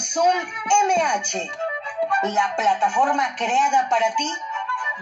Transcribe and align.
Radio 0.00 0.32
MH, 0.88 1.50
la 2.24 2.56
plataforma 2.56 3.36
creada 3.36 3.88
para 3.88 4.12
ti, 4.16 4.28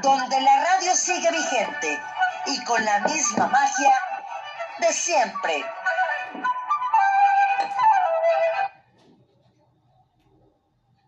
donde 0.02 0.38
la 0.40 0.64
radio 0.64 0.94
sigue 0.94 1.30
vigente 1.30 1.98
y 2.46 2.62
con 2.64 2.84
la 2.84 3.00
misma 3.00 3.46
magia 3.46 3.94
de 4.80 4.92
siempre. 4.92 5.64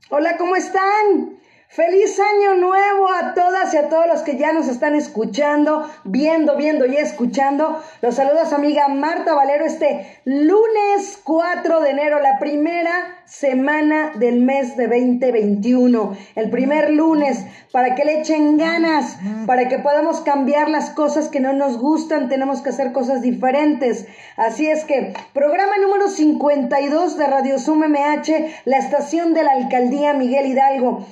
Hola, 0.09 0.37
¿cómo 0.39 0.57
están? 0.57 1.44
Feliz 1.75 2.21
año 2.21 2.55
nuevo 2.55 3.11
a 3.11 3.35
todas 3.35 3.75
y 3.75 3.79
a 3.79 3.89
todos 3.89 4.07
los 4.07 4.23
que 4.23 4.37
ya 4.37 4.53
nos 4.53 4.69
están 4.69 4.95
escuchando, 4.95 5.91
viendo, 6.05 6.57
viendo 6.57 6.87
y 6.87 6.97
escuchando. 6.97 7.83
Los 8.01 8.15
saludos 8.15 8.53
amiga 8.53 8.87
Marta 8.87 9.35
Valero 9.35 9.65
este 9.65 10.21
lunes 10.25 11.19
4 11.25 11.81
de 11.81 11.91
enero, 11.91 12.21
la 12.21 12.39
primera 12.39 13.25
semana 13.25 14.13
del 14.15 14.41
mes 14.43 14.77
de 14.77 14.87
2021. 14.87 16.17
El 16.37 16.51
primer 16.51 16.91
lunes 16.91 17.45
para 17.73 17.97
que 17.97 18.05
le 18.05 18.21
echen 18.21 18.57
ganas, 18.57 19.19
para 19.45 19.67
que 19.69 19.81
podamos 19.81 20.21
cambiar 20.21 20.71
las 20.71 20.91
cosas 20.91 21.29
que 21.29 21.41
no 21.41 21.55
nos 21.55 21.79
gustan, 21.79 22.29
tenemos 22.29 22.63
que 22.63 22.71
hacer 22.71 22.93
cosas 22.93 23.21
diferentes. 23.21 24.07
Así 24.37 24.69
es 24.69 24.85
que 24.85 25.13
programa 25.33 25.77
número 25.79 26.07
52 26.07 27.19
de 27.19 27.27
Radio 27.27 27.59
Sum 27.59 27.81
MH, 27.81 28.63
la 28.65 28.79
estación 28.79 29.35
de 29.35 29.43
la 29.43 29.55
alcaldía 29.55 30.13
Miguel 30.15 30.47
Hidalgo. 30.47 31.05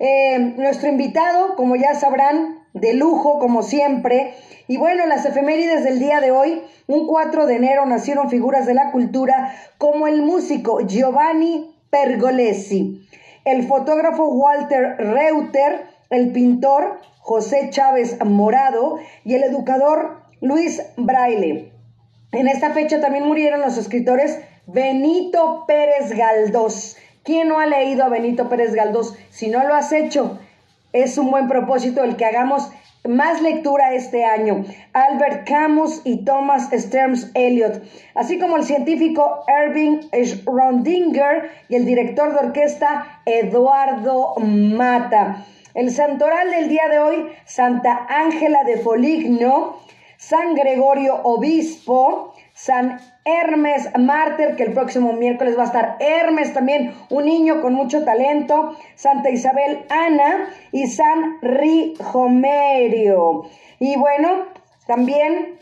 Eh, 0.00 0.38
nuestro 0.56 0.88
invitado, 0.88 1.56
como 1.56 1.76
ya 1.76 1.94
sabrán, 1.94 2.58
de 2.72 2.94
lujo, 2.94 3.38
como 3.38 3.62
siempre. 3.62 4.34
Y 4.66 4.78
bueno, 4.78 5.06
las 5.06 5.26
efemérides 5.26 5.84
del 5.84 5.98
día 5.98 6.20
de 6.20 6.30
hoy, 6.30 6.62
un 6.86 7.06
4 7.06 7.46
de 7.46 7.56
enero 7.56 7.84
nacieron 7.84 8.30
figuras 8.30 8.66
de 8.66 8.72
la 8.72 8.92
cultura 8.92 9.54
como 9.76 10.06
el 10.06 10.22
músico 10.22 10.80
Giovanni 10.86 11.76
Pergolesi, 11.90 13.06
el 13.44 13.66
fotógrafo 13.66 14.26
Walter 14.28 14.96
Reuter, 14.96 15.86
el 16.08 16.32
pintor 16.32 17.00
José 17.18 17.68
Chávez 17.70 18.16
Morado 18.24 18.98
y 19.24 19.34
el 19.34 19.42
educador 19.42 20.22
Luis 20.40 20.82
Braille. 20.96 21.72
En 22.32 22.48
esta 22.48 22.70
fecha 22.70 23.00
también 23.00 23.26
murieron 23.26 23.60
los 23.60 23.76
escritores 23.76 24.40
Benito 24.66 25.64
Pérez 25.66 26.12
Galdós, 26.16 26.96
¿Quién 27.22 27.48
no 27.48 27.58
ha 27.58 27.66
leído 27.66 28.04
a 28.04 28.08
Benito 28.08 28.48
Pérez 28.48 28.74
Galdós? 28.74 29.14
Si 29.28 29.48
no 29.48 29.62
lo 29.66 29.74
has 29.74 29.92
hecho, 29.92 30.38
es 30.92 31.18
un 31.18 31.30
buen 31.30 31.48
propósito 31.48 32.02
el 32.02 32.16
que 32.16 32.24
hagamos 32.24 32.70
más 33.06 33.42
lectura 33.42 33.94
este 33.94 34.24
año. 34.24 34.64
Albert 34.94 35.46
Camus 35.46 36.00
y 36.04 36.24
Thomas 36.24 36.70
Stearns 36.72 37.30
Eliot, 37.34 37.82
así 38.14 38.38
como 38.38 38.56
el 38.56 38.64
científico 38.64 39.44
Irving 39.66 40.00
Schrödinger 40.12 41.50
y 41.68 41.76
el 41.76 41.84
director 41.84 42.32
de 42.32 42.46
orquesta 42.46 43.20
Eduardo 43.26 44.34
Mata. 44.38 45.44
El 45.74 45.90
santoral 45.90 46.50
del 46.50 46.68
día 46.68 46.88
de 46.90 46.98
hoy, 46.98 47.26
Santa 47.44 48.06
Ángela 48.08 48.64
de 48.64 48.78
Foligno, 48.78 49.76
San 50.16 50.54
Gregorio 50.54 51.20
Obispo, 51.22 52.34
San 52.54 52.98
Hermes 53.38 53.90
Mártir, 53.98 54.56
que 54.56 54.64
el 54.64 54.72
próximo 54.72 55.12
miércoles 55.12 55.56
va 55.56 55.62
a 55.62 55.66
estar 55.66 55.96
Hermes 56.00 56.52
también, 56.52 56.94
un 57.10 57.24
niño 57.24 57.60
con 57.60 57.74
mucho 57.74 58.04
talento, 58.04 58.76
Santa 58.94 59.30
Isabel 59.30 59.84
Ana 59.88 60.48
y 60.72 60.86
San 60.86 61.38
Rijomerio. 61.42 62.70
Y 63.78 63.96
bueno, 63.96 64.46
también 64.86 65.58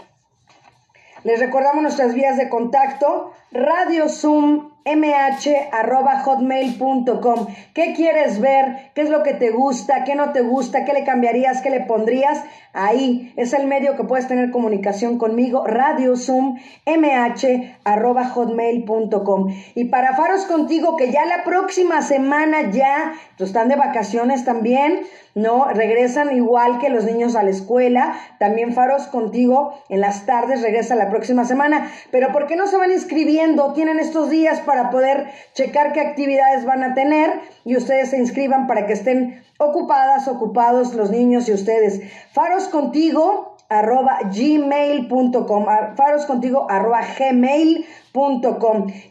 les 1.24 1.40
recordamos 1.40 1.82
nuestras 1.82 2.14
vías 2.14 2.36
de 2.36 2.48
contacto, 2.48 3.32
Radio 3.50 4.08
Zoom 4.08 4.70
mh.hotmail.com. 4.96 7.46
¿Qué 7.74 7.92
quieres 7.94 8.40
ver? 8.40 8.90
¿Qué 8.94 9.02
es 9.02 9.10
lo 9.10 9.22
que 9.22 9.34
te 9.34 9.50
gusta? 9.50 10.04
¿Qué 10.04 10.14
no 10.14 10.32
te 10.32 10.40
gusta? 10.40 10.84
¿Qué 10.84 10.92
le 10.92 11.04
cambiarías? 11.04 11.60
¿Qué 11.62 11.70
le 11.70 11.80
pondrías? 11.80 12.44
Ahí 12.72 13.32
es 13.36 13.52
el 13.54 13.66
medio 13.66 13.96
que 13.96 14.04
puedes 14.04 14.28
tener 14.28 14.50
comunicación 14.50 15.18
conmigo, 15.18 15.66
Radio 15.66 16.16
Zoom 16.16 16.58
mh.hotmail.com. 16.86 19.54
Y 19.74 19.86
para 19.86 20.14
Faros 20.14 20.44
Contigo, 20.44 20.96
que 20.96 21.10
ya 21.10 21.26
la 21.26 21.42
próxima 21.44 22.02
semana 22.02 22.70
ya, 22.70 23.14
pues, 23.36 23.50
están 23.50 23.68
de 23.68 23.74
vacaciones 23.76 24.44
también, 24.44 25.00
¿no? 25.34 25.66
Regresan 25.66 26.34
igual 26.36 26.78
que 26.78 26.88
los 26.88 27.04
niños 27.04 27.36
a 27.36 27.42
la 27.42 27.50
escuela. 27.50 28.14
También 28.38 28.74
Faros 28.74 29.06
Contigo 29.06 29.74
en 29.88 30.00
las 30.00 30.26
tardes 30.26 30.62
regresa 30.62 30.94
la 30.94 31.10
próxima 31.10 31.44
semana. 31.44 31.90
Pero 32.10 32.32
¿por 32.32 32.46
qué 32.46 32.56
no 32.56 32.66
se 32.66 32.76
van 32.76 32.92
inscribiendo? 32.92 33.72
Tienen 33.72 33.98
estos 33.98 34.30
días 34.30 34.60
para 34.60 34.77
para 34.78 34.90
poder 34.90 35.26
checar 35.54 35.92
qué 35.92 36.00
actividades 36.00 36.64
van 36.64 36.84
a 36.84 36.94
tener 36.94 37.40
y 37.64 37.76
ustedes 37.76 38.10
se 38.10 38.18
inscriban 38.18 38.68
para 38.68 38.86
que 38.86 38.92
estén 38.92 39.42
ocupadas, 39.58 40.28
ocupados 40.28 40.94
los 40.94 41.10
niños 41.10 41.48
y 41.48 41.52
ustedes. 41.52 42.00
Faros 42.32 42.68
contigo 42.68 43.56
arroba 43.68 44.20
gmail.com, 44.32 45.66
faros 45.96 46.26
contigo 46.26 46.66
arroba 46.70 47.02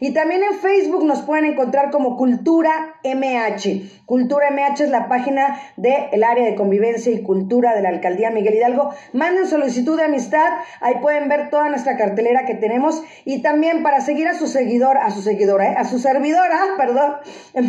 Y 0.00 0.12
también 0.12 0.42
en 0.42 0.58
Facebook 0.58 1.04
nos 1.04 1.22
pueden 1.22 1.44
encontrar 1.44 1.90
como 1.90 2.16
Cultura 2.16 2.96
MH. 3.04 4.04
Cultura 4.04 4.50
MH 4.50 4.84
es 4.84 4.90
la 4.90 5.08
página 5.08 5.58
del 5.76 6.24
área 6.24 6.44
de 6.44 6.54
convivencia 6.54 7.12
y 7.12 7.22
cultura 7.22 7.74
de 7.74 7.82
la 7.82 7.88
alcaldía 7.88 8.30
Miguel 8.30 8.54
Hidalgo. 8.54 8.90
Manden 9.12 9.46
solicitud 9.46 9.96
de 9.96 10.04
amistad, 10.04 10.48
ahí 10.80 10.96
pueden 11.00 11.28
ver 11.28 11.50
toda 11.50 11.68
nuestra 11.68 11.96
cartelera 11.96 12.44
que 12.44 12.54
tenemos 12.54 13.02
y 13.24 13.42
también 13.42 13.82
para 13.82 14.00
seguir 14.00 14.28
a 14.28 14.34
su 14.34 14.46
seguidor, 14.46 14.98
a 14.98 15.10
su 15.10 15.22
seguidora, 15.22 15.72
¿eh? 15.72 15.74
a 15.76 15.84
su 15.84 15.98
servidora, 15.98 16.58
perdón, 16.76 17.16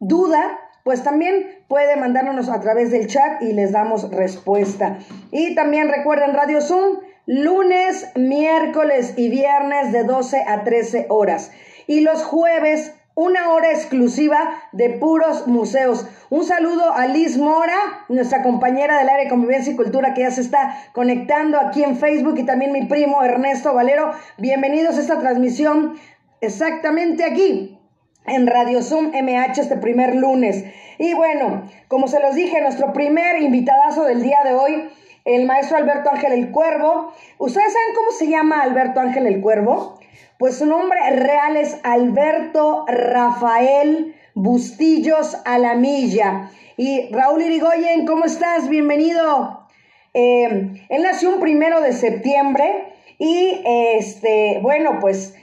duda, 0.00 0.58
pues 0.84 1.02
también 1.02 1.64
puede 1.68 1.96
mandárnoslos 1.96 2.48
a 2.48 2.60
través 2.60 2.90
del 2.90 3.08
chat 3.08 3.42
y 3.42 3.52
les 3.52 3.72
damos 3.72 4.10
respuesta. 4.10 4.96
Y 5.30 5.54
también 5.54 5.90
recuerden 5.90 6.32
Radio 6.32 6.62
Zoom 6.62 6.96
lunes, 7.28 8.10
miércoles 8.16 9.12
y 9.18 9.28
viernes 9.28 9.92
de 9.92 10.02
12 10.04 10.44
a 10.46 10.64
13 10.64 11.06
horas. 11.10 11.52
Y 11.86 12.00
los 12.00 12.24
jueves, 12.24 12.94
una 13.14 13.52
hora 13.52 13.70
exclusiva 13.70 14.62
de 14.72 14.88
puros 14.88 15.46
museos. 15.46 16.06
Un 16.30 16.46
saludo 16.46 16.90
a 16.94 17.06
Liz 17.06 17.36
Mora, 17.36 17.76
nuestra 18.08 18.42
compañera 18.42 18.96
del 18.96 19.10
área 19.10 19.24
de 19.24 19.30
convivencia 19.30 19.74
y 19.74 19.76
cultura 19.76 20.14
que 20.14 20.22
ya 20.22 20.30
se 20.30 20.40
está 20.40 20.90
conectando 20.94 21.60
aquí 21.60 21.84
en 21.84 21.98
Facebook 21.98 22.38
y 22.38 22.46
también 22.46 22.72
mi 22.72 22.86
primo 22.86 23.22
Ernesto 23.22 23.74
Valero. 23.74 24.12
Bienvenidos 24.38 24.96
a 24.96 25.00
esta 25.02 25.20
transmisión 25.20 25.98
exactamente 26.40 27.24
aquí 27.24 27.78
en 28.26 28.46
Radio 28.46 28.82
Zoom 28.82 29.08
MH 29.08 29.60
este 29.60 29.76
primer 29.76 30.14
lunes. 30.14 30.64
Y 30.96 31.12
bueno, 31.12 31.64
como 31.88 32.08
se 32.08 32.20
los 32.20 32.34
dije, 32.34 32.62
nuestro 32.62 32.94
primer 32.94 33.42
invitadazo 33.42 34.04
del 34.04 34.22
día 34.22 34.38
de 34.44 34.54
hoy 34.54 34.90
el 35.28 35.44
maestro 35.44 35.76
Alberto 35.76 36.10
Ángel 36.10 36.32
el 36.32 36.50
Cuervo. 36.50 37.12
¿Ustedes 37.36 37.72
saben 37.72 37.94
cómo 37.94 38.10
se 38.12 38.28
llama 38.28 38.62
Alberto 38.62 39.00
Ángel 39.00 39.26
el 39.26 39.42
Cuervo? 39.42 40.00
Pues 40.38 40.56
su 40.56 40.64
nombre 40.64 40.98
real 41.10 41.56
es 41.58 41.78
Alberto 41.82 42.86
Rafael 42.88 44.14
Bustillos 44.34 45.36
Alamilla. 45.44 46.50
Y 46.78 47.12
Raúl 47.12 47.42
Irigoyen, 47.42 48.06
¿cómo 48.06 48.24
estás? 48.24 48.70
Bienvenido. 48.70 49.66
Eh, 50.14 50.86
él 50.88 51.02
nació 51.02 51.28
un 51.28 51.40
primero 51.40 51.82
de 51.82 51.92
septiembre 51.92 52.94
y 53.18 53.60
este, 53.66 54.60
bueno, 54.62 54.98
pues 54.98 55.34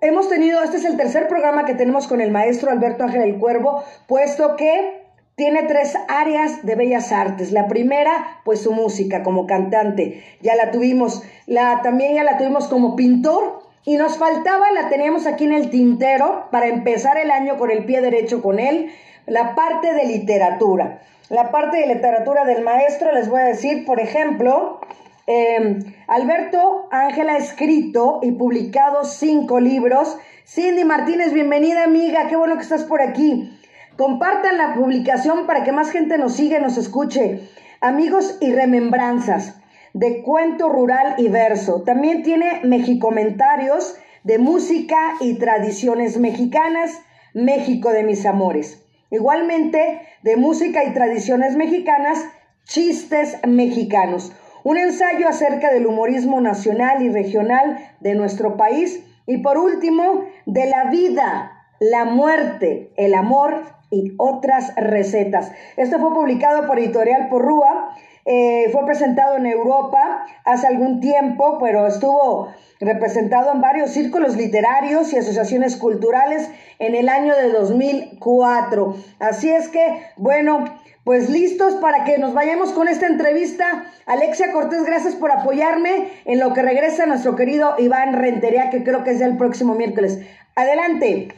hemos 0.00 0.28
tenido, 0.28 0.62
este 0.62 0.76
es 0.76 0.84
el 0.84 0.96
tercer 0.96 1.26
programa 1.26 1.64
que 1.64 1.74
tenemos 1.74 2.06
con 2.06 2.20
el 2.20 2.30
maestro 2.30 2.70
Alberto 2.70 3.02
Ángel 3.02 3.22
el 3.22 3.38
Cuervo, 3.38 3.82
puesto 4.06 4.54
que 4.54 5.03
tiene 5.36 5.64
tres 5.64 5.96
áreas 6.08 6.64
de 6.64 6.74
bellas 6.76 7.10
artes. 7.12 7.52
La 7.52 7.66
primera, 7.66 8.40
pues 8.44 8.60
su 8.60 8.72
música 8.72 9.22
como 9.22 9.46
cantante. 9.46 10.22
Ya 10.40 10.54
la 10.54 10.70
tuvimos. 10.70 11.22
La, 11.46 11.82
también 11.82 12.14
ya 12.14 12.24
la 12.24 12.38
tuvimos 12.38 12.68
como 12.68 12.96
pintor. 12.96 13.62
Y 13.84 13.96
nos 13.96 14.16
faltaba, 14.16 14.72
la 14.72 14.88
teníamos 14.88 15.26
aquí 15.26 15.44
en 15.44 15.52
el 15.52 15.68
tintero 15.68 16.46
para 16.50 16.68
empezar 16.68 17.18
el 17.18 17.30
año 17.30 17.58
con 17.58 17.70
el 17.70 17.84
pie 17.84 18.00
derecho 18.00 18.40
con 18.40 18.58
él, 18.58 18.90
la 19.26 19.54
parte 19.54 19.92
de 19.92 20.06
literatura. 20.06 21.02
La 21.28 21.50
parte 21.50 21.78
de 21.78 21.94
literatura 21.94 22.46
del 22.46 22.62
maestro, 22.62 23.12
les 23.12 23.28
voy 23.28 23.40
a 23.40 23.44
decir, 23.44 23.84
por 23.84 24.00
ejemplo, 24.00 24.80
eh, 25.26 25.80
Alberto 26.06 26.88
Ángel 26.90 27.28
ha 27.28 27.36
escrito 27.36 28.20
y 28.22 28.32
publicado 28.32 29.04
cinco 29.04 29.60
libros. 29.60 30.16
Cindy 30.46 30.84
Martínez, 30.84 31.34
bienvenida 31.34 31.84
amiga, 31.84 32.28
qué 32.28 32.36
bueno 32.36 32.56
que 32.56 32.62
estás 32.62 32.84
por 32.84 33.02
aquí. 33.02 33.50
Compartan 33.96 34.58
la 34.58 34.74
publicación 34.74 35.46
para 35.46 35.62
que 35.64 35.72
más 35.72 35.90
gente 35.90 36.18
nos 36.18 36.34
siga 36.34 36.58
y 36.58 36.62
nos 36.62 36.76
escuche. 36.76 37.48
Amigos 37.80 38.38
y 38.40 38.52
remembranzas 38.52 39.60
de 39.92 40.22
cuento 40.22 40.68
rural 40.68 41.14
y 41.18 41.28
verso. 41.28 41.82
También 41.82 42.22
tiene 42.22 42.60
Mexicomentarios 42.64 43.96
de 44.24 44.38
música 44.38 44.96
y 45.20 45.34
tradiciones 45.34 46.18
mexicanas, 46.18 47.02
México 47.34 47.90
de 47.90 48.02
mis 48.02 48.26
amores. 48.26 48.82
Igualmente 49.10 50.00
de 50.22 50.36
música 50.36 50.82
y 50.84 50.92
tradiciones 50.92 51.56
mexicanas, 51.56 52.26
chistes 52.64 53.38
mexicanos 53.46 54.32
un 54.64 54.78
ensayo 54.78 55.28
acerca 55.28 55.70
del 55.72 55.86
humorismo 55.86 56.40
nacional 56.40 57.02
y 57.02 57.10
regional 57.10 57.78
de 58.00 58.14
nuestro 58.14 58.56
país 58.56 59.04
y 59.26 59.38
por 59.38 59.58
último, 59.58 60.24
de 60.46 60.66
la 60.66 60.90
vida, 60.90 61.52
la 61.80 62.06
muerte, 62.06 62.90
el 62.96 63.14
amor 63.14 63.62
y 63.94 64.14
otras 64.18 64.74
recetas. 64.76 65.52
Esto 65.76 65.98
fue 65.98 66.12
publicado 66.12 66.66
por 66.66 66.78
Editorial 66.78 67.28
Porrúa, 67.28 67.94
eh, 68.26 68.70
fue 68.72 68.86
presentado 68.86 69.36
en 69.36 69.46
Europa 69.46 70.26
hace 70.44 70.66
algún 70.66 71.00
tiempo, 71.00 71.58
pero 71.60 71.86
estuvo 71.86 72.48
representado 72.80 73.52
en 73.52 73.60
varios 73.60 73.90
círculos 73.90 74.36
literarios 74.36 75.12
y 75.12 75.18
asociaciones 75.18 75.76
culturales 75.76 76.50
en 76.78 76.94
el 76.94 77.08
año 77.08 77.36
de 77.36 77.50
2004. 77.50 78.96
Así 79.18 79.50
es 79.50 79.68
que, 79.68 80.02
bueno, 80.16 80.64
pues 81.04 81.28
listos 81.28 81.74
para 81.74 82.04
que 82.04 82.16
nos 82.16 82.32
vayamos 82.32 82.72
con 82.72 82.88
esta 82.88 83.06
entrevista. 83.06 83.84
Alexia 84.06 84.52
Cortés, 84.52 84.84
gracias 84.84 85.14
por 85.14 85.30
apoyarme 85.30 86.08
en 86.24 86.40
lo 86.40 86.54
que 86.54 86.62
regresa 86.62 87.04
nuestro 87.04 87.36
querido 87.36 87.74
Iván 87.78 88.14
Rentería, 88.14 88.70
que 88.70 88.82
creo 88.82 89.04
que 89.04 89.10
es 89.10 89.20
el 89.20 89.36
próximo 89.36 89.74
miércoles. 89.74 90.20
Adelante. 90.56 91.28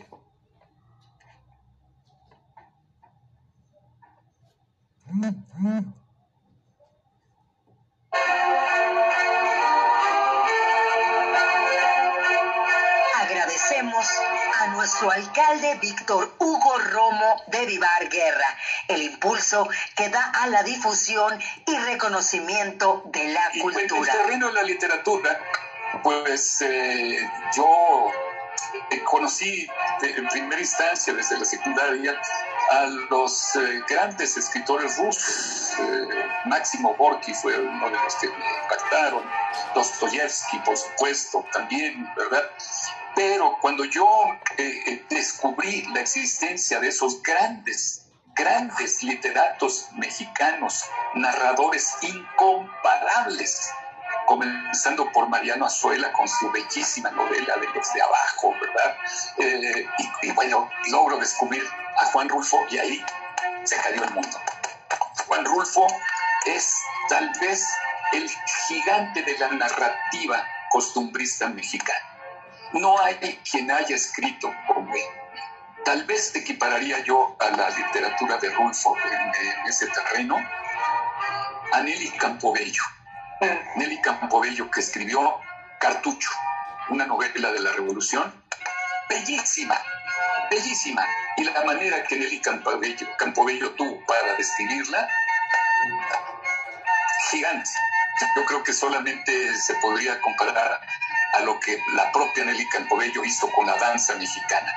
Agradecemos 13.15 14.07
a 14.61 14.67
nuestro 14.69 15.11
alcalde 15.11 15.79
Víctor 15.81 16.35
Hugo 16.39 16.79
Romo 16.91 17.43
de 17.47 17.65
Vivar 17.65 18.09
Guerra 18.11 18.45
el 18.89 19.03
impulso 19.03 19.69
que 19.97 20.11
da 20.11 20.33
a 20.43 20.49
la 20.49 20.63
difusión 20.63 21.41
y 21.67 21.77
reconocimiento 21.79 23.03
de 23.07 23.29
la 23.29 23.51
cultura. 23.63 24.13
En 24.13 24.19
el 24.19 24.23
terreno 24.23 24.49
de 24.49 24.53
la 24.53 24.63
literatura, 24.65 25.41
pues 26.03 26.61
eh, 26.61 27.27
yo 27.57 28.13
conocí 29.05 29.69
en 30.03 30.29
primera 30.29 30.61
instancia 30.61 31.13
desde 31.15 31.39
la 31.39 31.45
secundaria 31.45 32.21
a 32.71 32.87
los 33.11 33.57
eh, 33.57 33.83
grandes 33.89 34.37
escritores 34.37 34.99
rusos. 34.99 35.73
Eh, 35.79 36.09
Máximo 36.47 36.95
Gorky 36.97 37.33
fue 37.35 37.59
uno 37.59 37.87
de 37.91 37.97
los 37.97 38.15
que 38.17 38.29
me 38.29 38.63
impactaron, 38.63 39.23
Dostoyevsky, 39.75 40.59
por 40.61 40.77
supuesto, 40.77 41.45
también, 41.53 42.09
¿verdad? 42.17 42.51
Pero 43.15 43.57
cuando 43.61 43.85
yo 43.85 44.07
eh, 44.59 45.05
descubrí 45.09 45.87
la 45.95 46.01
existencia 46.01 46.81
de 46.81 46.89
esos 46.89 47.23
grandes, 47.23 48.03
grandes 48.35 49.03
literatos 49.03 49.89
mexicanos, 49.95 50.85
narradores 51.15 51.97
incomparables, 52.03 53.71
comenzando 54.27 55.11
por 55.13 55.29
Mariano 55.29 55.67
Azuela 55.67 56.13
con 56.13 56.29
su 56.29 56.51
bellísima 56.51 57.11
novela 57.11 57.55
de 57.61 57.69
los 57.75 57.93
de 57.95 58.03
abajo, 58.03 58.55
¿verdad? 58.61 58.97
Eh, 59.39 59.87
y, 60.23 60.31
bueno, 60.33 60.69
logro 60.91 61.17
descubrir 61.17 61.65
a 61.99 62.07
Juan 62.07 62.29
Rulfo 62.29 62.65
y 62.69 62.79
ahí 62.79 63.05
se 63.65 63.77
cayó 63.77 64.05
el 64.05 64.11
mundo. 64.11 64.39
Juan 65.27 65.45
Rulfo 65.45 65.87
es 66.45 66.77
tal 67.09 67.33
vez 67.41 67.67
el 68.13 68.29
gigante 68.69 69.23
de 69.23 69.39
la 69.39 69.49
narrativa 69.49 70.45
costumbrista 70.71 71.49
mexicana. 71.49 72.05
No 72.73 73.01
hay 73.01 73.41
quien 73.51 73.71
haya 73.71 73.97
escrito 73.97 74.53
como 74.67 74.95
él. 74.95 75.03
Tal 75.85 76.05
vez 76.05 76.33
te 76.33 76.41
equipararía 76.41 76.99
yo 77.05 77.37
a 77.39 77.57
la 77.57 77.71
literatura 77.71 78.39
de 78.39 78.51
Rulfo 78.51 78.97
en, 78.97 79.69
ese 79.69 79.87
terreno, 79.87 80.37
a 81.73 81.81
Nelly 81.81 82.11
Campobello 82.19 82.83
Nelly 83.41 84.01
Campobello, 84.01 84.71
que 84.71 84.81
escribió 84.81 85.39
Cartucho, 85.79 86.31
una 86.89 87.05
novela 87.07 87.53
de 87.53 87.61
la 87.61 87.73
Revolución, 87.73 88.33
bellísima, 89.09 89.79
bellísima. 90.51 91.05
Y 91.37 91.45
la 91.45 91.65
manera 91.65 92.03
que 92.05 92.17
Nelly 92.17 92.41
Campobello, 92.41 93.07
Campobello 93.19 93.73
tuvo 93.73 94.03
para 94.07 94.35
describirla, 94.37 95.07
gigante. 97.31 97.71
Yo 98.37 98.45
creo 98.47 98.63
que 98.63 98.73
solamente 98.73 99.55
se 99.59 99.75
podría 99.75 100.19
comparar 100.23 100.81
a 101.35 101.41
lo 101.41 101.61
que 101.61 101.79
la 101.95 102.11
propia 102.13 102.45
Nelly 102.45 102.67
Campobello 102.71 103.23
hizo 103.23 103.51
con 103.51 103.67
la 103.67 103.77
danza 103.77 104.15
mexicana, 104.15 104.73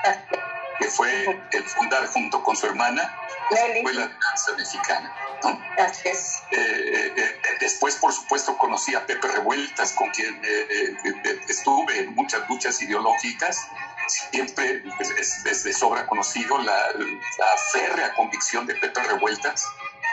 que 0.78 0.88
fue 0.88 1.24
el 1.52 1.64
fundar 1.64 2.06
junto 2.08 2.42
con 2.42 2.54
su 2.54 2.66
hermana 2.66 3.10
la 3.50 3.60
Escuela 3.60 4.06
de 4.06 4.14
Danza 4.14 4.52
Mexicana. 4.56 5.14
Eh, 5.42 6.52
eh, 6.52 7.12
eh, 7.16 7.36
después, 7.60 7.96
por 7.96 8.12
supuesto, 8.12 8.56
conocí 8.58 8.94
a 8.94 9.06
Pepe 9.06 9.28
Revueltas, 9.28 9.92
con 9.92 10.10
quien 10.10 10.40
estuve 11.48 12.00
en 12.00 12.14
muchas 12.14 12.48
luchas 12.48 12.80
ideológicas. 12.82 13.58
Siempre 14.32 14.82
es, 14.98 15.64
de 15.64 15.72
sobra 15.72 16.06
conocido 16.06 16.58
la, 16.58 16.76
férrea 17.72 18.12
convicción 18.14 18.66
de 18.66 18.74
Pepe 18.74 19.02
Revueltas, 19.02 19.64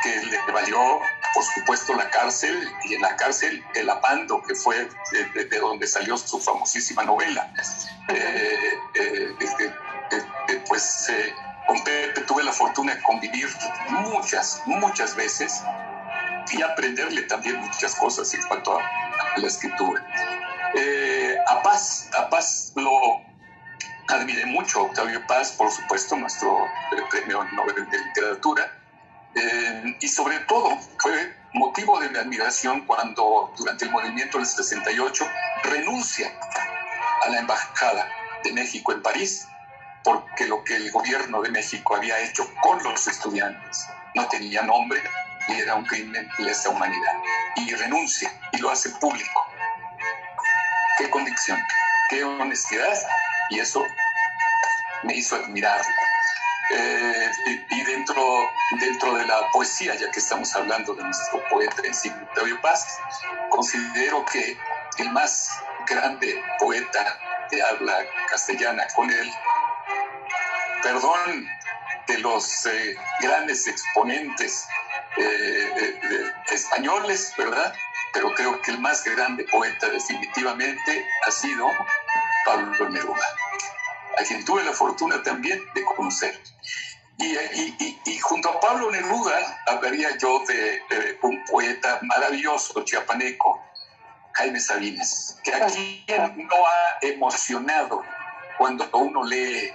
que 0.04 0.16
le 0.24 0.40
valió, 0.54 1.02
por 1.34 1.44
supuesto, 1.44 1.94
la 1.96 2.10
cárcel 2.10 2.72
y 2.86 2.94
en 2.96 3.02
la 3.02 3.16
cárcel 3.16 3.64
el 3.74 3.90
apando, 3.90 4.42
que 4.44 4.56
fue 4.56 4.88
de, 5.34 5.60
donde 5.60 5.88
salió 5.88 6.18
su 6.18 6.40
famosísima 6.40 7.04
novela. 7.04 7.52
Este, 9.40 9.74
pues 10.68 11.10
con 11.68 11.84
Pepe 11.84 12.22
tuve 12.22 12.44
la 12.44 12.52
fortuna 12.52 12.96
de 12.96 13.02
convivir 13.04 13.48
muchas, 13.90 14.62
muchas 14.66 15.16
veces 15.16 15.62
y 16.52 16.62
aprenderle 16.62 17.24
también 17.24 17.60
muchas 17.60 17.94
cosas 17.96 18.34
en 18.34 18.42
cuanto 18.44 18.80
a, 18.80 18.82
la 19.36 19.48
escritura. 19.48 20.04
Eh, 20.74 21.38
a 21.48 21.62
Paz, 21.62 22.10
a 22.18 22.30
Paz 22.30 22.72
lo 22.76 23.22
admiré 24.08 24.46
mucho, 24.46 24.84
Octavio 24.84 25.26
Paz, 25.28 25.52
por 25.52 25.70
supuesto, 25.70 26.16
nuestro 26.16 26.66
premio 27.12 27.44
Nobel 27.54 27.88
de 27.90 28.00
Literatura, 28.00 28.72
eh, 29.36 29.98
y 30.00 30.08
sobre 30.08 30.40
todo 30.40 30.76
fue 30.98 31.36
motivo 31.54 32.00
de 32.00 32.10
mi 32.10 32.18
admiración 32.18 32.86
cuando 32.86 33.54
durante 33.58 33.86
el 33.86 33.92
movimiento 33.92 34.38
del 34.38 34.48
68 34.48 35.28
renuncia 35.64 36.32
a 37.26 37.30
la 37.30 37.40
embajada 37.40 38.08
de 38.44 38.54
México 38.54 38.94
en 38.94 39.02
París 39.02 39.48
porque 40.04 40.48
lo 40.48 40.64
que 40.64 40.76
el 40.76 40.92
gobierno 40.92 41.42
de 41.42 41.50
México 41.50 41.96
había 41.96 42.20
hecho 42.20 42.50
con 42.62 42.82
los 42.84 43.08
estudiantes 43.08 43.88
no 44.16 44.28
tenía 44.28 44.64
nombre 44.64 45.02
y 45.48 45.54
era 45.54 45.76
un 45.76 45.86
crimen 45.86 46.30
de 46.38 46.44
lesa 46.44 46.70
humanidad. 46.70 47.14
Y 47.56 47.74
renuncia 47.74 48.32
y 48.52 48.58
lo 48.58 48.70
hace 48.70 48.90
público. 48.92 49.46
Qué 50.98 51.10
convicción, 51.10 51.60
qué 52.10 52.24
honestidad, 52.24 52.98
y 53.50 53.60
eso 53.60 53.86
me 55.04 55.16
hizo 55.16 55.36
admirarlo. 55.36 55.86
Eh, 56.70 57.32
y, 57.70 57.84
dentro, 57.84 58.50
dentro 58.82 59.16
de 59.16 59.26
la 59.26 59.40
poesía, 59.54 59.96
ya 59.96 60.12
que 60.12 60.20
estamos 60.20 60.54
hablando 60.54 60.94
de 60.96 61.04
nuestro 61.04 61.42
poeta 61.50 61.82
en 61.86 61.94
sí, 61.94 62.10
Octavio 62.10 62.60
Paz, 62.62 63.00
considero 63.50 64.26
que 64.26 64.58
el 64.98 65.10
más 65.12 65.50
grande 65.88 66.44
poeta 66.60 67.20
de 67.50 67.62
habla 67.64 68.00
castellana 68.30 68.86
con 68.96 69.10
él 69.10 69.32
perdón 70.82 71.48
de 72.08 72.18
los 72.20 72.66
eh, 72.66 72.96
grandes 73.22 73.68
exponentes 73.68 74.68
eh, 75.18 76.32
españoles, 76.52 77.34
¿verdad? 77.38 77.74
Pero 78.14 78.34
creo 78.34 78.62
que 78.62 78.72
el 78.72 78.80
más 78.80 79.04
grande 79.04 79.44
poeta 79.46 79.90
definitivamente 79.90 81.06
ha 81.28 81.32
sido 81.32 81.68
Pablo 82.46 82.90
Neruda. 82.90 83.28
a 84.20 84.24
quien 84.24 84.44
tuve 84.46 84.64
la 84.64 84.74
fortuna 84.74 85.22
también 85.22 85.62
de 85.76 85.84
conocer. 85.84 86.42
Y, 87.20 88.20
junto 88.20 88.50
a 88.50 88.60
Pablo 88.60 88.92
Neruda 88.92 89.64
hablaría 89.68 90.18
yo 90.18 90.44
de, 90.48 91.18
un 91.22 91.44
poeta 91.46 92.00
maravilloso, 92.04 92.84
chiapaneco, 92.84 93.64
Jaime 94.34 94.60
Sabines, 94.60 95.40
que 95.44 95.54
aquí 95.54 96.06
no 96.08 96.56
ha 96.68 96.98
emocionado 97.02 98.04
cuando 98.58 98.88
uno 98.94 99.24
lee 99.24 99.72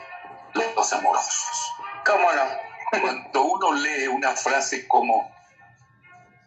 Los 0.55 0.93
Amorosos. 0.93 1.73
¿Cómo 2.05 2.33
no? 2.33 3.01
Cuando 3.01 3.43
uno 3.43 3.73
lee 3.73 4.07
una 4.09 4.35
frase 4.37 4.87
como, 4.87 5.35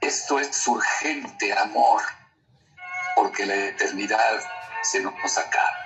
esto 0.01 0.39
es 0.39 0.67
urgente 0.67 1.53
amor, 1.53 2.01
porque 3.15 3.45
la 3.45 3.55
eternidad 3.55 4.41
se 4.83 5.01
nos 5.01 5.37
acaba. 5.37 5.85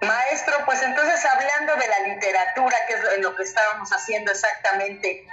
Maestro, 0.00 0.64
pues 0.64 0.82
entonces 0.82 1.24
hablando 1.24 1.76
de 1.76 1.88
la 1.88 1.98
literatura, 2.08 2.76
que 2.86 2.94
es 2.94 3.18
lo 3.18 3.36
que 3.36 3.42
estábamos 3.42 3.90
haciendo 3.90 4.32
exactamente, 4.32 5.26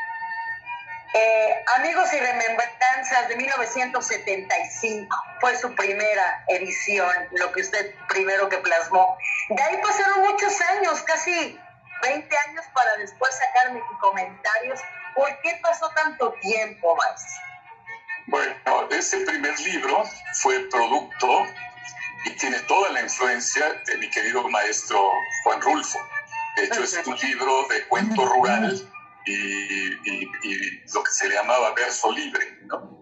eh, 1.14 1.64
Amigos 1.78 2.14
y 2.14 2.20
Remembranzas 2.20 3.30
de 3.30 3.36
1975 3.38 5.18
fue 5.40 5.58
su 5.58 5.74
primera 5.76 6.44
edición, 6.48 7.12
lo 7.32 7.52
que 7.52 7.62
usted 7.62 7.96
primero 8.10 8.50
que 8.50 8.58
plasmó. 8.58 9.18
De 9.50 9.62
ahí 9.62 9.78
pasaron 9.82 10.22
muchos 10.22 10.60
años, 10.62 11.02
casi 11.04 11.60
20 12.02 12.38
años 12.50 12.66
para 12.74 12.96
después 12.98 13.32
sacar 13.36 13.74
mis 13.74 13.84
comentarios. 14.00 14.80
¿Por 15.16 15.30
qué 15.42 15.60
pasó 15.62 15.90
tanto 15.96 16.34
tiempo, 16.42 16.96
maestro? 16.96 17.42
Bueno, 18.28 18.54
ese 18.92 19.18
primer 19.22 19.58
libro 19.62 20.04
fue 20.42 20.60
producto 20.70 21.46
y 22.26 22.32
tiene 22.32 22.60
toda 22.62 22.90
la 22.92 23.02
influencia 23.02 23.82
de 23.86 23.98
mi 23.98 24.10
querido 24.10 24.48
maestro 24.50 25.10
Juan 25.44 25.62
Rulfo. 25.62 26.00
De 26.58 26.66
hecho, 26.66 26.84
es 26.84 27.08
un 27.08 27.16
libro 27.18 27.68
de 27.70 27.88
cuento 27.88 28.26
rural 28.26 28.92
y, 29.28 30.94
lo 30.94 31.04
que 31.04 31.12
se 31.12 31.28
le 31.28 31.36
llamaba 31.36 31.74
verso 31.74 32.12
libre, 32.12 32.60
¿no? 32.66 32.98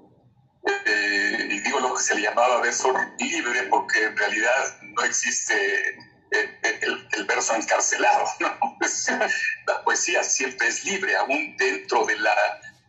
Eh, 0.86 1.48
y 1.52 1.60
digo 1.60 1.80
lo 1.80 1.94
que 1.94 2.02
se 2.02 2.16
le 2.16 2.22
llamaba 2.22 2.60
verso 2.60 2.92
libre 3.20 3.64
porque 3.70 4.04
en 4.04 4.18
realidad 4.18 4.80
no 4.82 5.04
existe 5.04 5.96
el, 6.32 7.26
verso 7.26 7.56
encarcelado, 7.56 8.26
¿no? 8.40 8.78
la 9.68 9.84
poesía 9.84 10.24
siempre 10.24 10.68
es 10.68 10.84
libre, 10.86 11.16
aún 11.16 11.56
dentro 11.58 12.06
de 12.06 12.18
la 12.18 12.36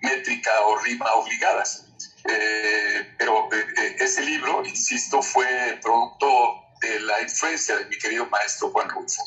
métrica 0.00 0.50
o 0.66 0.78
rima 0.78 1.12
obligadas. 1.14 1.86
Eh, 2.28 3.14
pero 3.18 3.48
eh, 3.52 3.96
ese 3.98 4.22
libro, 4.22 4.64
insisto, 4.64 5.22
fue 5.22 5.78
producto 5.82 6.54
de 6.80 7.00
la 7.00 7.22
influencia 7.22 7.76
de 7.76 7.86
mi 7.86 7.98
querido 7.98 8.26
maestro 8.26 8.70
Juan 8.70 8.88
Rulfo. 8.88 9.22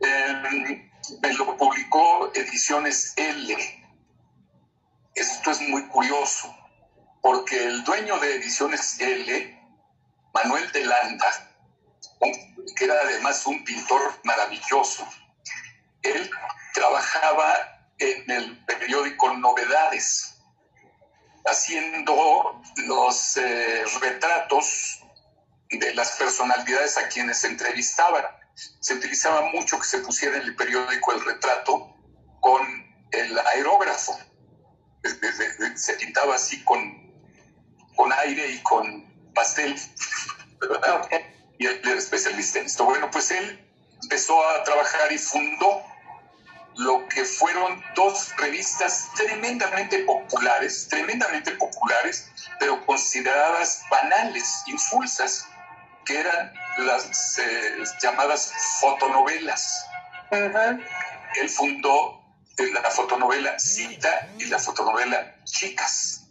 Em, 0.00 0.89
me 1.22 1.32
lo 1.34 1.56
publicó 1.56 2.30
Ediciones 2.34 3.12
L. 3.16 3.56
Esto 5.14 5.50
es 5.50 5.60
muy 5.62 5.86
curioso, 5.88 6.54
porque 7.20 7.64
el 7.64 7.84
dueño 7.84 8.18
de 8.18 8.36
Ediciones 8.36 9.00
L, 9.00 9.60
Manuel 10.32 10.70
de 10.72 10.84
Landa, 10.84 11.26
que 12.76 12.84
era 12.84 12.94
además 13.02 13.46
un 13.46 13.64
pintor 13.64 14.20
maravilloso, 14.24 15.06
él 16.02 16.30
trabajaba 16.72 17.54
en 17.98 18.30
el 18.30 18.64
periódico 18.64 19.34
Novedades, 19.34 20.36
haciendo 21.46 22.60
los 22.86 23.36
eh, 23.36 23.84
retratos 24.00 25.00
de 25.70 25.94
las 25.94 26.12
personalidades 26.12 26.96
a 26.96 27.08
quienes 27.08 27.44
entrevistaban 27.44 28.39
se 28.80 28.94
utilizaba 28.94 29.42
mucho 29.52 29.78
que 29.78 29.86
se 29.86 29.98
pusiera 29.98 30.36
en 30.36 30.42
el 30.42 30.56
periódico 30.56 31.12
el 31.12 31.24
retrato 31.24 31.96
con 32.40 32.62
el 33.12 33.38
aerógrafo. 33.38 34.18
Se 35.74 35.94
pintaba 35.94 36.34
así 36.34 36.62
con, 36.64 36.78
con 37.96 38.12
aire 38.12 38.50
y 38.50 38.62
con 38.62 39.32
pastel. 39.34 39.76
Y 41.58 41.66
él 41.66 41.80
era 41.84 41.98
especialista 41.98 42.58
en 42.58 42.66
esto. 42.66 42.84
Bueno, 42.84 43.10
pues 43.10 43.30
él 43.30 43.66
empezó 44.02 44.42
a 44.48 44.64
trabajar 44.64 45.12
y 45.12 45.18
fundó 45.18 45.82
lo 46.76 47.06
que 47.08 47.24
fueron 47.24 47.82
dos 47.94 48.34
revistas 48.38 49.10
tremendamente 49.14 49.98
populares, 50.04 50.88
tremendamente 50.88 51.52
populares, 51.52 52.30
pero 52.58 52.84
consideradas 52.86 53.82
banales, 53.90 54.62
insulsas, 54.66 55.46
que 56.06 56.20
eran 56.20 56.52
las 56.80 57.38
eh, 57.38 57.84
llamadas 58.02 58.52
fotonovelas. 58.80 59.86
Él 60.30 61.48
fundó 61.48 62.20
la 62.68 62.90
fotonovela 62.90 63.58
Cita 63.58 64.28
y 64.38 64.44
la 64.46 64.58
fotonovela 64.58 65.36
Chicas. 65.44 66.28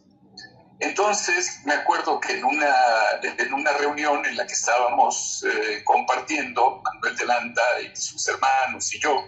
Entonces, 0.79 1.61
me 1.65 1.73
acuerdo 1.73 2.19
que 2.19 2.37
en 2.37 2.45
una, 2.45 2.73
en 3.21 3.53
una 3.53 3.71
reunión 3.73 4.25
en 4.25 4.37
la 4.37 4.47
que 4.47 4.53
estábamos 4.53 5.43
eh, 5.43 5.83
compartiendo, 5.83 6.81
Manuel 6.81 7.17
de 7.17 7.25
Landa 7.25 7.63
y 7.81 7.95
sus 7.95 8.25
hermanos 8.29 8.93
y 8.93 8.99
yo, 8.99 9.21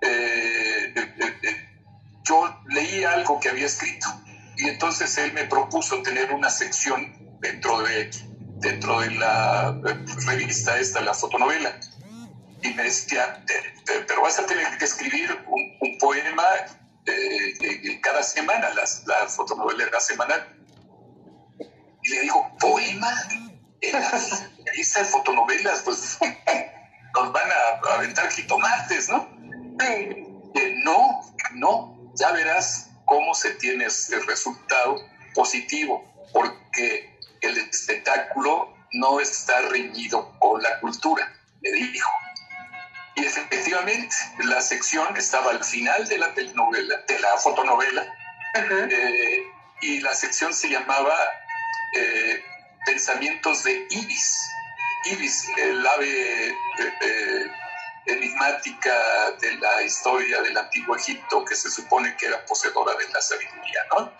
eh, 0.00 0.94
yo 2.22 2.60
leí 2.68 3.04
algo 3.04 3.38
que 3.40 3.50
había 3.50 3.66
escrito 3.66 4.08
y 4.56 4.68
entonces 4.68 5.16
él 5.18 5.32
me 5.34 5.44
propuso 5.44 6.02
tener 6.02 6.32
una 6.32 6.48
sección 6.48 7.38
dentro 7.40 7.82
de 7.82 8.02
dentro 8.56 9.00
de 9.00 9.10
la 9.12 9.78
revista 10.26 10.78
esta, 10.78 11.00
la 11.00 11.14
fotonovela. 11.14 11.78
Y 12.62 12.72
me 12.74 12.84
decía, 12.84 13.44
pero 14.06 14.22
vas 14.22 14.38
a 14.38 14.46
tener 14.46 14.78
que 14.78 14.84
escribir 14.84 15.30
un, 15.46 15.98
poema 15.98 16.44
eh, 17.06 18.00
cada 18.00 18.22
semana, 18.22 18.70
las, 18.70 19.04
la 19.06 19.28
fotonovela 19.28 19.84
era 19.84 20.00
semanal. 20.00 20.56
Y 22.02 22.08
le 22.08 22.20
digo, 22.22 22.50
¿poema? 22.58 23.10
En 23.80 23.92
la 23.92 24.10
de 24.10 25.04
fotonovelas, 25.04 25.82
pues 25.84 26.18
nos 27.14 27.32
van 27.32 27.50
a, 27.50 27.94
aventar 27.94 28.30
jitomates, 28.30 29.08
¿no? 29.08 29.28
Eh, 29.82 30.26
no, 30.84 31.20
no, 31.54 32.12
ya 32.14 32.32
verás 32.32 32.90
cómo 33.04 33.34
se 33.34 33.52
tiene 33.54 33.86
este 33.86 34.18
resultado 34.20 34.96
positivo, 35.34 36.04
porque 36.32 37.13
el 37.44 37.58
espectáculo 37.58 38.74
no 38.92 39.20
está 39.20 39.60
reñido 39.62 40.36
con 40.38 40.62
la 40.62 40.80
cultura, 40.80 41.32
me 41.60 41.72
dijo. 41.72 42.10
Y 43.16 43.24
efectivamente, 43.24 44.14
la 44.44 44.60
sección 44.60 45.16
estaba 45.16 45.50
al 45.52 45.62
final 45.64 46.08
de 46.08 46.18
la 46.18 46.34
telenovela, 46.34 46.96
de 47.06 47.18
la 47.20 47.36
fotonovela, 47.38 48.04
eh, 48.54 49.42
y 49.82 50.00
la 50.00 50.14
sección 50.14 50.52
se 50.52 50.68
llamaba 50.68 51.14
eh, 51.96 52.42
Pensamientos 52.86 53.64
de 53.64 53.86
Ibis. 53.90 54.50
Ibis, 55.06 55.48
el 55.58 55.86
ave 55.86 56.48
eh, 56.48 57.50
enigmática 58.06 58.92
de 59.40 59.56
la 59.56 59.82
historia 59.82 60.42
del 60.42 60.56
antiguo 60.56 60.96
Egipto, 60.96 61.44
que 61.44 61.54
se 61.54 61.70
supone 61.70 62.16
que 62.16 62.26
era 62.26 62.44
poseedora 62.46 62.94
de 62.96 63.08
la 63.08 63.20
sabiduría, 63.20 63.80
¿no? 63.96 64.12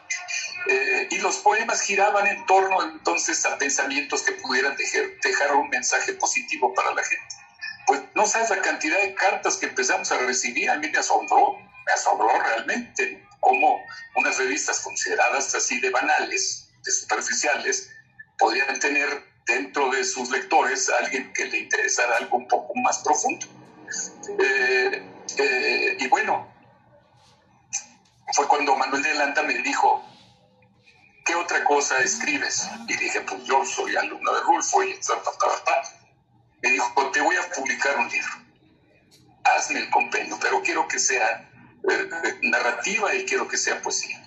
Eh, 0.66 1.08
y 1.10 1.18
los 1.18 1.36
poemas 1.38 1.82
giraban 1.82 2.26
en 2.26 2.46
torno 2.46 2.82
entonces 2.82 3.44
a 3.44 3.58
pensamientos 3.58 4.22
que 4.22 4.32
pudieran 4.32 4.74
dejar, 4.76 5.02
dejar 5.22 5.54
un 5.56 5.68
mensaje 5.68 6.14
positivo 6.14 6.72
para 6.72 6.94
la 6.94 7.02
gente. 7.02 7.36
Pues 7.86 8.02
no 8.14 8.26
sabes 8.26 8.48
la 8.48 8.62
cantidad 8.62 8.98
de 9.00 9.14
cartas 9.14 9.58
que 9.58 9.66
empezamos 9.66 10.10
a 10.10 10.18
recibir, 10.18 10.70
a 10.70 10.76
mí 10.76 10.88
me 10.88 10.98
asombró, 10.98 11.58
me 11.58 11.92
asombró 11.92 12.28
realmente 12.40 13.26
cómo 13.40 13.84
unas 14.16 14.38
revistas 14.38 14.80
consideradas 14.80 15.54
así 15.54 15.80
de 15.80 15.90
banales, 15.90 16.70
de 16.82 16.90
superficiales, 16.90 17.90
podían 18.38 18.78
tener 18.80 19.22
dentro 19.46 19.90
de 19.90 20.02
sus 20.02 20.30
lectores 20.30 20.88
a 20.88 21.04
alguien 21.04 21.30
que 21.34 21.44
le 21.44 21.58
interesara 21.58 22.16
algo 22.16 22.38
un 22.38 22.48
poco 22.48 22.74
más 22.76 22.98
profundo. 23.00 23.46
Eh, 24.38 25.02
eh, 25.36 25.96
y 26.00 26.08
bueno, 26.08 26.48
fue 28.32 28.48
cuando 28.48 28.74
Manuel 28.76 29.02
de 29.02 29.14
Landa 29.14 29.42
me 29.42 29.54
dijo, 29.58 30.02
¿qué 31.24 31.34
otra 31.34 31.64
cosa 31.64 31.98
escribes? 31.98 32.68
Y 32.86 32.96
dije, 32.96 33.20
pues 33.22 33.44
yo 33.44 33.64
soy 33.64 33.96
alumno 33.96 34.32
de 34.34 34.40
Rulfo 34.42 34.82
y 34.84 34.98
Me 36.62 36.70
dijo, 36.70 37.10
te 37.10 37.20
voy 37.20 37.36
a 37.36 37.54
publicar 37.54 37.98
un 37.98 38.08
libro. 38.08 38.32
Hazme 39.44 39.80
el 39.80 39.90
compendio, 39.90 40.38
pero 40.40 40.62
quiero 40.62 40.86
que 40.88 40.98
sea 40.98 41.50
eh, 41.90 42.38
narrativa 42.42 43.14
y 43.14 43.24
quiero 43.24 43.48
que 43.48 43.56
sea 43.56 43.80
poesía. 43.82 44.20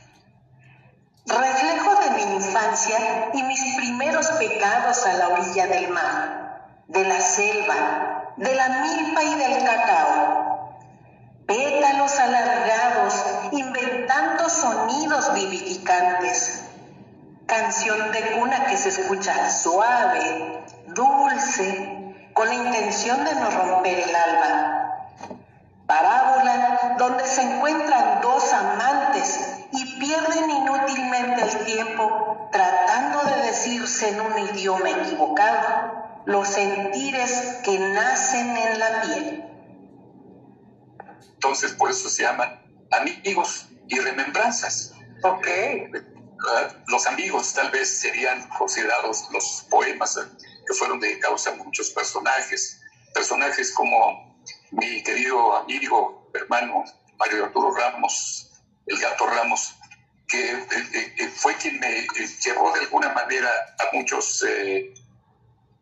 Reflejo 1.26 1.96
de 1.96 2.10
mi 2.12 2.36
infancia 2.36 3.30
y 3.34 3.44
mis 3.44 3.76
primeros 3.76 4.28
pecados 4.32 5.06
a 5.06 5.14
la 5.14 5.30
orilla 5.30 5.68
del 5.68 5.90
mar, 5.90 6.84
de 6.88 7.04
la 7.04 7.20
selva, 7.20 8.34
de 8.38 8.56
la 8.56 8.70
milpa 8.70 9.24
y 9.24 9.36
del 9.36 9.64
cacao. 9.64 10.78
Pétalos 11.48 12.20
alargados, 12.20 13.26
inventando 13.52 14.50
sonidos 14.50 15.34
vivificantes 15.34 16.67
canción 17.48 18.12
de 18.12 18.32
cuna 18.34 18.66
que 18.66 18.78
se 18.78 18.90
escucha 18.90 19.50
suave, 19.50 20.64
dulce, 20.88 22.14
con 22.34 22.48
la 22.48 22.54
intención 22.54 23.24
de 23.26 23.34
no 23.36 23.50
romper 23.50 24.00
el 24.00 24.16
alma. 24.16 25.08
Parábola 25.88 26.96
donde 27.00 27.26
se 27.26 27.42
encuentran 27.42 28.22
dos 28.22 28.54
amantes 28.54 29.40
y 29.72 30.00
pierden 30.00 30.52
inútilmente 30.52 31.42
el 31.42 31.66
tiempo 31.66 32.50
tratando 32.52 33.24
de 33.24 33.48
decirse 33.48 34.10
en 34.10 34.22
un 34.22 34.38
idioma 34.50 34.90
equivocado 34.90 36.22
los 36.26 36.48
sentires 36.48 37.60
que 37.64 37.80
nacen 37.80 38.58
en 38.58 38.80
la 38.80 39.02
piel. 39.02 39.44
Entonces, 41.34 41.72
por 41.72 41.90
eso 41.90 42.10
se 42.10 42.24
llaman 42.24 42.62
amigos 42.92 43.70
y 43.88 43.98
remembranzas. 44.00 44.94
Ok. 45.24 45.48
Los 46.88 47.08
amigos 47.08 47.54
tal 47.54 47.72
vez 47.72 48.00
serían 48.00 48.48
considerados 48.50 49.28
los 49.32 49.66
poemas 49.70 50.16
que 50.16 50.74
fueron 50.74 51.00
dedicados 51.00 51.48
a 51.48 51.56
muchos 51.56 51.90
personajes, 51.92 52.80
personajes 53.14 53.74
como 53.74 54.38
mi 54.72 55.02
querido 55.04 55.56
amigo, 55.58 56.30
hermano 56.34 56.84
Mario 57.18 57.46
Arturo 57.46 57.74
Ramos, 57.74 58.52
el 58.86 59.00
gato 59.00 59.26
Ramos, 59.26 59.76
que 60.28 60.52
eh, 60.52 60.68
eh, 60.72 61.16
eh, 61.18 61.28
fue 61.30 61.56
quien 61.56 61.80
me 61.80 62.06
llevó 62.44 62.74
de 62.74 62.82
alguna 62.82 63.10
manera 63.14 63.50
a 63.80 63.96
muchos, 63.96 64.46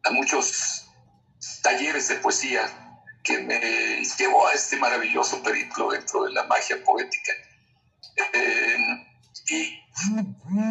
a 0.03 0.11
muchos 0.11 0.87
talleres 1.61 2.07
de 2.07 2.15
poesía, 2.15 2.69
que 3.23 3.39
me 3.39 4.03
llevó 4.17 4.47
a 4.47 4.53
este 4.53 4.77
maravilloso 4.77 5.41
periplo 5.41 5.89
dentro 5.89 6.23
de 6.25 6.33
la 6.33 6.43
magia 6.43 6.83
poética. 6.83 7.33
y 9.47 9.84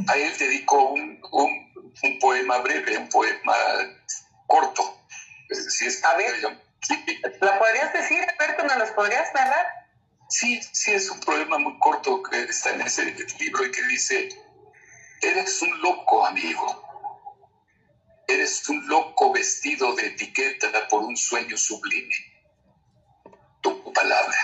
a 0.06 0.16
él 0.16 0.36
dedicó 0.38 0.90
un, 0.90 1.20
un, 1.32 2.18
poema 2.20 2.58
breve, 2.58 2.98
un 2.98 3.08
poema 3.08 3.54
corto. 4.46 5.06
Es 5.48 6.04
a 6.04 6.16
ver, 6.16 6.34
¿la 7.40 7.58
podrías 7.58 7.92
decir, 7.92 8.20
Alberto? 8.22 8.64
¿Me 8.64 8.76
los 8.76 8.90
podrías 8.90 9.32
narrar? 9.34 9.66
Sí, 10.28 10.60
sí, 10.72 10.92
es 10.92 11.10
un 11.10 11.20
problema 11.20 11.58
muy 11.58 11.78
corto 11.78 12.22
que 12.22 12.42
está 12.44 12.70
en 12.70 12.82
ese 12.82 13.04
libro 13.38 13.66
y 13.66 13.70
que 13.70 13.82
dice, 13.84 14.28
eres 15.20 15.62
un 15.62 15.80
loco 15.80 16.26
amigo, 16.26 16.82
eres 18.26 18.68
un 18.68 18.86
loco 18.88 19.32
vestido 19.32 19.94
de 19.94 20.06
etiqueta 20.08 20.68
por 20.88 21.02
un 21.02 21.16
sueño 21.16 21.56
sublime. 21.56 22.14
Tu 23.60 23.92
palabra. 23.92 24.36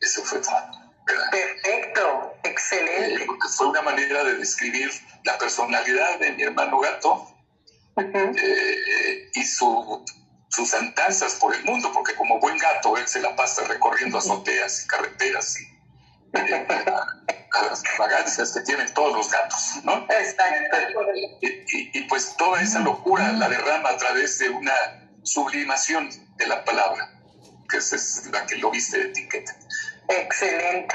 Eso 0.00 0.22
fue 0.22 0.40
todo. 0.40 0.83
Perfecto, 1.06 2.34
excelente. 2.42 3.24
Eh, 3.24 3.26
fue 3.56 3.68
una 3.68 3.82
manera 3.82 4.24
de 4.24 4.36
describir 4.36 4.90
la 5.24 5.36
personalidad 5.38 6.18
de 6.18 6.32
mi 6.32 6.42
hermano 6.42 6.78
gato 6.80 7.28
eh, 7.96 9.30
y 9.34 9.44
su 9.44 10.04
sus 10.54 10.72
andanzas 10.72 11.34
por 11.34 11.54
el 11.54 11.64
mundo, 11.64 11.90
porque 11.92 12.14
como 12.14 12.38
buen 12.38 12.56
gato 12.58 12.96
él 12.96 13.06
se 13.08 13.20
la 13.20 13.34
pasa 13.34 13.64
recorriendo 13.66 14.18
azoteas 14.18 14.84
y 14.84 14.86
carreteras 14.86 15.60
y 15.60 15.64
eh, 16.38 16.66
las 17.70 17.82
vagancias 17.98 18.52
que 18.52 18.60
tienen 18.60 18.92
todos 18.94 19.16
los 19.16 19.30
gatos, 19.30 19.80
¿no? 19.84 20.06
Y, 21.40 21.98
y, 21.98 22.02
pues 22.02 22.36
toda 22.36 22.60
esa 22.62 22.80
locura 22.80 23.32
la 23.32 23.48
derrama 23.48 23.90
a 23.90 23.96
través 23.96 24.38
de 24.38 24.50
una 24.50 24.72
sublimación 25.22 26.10
de 26.36 26.46
la 26.46 26.64
palabra, 26.64 27.12
que 27.68 27.78
es 27.78 28.28
la 28.32 28.46
que 28.46 28.56
lo 28.56 28.70
viste 28.70 28.98
de 28.98 29.04
etiqueta. 29.06 29.56
Excelente. 30.08 30.94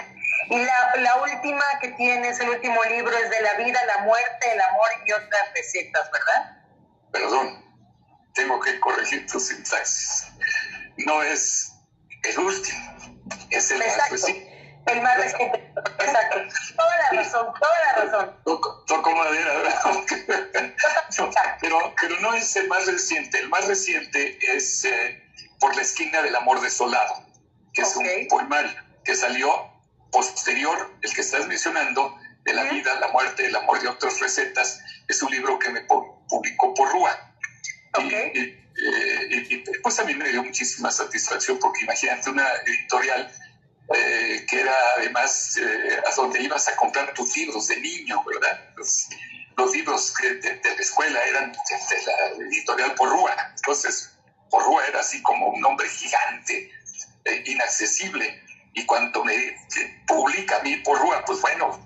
Y 0.49 0.57
la, 0.57 0.93
la, 0.97 1.15
última 1.21 1.63
que 1.81 1.89
tienes, 1.89 2.39
el 2.39 2.49
último 2.49 2.83
libro, 2.85 3.15
es 3.15 3.29
de 3.29 3.41
la 3.41 3.53
vida, 3.55 3.79
la 3.85 4.03
muerte, 4.03 4.51
el 4.51 4.61
amor 4.61 4.87
y 5.05 5.11
otras 5.11 5.53
recetas, 5.55 6.09
¿verdad? 6.11 6.57
Perdón, 7.11 7.65
tengo 8.33 8.59
que 8.59 8.79
corregir 8.79 9.27
tu 9.27 9.39
sintaxis. 9.39 10.27
No 10.97 11.21
es 11.21 11.71
el 12.23 12.39
último, 12.39 13.19
es 13.51 13.71
el 13.71 13.81
Exacto. 13.81 14.01
más 14.01 14.11
reciente. 14.11 14.49
El 14.87 15.01
más 15.01 15.17
reciente. 15.17 15.73
Exacto. 15.99 16.39
Toda 16.75 16.97
la 16.97 17.21
razón, 17.21 17.53
toda 17.59 17.73
la 17.83 18.01
razón. 18.03 18.43
Toco, 18.87 19.15
madera, 19.15 19.53
¿verdad? 19.53 19.81
pero, 21.61 21.93
pero 22.01 22.19
no 22.21 22.33
es 22.33 22.55
el 22.55 22.67
más 22.67 22.87
reciente. 22.87 23.39
El 23.39 23.49
más 23.49 23.67
reciente 23.67 24.39
es 24.55 24.83
eh, 24.85 25.23
Por 25.59 25.75
la 25.75 25.81
esquina 25.81 26.21
del 26.21 26.35
amor 26.35 26.61
desolado, 26.61 27.23
que 27.73 27.83
es 27.83 27.95
un 27.95 28.05
poemario 28.29 28.88
que 29.09 29.15
salió 29.15 29.49
posterior, 30.11 30.77
el 31.01 31.11
que 31.11 31.21
estás 31.21 31.47
mencionando, 31.47 32.15
de 32.43 32.53
la 32.53 32.65
vida, 32.65 32.99
la 32.99 33.07
muerte, 33.07 33.47
el 33.47 33.55
amor 33.55 33.79
y 33.83 33.87
otras 33.87 34.19
recetas, 34.19 34.79
es 35.07 35.23
un 35.23 35.31
libro 35.31 35.57
que 35.57 35.69
me 35.71 35.81
publicó 35.81 36.75
por 36.75 36.91
Rúa. 36.91 37.33
Y, 38.03 38.57
pues 39.81 39.99
a 39.99 40.03
mí 40.03 40.13
me 40.13 40.29
dio 40.29 40.43
muchísima 40.43 40.91
satisfacción 40.91 41.57
porque 41.57 41.85
imagínate 41.85 42.29
una 42.29 42.47
editorial 42.67 43.33
eh, 43.95 44.45
que 44.47 44.61
era 44.61 44.75
además 44.97 45.57
eh, 45.57 45.99
a 46.07 46.15
donde 46.15 46.43
ibas 46.43 46.67
a 46.67 46.75
comprar 46.75 47.11
tus 47.15 47.35
libros 47.35 47.67
de 47.67 47.77
niño, 47.77 48.23
¿verdad? 48.23 48.73
Los, 48.77 49.09
libros 49.73 50.13
de, 50.21 50.61
la 50.63 50.81
escuela 50.81 51.19
eran 51.23 51.51
de, 51.51 51.57
la 52.05 52.45
editorial 52.45 52.93
Porrúa. 52.93 53.35
Entonces, 53.55 54.11
Porrúa 54.51 54.85
era 54.85 54.99
así 54.99 55.19
como 55.23 55.47
un 55.47 55.61
nombre 55.61 55.89
gigante, 55.89 56.71
eh, 57.25 57.43
inaccesible. 57.47 58.48
Y 58.79 58.85
cuando 58.85 59.25
me 59.25 59.57
publica 60.07 60.55
a 60.55 60.63
mí 60.63 60.77
Porrúa, 60.77 61.21
pues 61.25 61.41
bueno, 61.41 61.85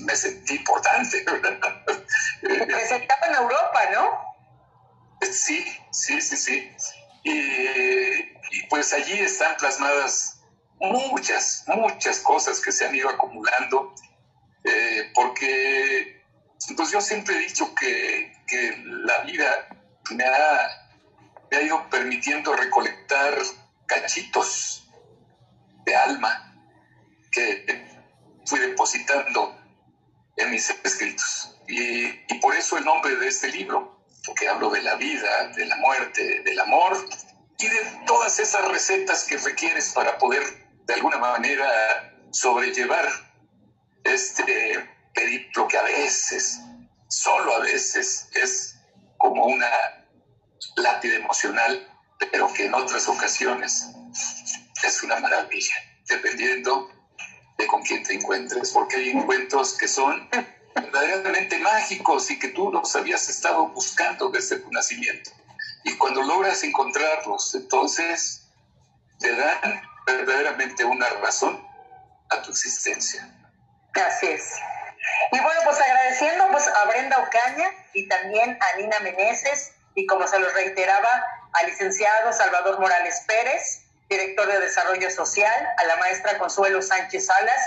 me 0.00 0.16
sentí 0.16 0.54
importante. 0.54 1.22
Presentaba 2.40 3.26
en 3.26 3.34
Europa, 3.34 3.80
¿no? 3.92 5.26
Sí, 5.30 5.62
sí, 5.90 6.18
sí, 6.22 6.36
sí. 6.36 6.70
Y, 7.24 8.66
pues 8.70 8.94
allí 8.94 9.20
están 9.20 9.54
plasmadas 9.58 10.40
muchas, 10.78 11.64
muchas 11.66 12.20
cosas 12.20 12.58
que 12.60 12.72
se 12.72 12.86
han 12.86 12.94
ido 12.96 13.10
acumulando, 13.10 13.94
eh, 14.64 15.10
porque 15.14 16.22
pues 16.74 16.90
yo 16.90 17.02
siempre 17.02 17.36
he 17.36 17.40
dicho 17.40 17.74
que, 17.74 18.32
la 19.04 19.18
vida 19.24 19.68
me 20.10 20.24
ha, 20.24 20.88
me 21.50 21.56
ha 21.58 21.62
ido 21.62 21.88
permitiendo 21.90 22.56
recolectar 22.56 23.34
cachitos 23.86 24.89
de 25.84 25.96
alma 25.96 26.46
que 27.30 27.84
fui 28.46 28.58
depositando 28.58 29.56
en 30.36 30.50
mis 30.50 30.70
escritos. 30.70 31.56
Y, 31.68 32.08
por 32.40 32.54
eso 32.54 32.78
el 32.78 32.84
nombre 32.84 33.14
de 33.16 33.28
este 33.28 33.48
libro, 33.48 34.02
porque 34.24 34.48
hablo 34.48 34.70
de 34.70 34.82
la 34.82 34.96
vida, 34.96 35.48
de 35.48 35.66
la 35.66 35.76
muerte, 35.76 36.42
del 36.42 36.58
amor 36.60 37.04
y 37.58 37.68
de 37.68 37.80
todas 38.06 38.38
esas 38.38 38.66
recetas 38.68 39.24
que 39.24 39.36
requieres 39.36 39.90
para 39.90 40.16
poder 40.18 40.42
de 40.86 40.94
alguna 40.94 41.18
manera 41.18 41.68
sobrellevar 42.32 43.08
este 44.04 44.88
periplo 45.14 45.68
que 45.68 45.76
a 45.76 45.82
veces, 45.82 46.60
solo 47.08 47.54
a 47.56 47.60
veces, 47.60 48.28
es 48.34 48.76
como 49.18 49.44
una 49.44 49.70
lápida 50.76 51.16
emocional, 51.16 51.86
pero 52.32 52.52
que 52.52 52.66
en 52.66 52.74
otras 52.74 53.06
ocasiones 53.08 53.90
es 54.90 55.02
una 55.02 55.18
maravilla, 55.20 55.74
dependiendo 56.06 56.90
de 57.56 57.66
con 57.66 57.82
quién 57.82 58.02
te 58.02 58.14
encuentres, 58.14 58.70
porque 58.70 58.96
hay 58.96 59.10
encuentros 59.10 59.74
que 59.78 59.86
son 59.86 60.28
verdaderamente 60.74 61.58
mágicos 61.58 62.30
y 62.30 62.38
que 62.38 62.48
tú 62.48 62.72
los 62.72 62.94
habías 62.96 63.28
estado 63.28 63.68
buscando 63.68 64.28
desde 64.30 64.58
tu 64.58 64.70
nacimiento. 64.70 65.30
Y 65.84 65.96
cuando 65.96 66.22
logras 66.22 66.62
encontrarlos, 66.64 67.54
entonces 67.54 68.48
te 69.18 69.34
dan 69.34 69.82
verdaderamente 70.06 70.84
una 70.84 71.08
razón 71.22 71.64
a 72.30 72.42
tu 72.42 72.50
existencia. 72.50 73.28
Así 73.94 74.26
es. 74.26 74.54
Y 75.32 75.40
bueno, 75.40 75.60
pues 75.64 75.80
agradeciendo 75.80 76.48
pues 76.50 76.66
a 76.66 76.88
Brenda 76.88 77.16
Ocaña 77.18 77.70
y 77.94 78.08
también 78.08 78.58
a 78.60 78.76
Nina 78.76 79.00
Meneses 79.00 79.72
y 79.94 80.06
como 80.06 80.26
se 80.26 80.38
los 80.38 80.52
reiteraba, 80.54 81.08
al 81.52 81.66
licenciado 81.66 82.32
Salvador 82.32 82.78
Morales 82.78 83.24
Pérez, 83.26 83.89
director 84.10 84.48
de 84.48 84.58
Desarrollo 84.58 85.08
Social, 85.08 85.68
a 85.78 85.84
la 85.84 85.96
maestra 85.96 86.36
Consuelo 86.36 86.82
Sánchez 86.82 87.26
Salas 87.26 87.60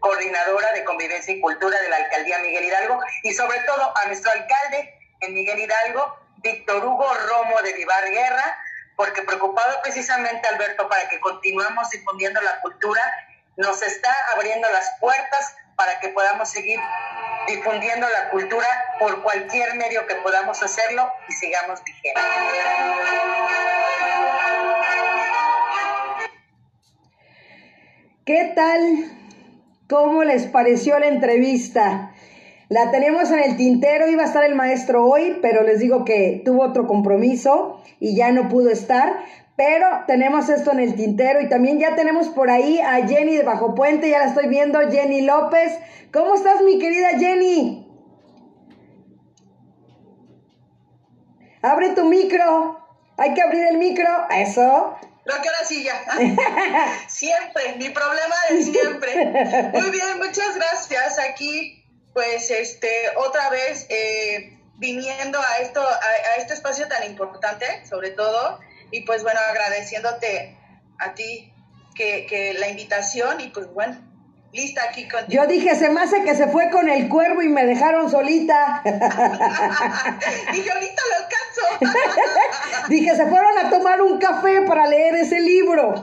coordinadora 0.00 0.72
de 0.72 0.82
Convivencia 0.84 1.34
y 1.34 1.40
Cultura 1.42 1.78
de 1.78 1.90
la 1.90 1.96
Alcaldía 1.96 2.38
Miguel 2.38 2.64
Hidalgo, 2.64 3.00
y 3.22 3.34
sobre 3.34 3.60
todo 3.60 3.94
a 3.98 4.06
nuestro 4.06 4.32
alcalde 4.32 4.98
en 5.20 5.34
Miguel 5.34 5.58
Hidalgo, 5.58 6.18
Víctor 6.38 6.82
Hugo 6.82 7.06
Romo 7.28 7.60
de 7.62 7.74
Vivar 7.74 8.08
Guerra, 8.08 8.56
porque 8.96 9.22
preocupado 9.22 9.80
precisamente, 9.82 10.48
Alberto, 10.48 10.88
para 10.88 11.06
que 11.10 11.20
continuemos 11.20 11.90
difundiendo 11.90 12.40
la 12.40 12.62
cultura, 12.62 13.02
nos 13.56 13.82
está 13.82 14.14
abriendo 14.34 14.70
las 14.70 14.90
puertas 15.00 15.54
para 15.76 16.00
que 16.00 16.08
podamos 16.08 16.48
seguir 16.48 16.80
difundiendo 17.46 18.08
la 18.08 18.30
cultura 18.30 18.66
por 18.98 19.22
cualquier 19.22 19.74
medio 19.74 20.06
que 20.06 20.14
podamos 20.16 20.62
hacerlo 20.62 21.12
y 21.28 21.32
sigamos 21.32 21.84
vigentes. 21.84 22.24
¿Qué 28.30 28.52
tal 28.54 29.10
¿Cómo 29.88 30.22
les 30.22 30.46
pareció 30.46 30.96
la 31.00 31.08
entrevista? 31.08 32.12
La 32.68 32.92
tenemos 32.92 33.28
en 33.32 33.40
el 33.40 33.56
tintero, 33.56 34.08
iba 34.08 34.22
a 34.22 34.26
estar 34.26 34.44
el 34.44 34.54
maestro 34.54 35.04
hoy, 35.04 35.38
pero 35.42 35.64
les 35.64 35.80
digo 35.80 36.04
que 36.04 36.40
tuvo 36.44 36.62
otro 36.62 36.86
compromiso 36.86 37.82
y 37.98 38.14
ya 38.14 38.30
no 38.30 38.48
pudo 38.48 38.70
estar. 38.70 39.16
Pero 39.56 39.84
tenemos 40.06 40.48
esto 40.48 40.70
en 40.70 40.78
el 40.78 40.94
tintero 40.94 41.40
y 41.40 41.48
también 41.48 41.80
ya 41.80 41.96
tenemos 41.96 42.28
por 42.28 42.50
ahí 42.50 42.78
a 42.78 43.04
Jenny 43.04 43.34
de 43.34 43.42
Bajo 43.42 43.74
Puente, 43.74 44.08
ya 44.08 44.20
la 44.20 44.26
estoy 44.26 44.46
viendo, 44.46 44.78
Jenny 44.78 45.22
López. 45.22 45.76
¿Cómo 46.12 46.36
estás, 46.36 46.62
mi 46.62 46.78
querida 46.78 47.18
Jenny? 47.18 47.84
Abre 51.62 51.88
tu 51.96 52.04
micro. 52.04 52.78
Hay 53.16 53.34
que 53.34 53.42
abrir 53.42 53.66
el 53.66 53.78
micro. 53.78 54.08
Eso. 54.30 54.94
Creo 55.30 55.42
que 55.42 55.48
ahora 55.48 55.64
sí 55.64 55.84
ya. 55.84 56.04
siempre, 57.08 57.76
mi 57.76 57.90
problema 57.90 58.34
de 58.48 58.62
siempre. 58.62 59.26
Muy 59.72 59.90
bien, 59.90 60.18
muchas 60.18 60.56
gracias. 60.56 61.18
Aquí, 61.18 61.84
pues, 62.12 62.50
este, 62.50 62.90
otra 63.16 63.48
vez 63.50 63.86
eh, 63.90 64.58
viniendo 64.78 65.38
a 65.40 65.58
esto, 65.58 65.80
a, 65.86 66.36
este 66.38 66.54
espacio 66.54 66.88
tan 66.88 67.04
importante, 67.04 67.86
sobre 67.86 68.10
todo, 68.10 68.58
y 68.90 69.02
pues 69.02 69.22
bueno, 69.22 69.38
agradeciéndote 69.48 70.58
a 70.98 71.14
ti 71.14 71.52
que, 71.94 72.26
que 72.26 72.54
la 72.54 72.68
invitación 72.68 73.40
y 73.40 73.48
pues 73.48 73.68
bueno, 73.72 74.09
lista 74.52 74.82
aquí 74.88 75.08
contigo. 75.08 75.42
Yo 75.42 75.48
dije, 75.48 75.74
se 75.76 75.90
me 75.90 76.00
hace 76.00 76.22
que 76.24 76.34
se 76.34 76.48
fue 76.48 76.70
con 76.70 76.88
el 76.88 77.08
cuervo 77.08 77.42
y 77.42 77.48
me 77.48 77.64
dejaron 77.64 78.10
solita. 78.10 78.82
dije, 80.52 80.70
ahorita 80.70 81.02
lo 81.08 81.16
alcanzo. 81.24 81.40
dije, 82.88 83.16
se 83.16 83.26
fueron 83.26 83.58
a 83.58 83.70
tomar 83.70 84.02
un 84.02 84.18
café 84.18 84.62
para 84.62 84.86
leer 84.86 85.16
ese 85.16 85.40
libro. 85.40 85.94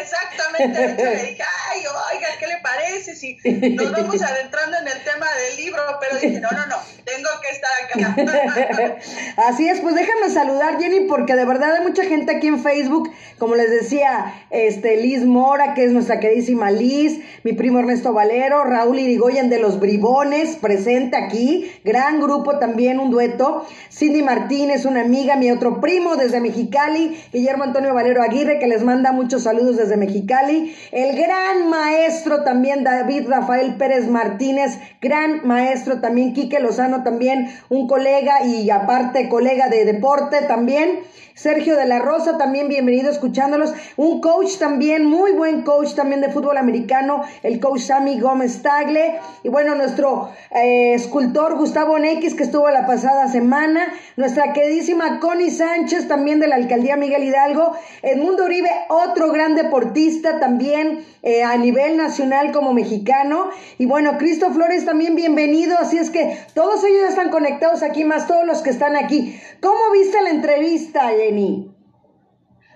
Exactamente. 0.00 1.04
le 1.04 1.22
dije, 1.22 1.42
ay, 1.70 1.82
oiga, 2.12 2.28
¿qué 2.38 2.46
le 2.46 2.56
parece 2.58 3.14
si 3.14 3.38
nos 3.74 3.92
vamos 3.92 4.22
adentrando 4.22 4.78
en 4.78 4.88
el 4.88 5.04
tema 5.04 5.26
del 5.34 5.56
libro? 5.56 5.82
Pero 6.00 6.18
dije, 6.18 6.40
no, 6.40 6.50
no, 6.50 6.66
no, 6.66 6.76
tengo 7.04 7.28
que 7.40 7.48
estar 7.52 7.70
acá. 7.84 8.96
Así 9.48 9.68
es, 9.68 9.80
pues 9.80 9.94
déjame 9.94 10.30
saludar, 10.30 10.78
Jenny, 10.80 11.06
porque 11.06 11.34
de 11.34 11.44
verdad 11.44 11.76
hay 11.76 11.82
mucha 11.82 12.04
gente 12.04 12.36
aquí 12.36 12.48
en 12.48 12.62
Facebook, 12.62 13.12
como 13.38 13.54
les 13.54 13.70
decía, 13.70 14.46
este 14.50 14.96
Liz 14.96 15.24
Mora, 15.24 15.74
que 15.74 15.84
es 15.84 15.92
nuestra 15.92 16.20
queridísima 16.20 16.70
Liz, 16.70 17.19
mi 17.44 17.52
primo 17.52 17.78
Ernesto 17.78 18.12
Valero, 18.12 18.64
Raúl 18.64 18.98
Irigoyen 18.98 19.50
de 19.50 19.58
los 19.58 19.80
Bribones, 19.80 20.56
presente 20.56 21.16
aquí, 21.16 21.70
gran 21.84 22.20
grupo 22.20 22.58
también, 22.58 23.00
un 23.00 23.10
dueto, 23.10 23.66
Cindy 23.90 24.22
Martínez, 24.22 24.84
una 24.84 25.02
amiga, 25.02 25.36
mi 25.36 25.50
otro 25.50 25.80
primo 25.80 26.16
desde 26.16 26.40
Mexicali, 26.40 27.16
Guillermo 27.32 27.64
Antonio 27.64 27.94
Valero 27.94 28.22
Aguirre, 28.22 28.58
que 28.58 28.66
les 28.66 28.84
manda 28.84 29.12
muchos 29.12 29.44
saludos 29.44 29.76
desde 29.76 29.96
Mexicali, 29.96 30.74
el 30.92 31.16
gran 31.16 31.68
maestro 31.68 32.44
también 32.44 32.84
David 32.84 33.28
Rafael 33.28 33.76
Pérez 33.76 34.08
Martínez, 34.08 34.78
gran 35.00 35.46
maestro 35.46 36.00
también, 36.00 36.32
Quique 36.32 36.60
Lozano 36.60 37.02
también, 37.02 37.50
un 37.68 37.86
colega 37.86 38.44
y 38.44 38.70
aparte 38.70 39.28
colega 39.28 39.68
de 39.68 39.84
deporte 39.84 40.42
también, 40.42 41.00
Sergio 41.34 41.76
de 41.76 41.86
la 41.86 42.00
Rosa, 42.00 42.38
también 42.38 42.68
bienvenido 42.68 43.10
escuchándolos. 43.10 43.72
Un 43.96 44.20
coach 44.20 44.58
también, 44.58 45.04
muy 45.04 45.32
buen 45.32 45.62
coach 45.62 45.94
también 45.94 46.20
de 46.20 46.28
fútbol 46.28 46.58
americano, 46.58 47.22
el 47.42 47.60
coach 47.60 47.80
Sammy 47.80 48.18
Gómez 48.20 48.62
Tagle. 48.62 49.18
Y 49.42 49.48
bueno, 49.48 49.74
nuestro 49.74 50.30
eh, 50.50 50.94
escultor 50.94 51.56
Gustavo 51.56 51.98
Nex, 51.98 52.34
que 52.34 52.42
estuvo 52.42 52.68
la 52.70 52.86
pasada 52.86 53.28
semana. 53.28 53.92
Nuestra 54.16 54.52
queridísima 54.52 55.20
Connie 55.20 55.50
Sánchez, 55.50 56.08
también 56.08 56.40
de 56.40 56.48
la 56.48 56.56
alcaldía 56.56 56.96
Miguel 56.96 57.24
Hidalgo. 57.24 57.72
Edmundo 58.02 58.44
Uribe, 58.44 58.70
otro 58.88 59.30
gran 59.32 59.54
deportista 59.54 60.40
también 60.40 61.04
eh, 61.22 61.42
a 61.42 61.56
nivel 61.56 61.96
nacional 61.96 62.52
como 62.52 62.72
mexicano. 62.72 63.50
Y 63.78 63.86
bueno, 63.86 64.18
Cristo 64.18 64.50
Flores 64.52 64.84
también 64.84 65.14
bienvenido. 65.14 65.78
Así 65.78 65.98
es 65.98 66.10
que 66.10 66.38
todos 66.54 66.84
ellos 66.84 67.08
están 67.08 67.30
conectados 67.30 67.82
aquí, 67.82 68.04
más 68.04 68.26
todos 68.26 68.46
los 68.46 68.62
que 68.62 68.70
están 68.70 68.96
aquí. 68.96 69.40
¿Cómo 69.60 69.78
viste 69.92 70.20
la 70.22 70.30
entrevista, 70.30 71.12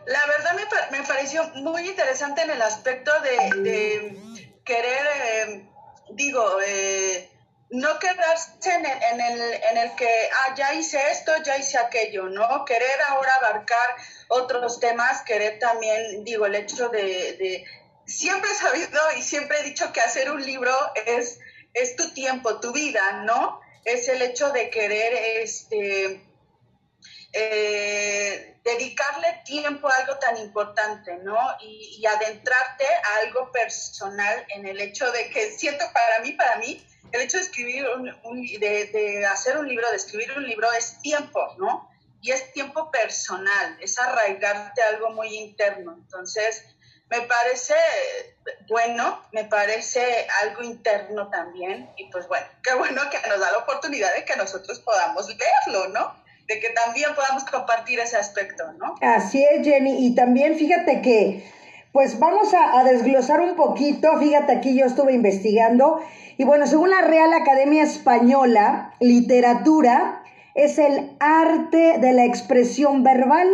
la 0.07 0.27
verdad 0.27 0.55
me, 0.55 0.99
me, 0.99 1.07
pareció 1.07 1.45
muy 1.55 1.89
interesante 1.89 2.43
en 2.43 2.51
el 2.51 2.63
aspecto 2.63 3.11
de, 3.21 4.17
querer, 4.65 5.07
eh, 5.25 5.69
digo, 6.11 6.59
eh, 6.67 7.31
no 7.71 7.99
quedarse 7.99 8.71
en 8.71 8.85
el, 8.85 9.43
en, 9.71 9.79
el, 9.79 9.95
que, 9.95 10.29
ah, 10.33 10.55
ya 10.57 10.75
hice 10.75 11.01
esto, 11.11 11.33
ya 11.45 11.57
hice 11.57 11.79
aquello, 11.79 12.25
¿no? 12.25 12.65
Querer 12.65 13.01
ahora 13.09 13.31
abarcar 13.41 13.97
otros 14.29 14.79
temas, 14.79 15.23
querer 15.23 15.59
también, 15.59 16.25
digo, 16.25 16.47
el 16.47 16.55
hecho 16.55 16.89
de, 16.89 17.03
de 17.03 17.65
siempre 18.07 18.51
he 18.51 18.55
sabido 18.55 19.01
y 19.17 19.23
siempre 19.23 19.61
he 19.61 19.63
dicho 19.63 19.93
que 19.93 20.01
hacer 20.01 20.31
un 20.31 20.45
libro 20.45 20.73
es, 21.07 21.39
es 21.73 21.97
tu 21.97 22.13
tiempo, 22.13 22.61
tu 22.61 22.73
vida, 22.73 23.23
¿no? 23.25 23.61
Es 23.85 24.09
el 24.09 24.23
hecho 24.23 24.51
de 24.53 24.71
querer, 24.71 25.15
este, 25.43 26.23
eh, 27.37 28.61
dedicarle 28.62 29.42
tiempo 29.44 29.88
a 29.88 29.94
algo 29.97 30.16
tan 30.18 30.37
importante, 30.37 31.16
¿no? 31.16 31.37
Y, 31.61 32.07
adentrarte 32.07 32.85
a 32.85 33.27
algo 33.27 33.51
personal 33.51 34.47
en 34.51 34.66
el 34.66 34.81
hecho 34.81 35.11
de 35.11 35.29
que 35.31 35.51
siento 35.51 35.85
para 35.92 36.20
mí, 36.20 36.33
para 36.33 36.57
mí, 36.59 36.87
el 37.11 37.20
hecho 37.23 37.38
de 37.38 37.42
escribir, 37.42 37.87
un, 38.23 38.40
de, 38.61 39.27
hacer 39.27 39.59
un 39.59 39.66
libro, 39.66 39.90
de 39.90 39.97
escribir 39.97 40.31
un 40.37 40.47
libro 40.47 40.70
es 40.73 41.01
tiempo, 41.03 41.40
¿no? 41.59 41.90
Y 42.23 42.31
es 42.31 42.53
tiempo 42.53 42.90
personal, 42.92 43.79
es 43.81 43.99
arraigarte 43.99 44.83
a 44.83 44.90
algo 44.90 45.11
muy 45.11 45.35
interno. 45.35 45.94
Entonces, 45.99 46.62
me 47.11 47.23
parece 47.23 47.75
bueno, 48.68 49.23
me 49.33 49.44
parece 49.44 50.27
algo 50.42 50.62
interno 50.62 51.29
también. 51.31 51.90
Y 51.97 52.11
pues 52.11 52.29
bueno, 52.29 52.47
qué 52.62 52.75
bueno 52.75 53.03
que 53.11 53.29
nos 53.29 53.40
da 53.40 53.51
la 53.51 53.59
oportunidad 53.59 54.14
de 54.14 54.25
que 54.25 54.37
nosotros 54.37 54.79
podamos 54.81 55.27
verlo, 55.27 55.88
¿no? 55.88 56.24
De 56.47 56.61
que 56.61 56.69
también 56.71 57.11
podamos 57.15 57.45
compartir 57.45 57.99
ese 58.01 58.17
aspecto, 58.17 58.73
¿no? 58.75 58.95
Así 59.01 59.45
es, 59.45 59.67
Jenny. 59.67 60.07
Y 60.07 60.15
también 60.15 60.57
fíjate 60.57 61.01
que, 61.01 61.45
pues 61.93 62.19
vamos 62.19 62.53
a, 62.55 62.85
desglosar 62.85 63.41
un 63.41 63.57
poquito. 63.57 64.19
Fíjate, 64.19 64.53
aquí 64.53 64.77
yo 64.77 64.87
estuve 64.87 65.15
investigando. 65.15 66.01
Y 66.37 66.45
bueno, 66.45 66.67
según 66.67 66.91
la 66.91 67.03
Real 67.03 67.33
Academia 67.33 67.83
Española, 67.83 68.95
literatura 69.01 70.23
es 70.55 70.79
el 70.79 71.17
arte 71.21 71.99
de 71.99 72.13
la 72.13 72.25
expresión 72.25 73.03
verbal, 73.03 73.49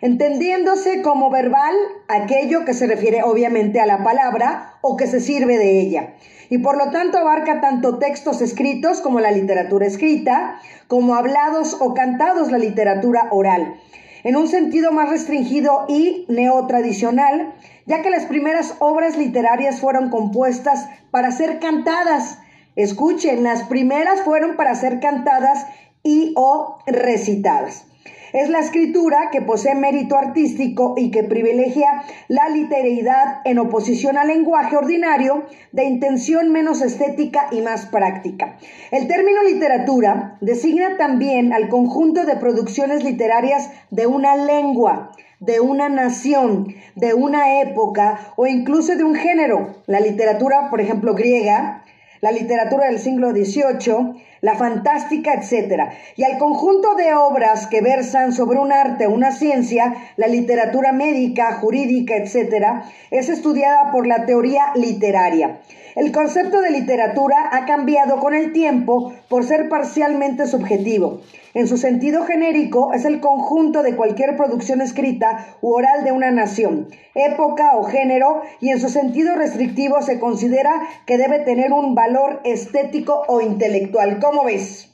entendiéndose 0.00 1.02
como 1.02 1.30
verbal 1.30 1.74
aquello 2.08 2.64
que 2.64 2.74
se 2.74 2.86
refiere 2.86 3.22
obviamente 3.22 3.80
a 3.80 3.86
la 3.86 4.02
palabra 4.02 4.74
o 4.80 4.96
que 4.96 5.06
se 5.06 5.20
sirve 5.20 5.58
de 5.58 5.80
ella 5.80 6.14
y 6.50 6.58
por 6.58 6.76
lo 6.76 6.90
tanto 6.90 7.16
abarca 7.16 7.60
tanto 7.60 7.98
textos 7.98 8.42
escritos 8.42 9.00
como 9.00 9.20
la 9.20 9.30
literatura 9.30 9.86
escrita, 9.86 10.60
como 10.88 11.14
hablados 11.14 11.76
o 11.80 11.94
cantados 11.94 12.50
la 12.50 12.58
literatura 12.58 13.28
oral, 13.30 13.76
en 14.24 14.36
un 14.36 14.48
sentido 14.48 14.90
más 14.90 15.08
restringido 15.08 15.86
y 15.88 16.26
neotradicional, 16.28 17.54
ya 17.86 18.02
que 18.02 18.10
las 18.10 18.26
primeras 18.26 18.74
obras 18.80 19.16
literarias 19.16 19.80
fueron 19.80 20.10
compuestas 20.10 20.88
para 21.10 21.30
ser 21.30 21.60
cantadas. 21.60 22.38
Escuchen, 22.76 23.44
las 23.44 23.62
primeras 23.62 24.22
fueron 24.22 24.56
para 24.56 24.74
ser 24.74 25.00
cantadas 25.00 25.66
y 26.02 26.32
o 26.36 26.78
recitadas. 26.86 27.86
Es 28.32 28.48
la 28.48 28.60
escritura 28.60 29.30
que 29.32 29.42
posee 29.42 29.74
mérito 29.74 30.16
artístico 30.16 30.94
y 30.96 31.10
que 31.10 31.24
privilegia 31.24 32.02
la 32.28 32.48
literalidad 32.48 33.40
en 33.44 33.58
oposición 33.58 34.16
al 34.16 34.28
lenguaje 34.28 34.76
ordinario 34.76 35.46
de 35.72 35.84
intención 35.84 36.52
menos 36.52 36.80
estética 36.80 37.48
y 37.50 37.60
más 37.60 37.86
práctica. 37.86 38.56
El 38.92 39.08
término 39.08 39.42
literatura 39.42 40.38
designa 40.40 40.96
también 40.96 41.52
al 41.52 41.68
conjunto 41.68 42.24
de 42.24 42.36
producciones 42.36 43.02
literarias 43.02 43.70
de 43.90 44.06
una 44.06 44.36
lengua, 44.36 45.10
de 45.40 45.58
una 45.58 45.88
nación, 45.88 46.74
de 46.94 47.14
una 47.14 47.60
época 47.60 48.32
o 48.36 48.46
incluso 48.46 48.94
de 48.94 49.04
un 49.04 49.16
género. 49.16 49.82
La 49.86 50.00
literatura, 50.00 50.68
por 50.70 50.80
ejemplo, 50.80 51.14
griega, 51.14 51.84
la 52.20 52.30
literatura 52.30 52.86
del 52.86 52.98
siglo 52.98 53.30
XVIII, 53.30 54.22
la 54.40 54.54
fantástica, 54.54 55.34
etc. 55.34 55.90
Y 56.16 56.24
al 56.24 56.38
conjunto 56.38 56.94
de 56.94 57.14
obras 57.14 57.66
que 57.66 57.80
versan 57.80 58.32
sobre 58.32 58.58
un 58.58 58.72
arte 58.72 59.06
una 59.06 59.32
ciencia, 59.32 59.94
la 60.16 60.26
literatura 60.26 60.92
médica, 60.92 61.52
jurídica, 61.54 62.16
etc., 62.16 62.84
es 63.10 63.28
estudiada 63.28 63.90
por 63.92 64.06
la 64.06 64.26
teoría 64.26 64.72
literaria. 64.74 65.60
El 65.96 66.12
concepto 66.12 66.60
de 66.60 66.70
literatura 66.70 67.50
ha 67.52 67.66
cambiado 67.66 68.20
con 68.20 68.34
el 68.34 68.52
tiempo 68.52 69.12
por 69.28 69.44
ser 69.44 69.68
parcialmente 69.68 70.46
subjetivo. 70.46 71.20
En 71.52 71.66
su 71.66 71.76
sentido 71.76 72.24
genérico 72.24 72.92
es 72.92 73.04
el 73.04 73.20
conjunto 73.20 73.82
de 73.82 73.96
cualquier 73.96 74.36
producción 74.36 74.80
escrita 74.80 75.56
u 75.60 75.74
oral 75.74 76.04
de 76.04 76.12
una 76.12 76.30
nación, 76.30 76.88
época 77.14 77.76
o 77.76 77.84
género, 77.84 78.42
y 78.60 78.70
en 78.70 78.80
su 78.80 78.88
sentido 78.88 79.34
restrictivo 79.34 80.00
se 80.02 80.20
considera 80.20 80.72
que 81.06 81.18
debe 81.18 81.40
tener 81.40 81.72
un 81.72 81.94
valor 81.94 82.40
estético 82.44 83.24
o 83.26 83.40
intelectual. 83.40 84.20
¿Cómo 84.20 84.44
ves? 84.44 84.90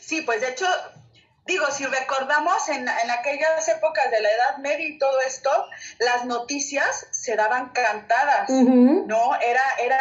Sí, 0.00 0.22
pues 0.22 0.40
de 0.40 0.48
hecho, 0.48 0.66
digo, 1.46 1.66
si 1.70 1.84
recordamos 1.84 2.68
en, 2.70 2.88
en, 2.88 3.10
aquellas 3.10 3.68
épocas 3.68 4.10
de 4.10 4.20
la 4.20 4.28
Edad 4.28 4.58
Media 4.58 4.88
y 4.88 4.98
todo 4.98 5.20
esto, 5.26 5.50
las 5.98 6.24
noticias 6.24 7.06
se 7.10 7.36
daban 7.36 7.70
cantadas, 7.70 8.48
¿no? 8.48 9.34
Era, 9.36 9.62
era 9.84 10.00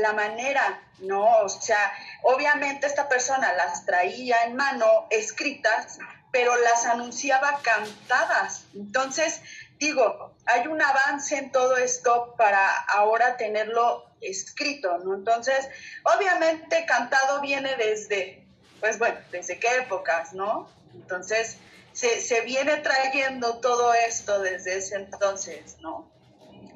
la 0.00 0.12
manera, 0.12 0.82
¿no? 0.98 1.38
O 1.38 1.48
sea, 1.48 1.92
obviamente 2.22 2.86
esta 2.86 3.08
persona 3.08 3.52
las 3.54 3.84
traía 3.84 4.36
en 4.46 4.56
mano 4.56 5.06
escritas, 5.10 5.98
pero 6.32 6.56
las 6.56 6.86
anunciaba 6.86 7.60
cantadas. 7.62 8.64
Entonces, 8.74 9.40
digo, 9.78 10.34
hay 10.46 10.66
un 10.66 10.82
avance 10.82 11.36
en 11.36 11.52
todo 11.52 11.76
esto 11.76 12.34
para 12.36 12.72
ahora 12.88 13.36
tenerlo 13.36 14.04
escrito, 14.20 14.98
¿no? 14.98 15.14
Entonces, 15.14 15.68
obviamente 16.02 16.84
cantado 16.86 17.40
viene 17.40 17.76
desde, 17.76 18.46
pues 18.80 18.98
bueno, 18.98 19.18
desde 19.30 19.58
qué 19.58 19.76
épocas, 19.76 20.32
¿no? 20.32 20.68
Entonces, 20.94 21.58
se, 21.92 22.20
se 22.20 22.40
viene 22.40 22.78
trayendo 22.78 23.58
todo 23.58 23.94
esto 23.94 24.40
desde 24.40 24.78
ese 24.78 24.96
entonces, 24.96 25.76
¿no? 25.80 26.10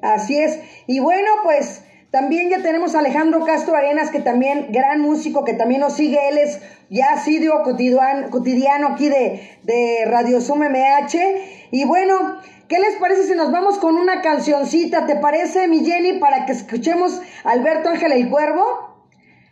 Así 0.01 0.39
es. 0.39 0.59
Y 0.87 0.99
bueno, 0.99 1.29
pues 1.43 1.81
también 2.11 2.49
ya 2.49 2.63
tenemos 2.63 2.95
a 2.95 2.99
Alejandro 2.99 3.45
Castro 3.45 3.75
Arenas, 3.75 4.09
que 4.09 4.19
también, 4.19 4.67
gran 4.71 4.99
músico, 4.99 5.45
que 5.45 5.53
también 5.53 5.81
nos 5.81 5.93
sigue. 5.93 6.17
Él 6.29 6.39
es 6.39 6.59
ya 6.89 7.13
asiduo 7.13 7.61
cotidiano, 7.63 8.29
cotidiano 8.31 8.87
aquí 8.87 9.09
de, 9.09 9.59
de 9.63 10.05
Radio 10.05 10.41
Sum 10.41 10.59
MH. 10.59 11.69
Y 11.71 11.85
bueno, 11.85 12.39
¿qué 12.67 12.79
les 12.79 12.95
parece 12.95 13.27
si 13.27 13.35
nos 13.35 13.51
vamos 13.51 13.77
con 13.77 13.95
una 13.95 14.21
cancioncita? 14.21 15.05
¿Te 15.05 15.17
parece, 15.17 15.67
mi 15.67 15.85
Jenny, 15.85 16.13
para 16.13 16.47
que 16.47 16.53
escuchemos 16.53 17.21
Alberto 17.43 17.89
Ángel 17.89 18.11
el 18.11 18.29
Cuervo? 18.29 19.05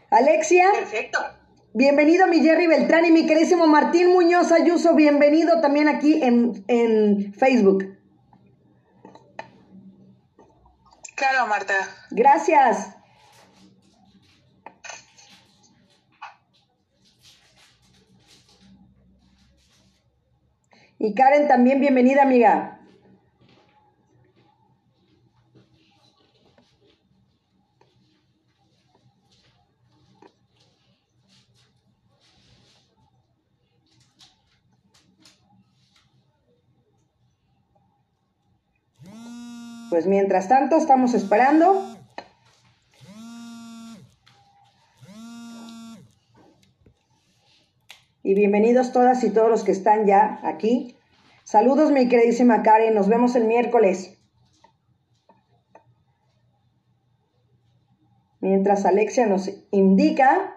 Alexia. 0.09 0.65
Perfecto. 0.73 1.19
Bienvenido 1.73 2.25
mi 2.25 2.39
Jerry 2.39 2.65
Beltrán 2.65 3.05
y 3.05 3.11
mi 3.11 3.27
querísimo 3.27 3.67
Martín 3.67 4.11
Muñoz 4.11 4.51
Ayuso, 4.51 4.95
bienvenido 4.95 5.61
también 5.61 5.87
aquí 5.87 6.23
en, 6.23 6.63
en 6.67 7.33
Facebook. 7.35 7.96
Claro, 11.17 11.47
Marta. 11.47 11.73
Gracias. 12.11 12.91
Y 20.99 21.15
Karen 21.15 21.47
también, 21.47 21.79
bienvenida 21.79 22.21
amiga. 22.21 22.76
Pues 39.89 40.05
mientras 40.05 40.49
tanto 40.49 40.75
estamos 40.75 41.13
esperando. 41.13 41.81
Y 48.21 48.33
bienvenidos 48.33 48.91
todas 48.91 49.23
y 49.23 49.29
todos 49.29 49.49
los 49.49 49.63
que 49.63 49.71
están 49.71 50.05
ya 50.05 50.41
aquí. 50.43 50.97
Saludos 51.45 51.91
mi 51.91 52.09
queridísima 52.09 52.61
Karen, 52.61 52.93
nos 52.93 53.07
vemos 53.07 53.35
el 53.35 53.45
miércoles. 53.45 54.17
Mientras 58.41 58.85
Alexia 58.85 59.27
nos 59.27 59.49
indica 59.71 60.56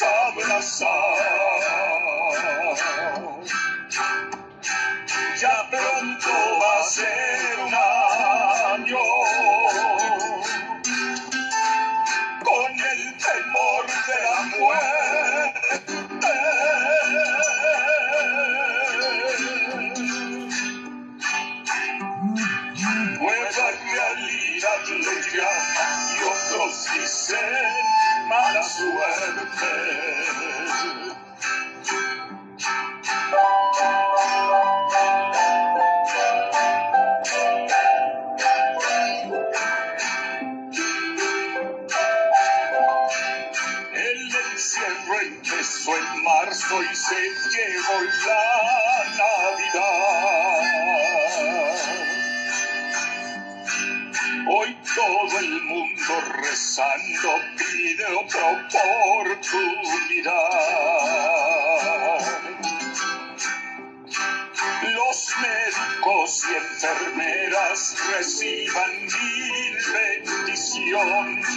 reciban 67.89 68.93
mil 69.05 69.77
bendiciones 69.93 71.47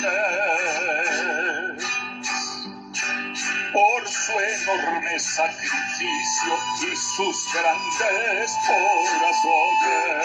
por 3.73 4.09
su 4.09 4.33
enorme 4.33 5.19
sacrificio 5.19 6.59
y 6.81 6.97
sus 6.97 7.53
grandes 7.53 8.53
corazones. 8.67 10.25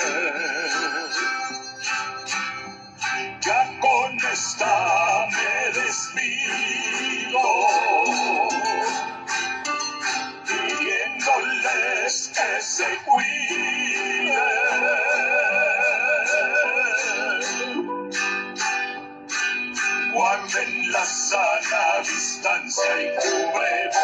Ya 3.42 3.80
con 3.80 4.18
esta 4.32 5.28
me 5.32 5.72
despido, 5.82 7.44
sempre 22.82 23.99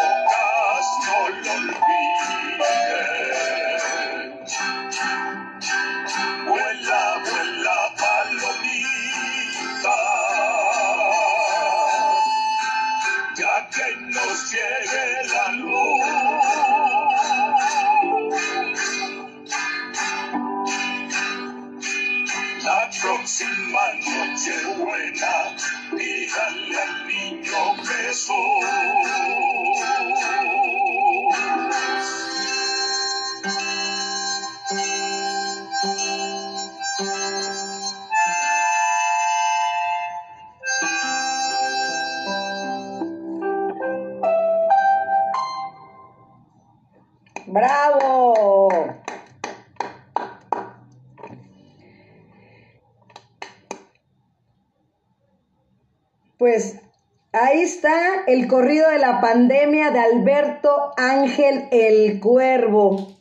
el 58.35 58.49
corrido 58.49 58.89
de 58.89 58.99
la 58.99 59.21
pandemia 59.21 59.91
de 59.91 59.99
Alberto 59.99 60.91
Ángel 60.97 61.69
el 61.71 62.19
Cuervo. 62.19 63.15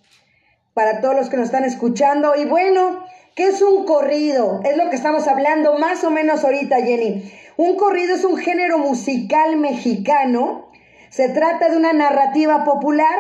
Para 0.73 1.01
todos 1.01 1.15
los 1.15 1.31
que 1.31 1.37
nos 1.37 1.47
están 1.47 1.63
escuchando. 1.63 2.35
Y 2.35 2.47
bueno, 2.47 3.05
¿qué 3.37 3.47
es 3.47 3.63
un 3.63 3.85
corrido? 3.85 4.61
Es 4.65 4.77
lo 4.77 4.91
que 4.91 4.97
estamos 4.97 5.29
hablando 5.29 5.79
más 5.79 6.03
o 6.03 6.11
menos 6.11 6.45
ahorita, 6.45 6.81
Jenny. 6.81 7.33
Un 7.57 7.77
corrido 7.77 8.17
es 8.17 8.25
un 8.25 8.37
género 8.37 8.79
musical 8.79 9.57
mexicano. 9.57 10.73
Se 11.11 11.29
trata 11.29 11.69
de 11.69 11.77
una 11.77 11.93
narrativa 11.93 12.65
popular, 12.65 13.19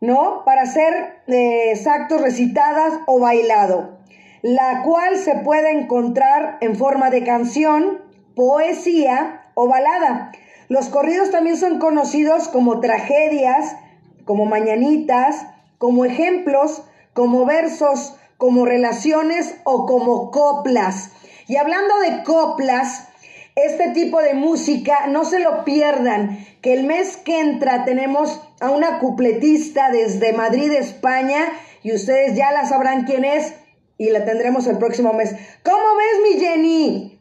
¿no? 0.00 0.44
Para 0.46 0.64
ser 0.64 1.22
eh, 1.26 1.72
exactos, 1.72 2.22
recitadas 2.22 3.00
o 3.06 3.20
bailado, 3.20 3.98
la 4.40 4.80
cual 4.82 5.18
se 5.18 5.34
puede 5.34 5.72
encontrar 5.72 6.56
en 6.62 6.74
forma 6.74 7.10
de 7.10 7.22
canción, 7.22 8.00
poesía 8.34 9.42
o 9.52 9.68
balada. 9.68 10.32
Los 10.74 10.88
corridos 10.88 11.30
también 11.30 11.56
son 11.56 11.78
conocidos 11.78 12.48
como 12.48 12.80
tragedias, 12.80 13.76
como 14.24 14.44
mañanitas, 14.44 15.46
como 15.78 16.04
ejemplos, 16.04 16.82
como 17.12 17.46
versos, 17.46 18.16
como 18.38 18.66
relaciones 18.66 19.54
o 19.62 19.86
como 19.86 20.32
coplas. 20.32 21.12
Y 21.46 21.58
hablando 21.58 21.96
de 22.00 22.24
coplas, 22.24 23.06
este 23.54 23.90
tipo 23.90 24.20
de 24.20 24.34
música, 24.34 25.06
no 25.06 25.24
se 25.24 25.38
lo 25.38 25.62
pierdan, 25.64 26.44
que 26.60 26.74
el 26.74 26.82
mes 26.82 27.18
que 27.18 27.38
entra 27.38 27.84
tenemos 27.84 28.40
a 28.60 28.70
una 28.70 28.98
cupletista 28.98 29.92
desde 29.92 30.32
Madrid, 30.32 30.72
España, 30.72 31.52
y 31.84 31.94
ustedes 31.94 32.34
ya 32.34 32.50
la 32.50 32.66
sabrán 32.66 33.04
quién 33.04 33.24
es 33.24 33.54
y 33.96 34.10
la 34.10 34.24
tendremos 34.24 34.66
el 34.66 34.78
próximo 34.78 35.12
mes. 35.12 35.36
¿Cómo 35.62 35.84
ves, 35.96 36.32
mi 36.32 36.40
Jenny? 36.40 37.13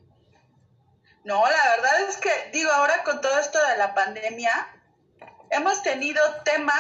No, 1.23 1.43
la 1.45 1.75
verdad 1.75 2.01
es 2.09 2.17
que, 2.17 2.29
digo, 2.51 2.71
ahora 2.71 3.03
con 3.03 3.21
todo 3.21 3.39
esto 3.39 3.59
de 3.67 3.77
la 3.77 3.93
pandemia, 3.93 4.51
hemos 5.49 5.81
tenido 5.81 6.21
tema, 6.43 6.73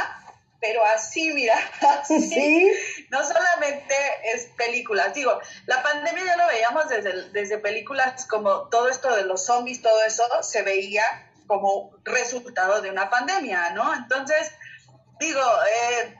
pero 0.59 0.83
así, 0.85 1.31
mira, 1.33 1.57
así. 1.81 2.29
Sí. 2.29 2.71
No 3.09 3.23
solamente 3.25 3.95
es 4.33 4.47
películas, 4.57 5.13
digo, 5.13 5.39
la 5.65 5.81
pandemia 5.81 6.25
ya 6.25 6.37
lo 6.37 6.47
veíamos 6.47 6.89
desde, 6.89 7.29
desde 7.29 7.57
películas 7.57 8.25
como 8.25 8.69
todo 8.69 8.89
esto 8.89 9.15
de 9.15 9.23
los 9.23 9.45
zombies, 9.45 9.81
todo 9.81 10.03
eso 10.03 10.23
se 10.41 10.61
veía 10.61 11.03
como 11.47 11.91
resultado 12.03 12.81
de 12.81 12.89
una 12.89 13.09
pandemia, 13.09 13.71
¿no? 13.71 13.93
Entonces, 13.93 14.51
digo, 15.19 15.41
eh, 15.41 16.15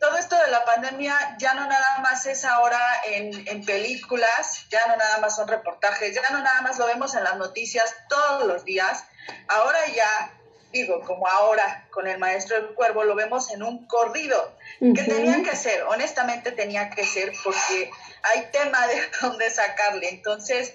todo 0.00 0.16
esto 0.16 0.34
de 0.36 0.50
la 0.50 0.64
pandemia 0.64 1.36
ya 1.38 1.52
no 1.52 1.66
nada 1.66 1.98
más 2.02 2.24
es 2.24 2.46
ahora 2.46 2.80
en, 3.04 3.46
en, 3.46 3.64
películas, 3.64 4.66
ya 4.70 4.86
no 4.88 4.96
nada 4.96 5.18
más 5.18 5.36
son 5.36 5.46
reportajes, 5.46 6.14
ya 6.14 6.22
no 6.30 6.40
nada 6.42 6.62
más 6.62 6.78
lo 6.78 6.86
vemos 6.86 7.14
en 7.14 7.22
las 7.22 7.36
noticias 7.36 7.94
todos 8.08 8.44
los 8.46 8.64
días, 8.64 9.04
ahora 9.46 9.78
ya, 9.94 10.40
digo, 10.72 11.02
como 11.02 11.28
ahora 11.28 11.86
con 11.90 12.06
el 12.06 12.18
maestro 12.18 12.56
del 12.56 12.74
cuervo, 12.74 13.04
lo 13.04 13.14
vemos 13.14 13.50
en 13.50 13.62
un 13.62 13.86
corrido, 13.86 14.56
que 14.80 15.02
tenía 15.02 15.42
que 15.42 15.54
ser, 15.54 15.82
honestamente 15.82 16.52
tenía 16.52 16.88
que 16.88 17.04
ser, 17.04 17.32
porque 17.44 17.90
hay 18.22 18.46
tema 18.52 18.86
de 18.86 19.02
dónde 19.20 19.50
sacarle, 19.50 20.08
entonces 20.08 20.72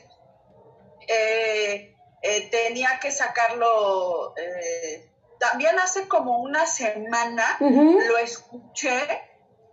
eh, 1.08 1.96
eh, 2.22 2.50
tenía 2.52 3.00
que 3.00 3.12
sacarlo... 3.12 4.36
Eh, 4.38 5.15
también 5.40 5.78
hace 5.80 6.08
como 6.08 6.42
una 6.42 6.66
semana 6.66 7.58
uh 7.60 7.70
-huh. 7.70 8.08
lo 8.08 8.18
escuché 8.18 9.00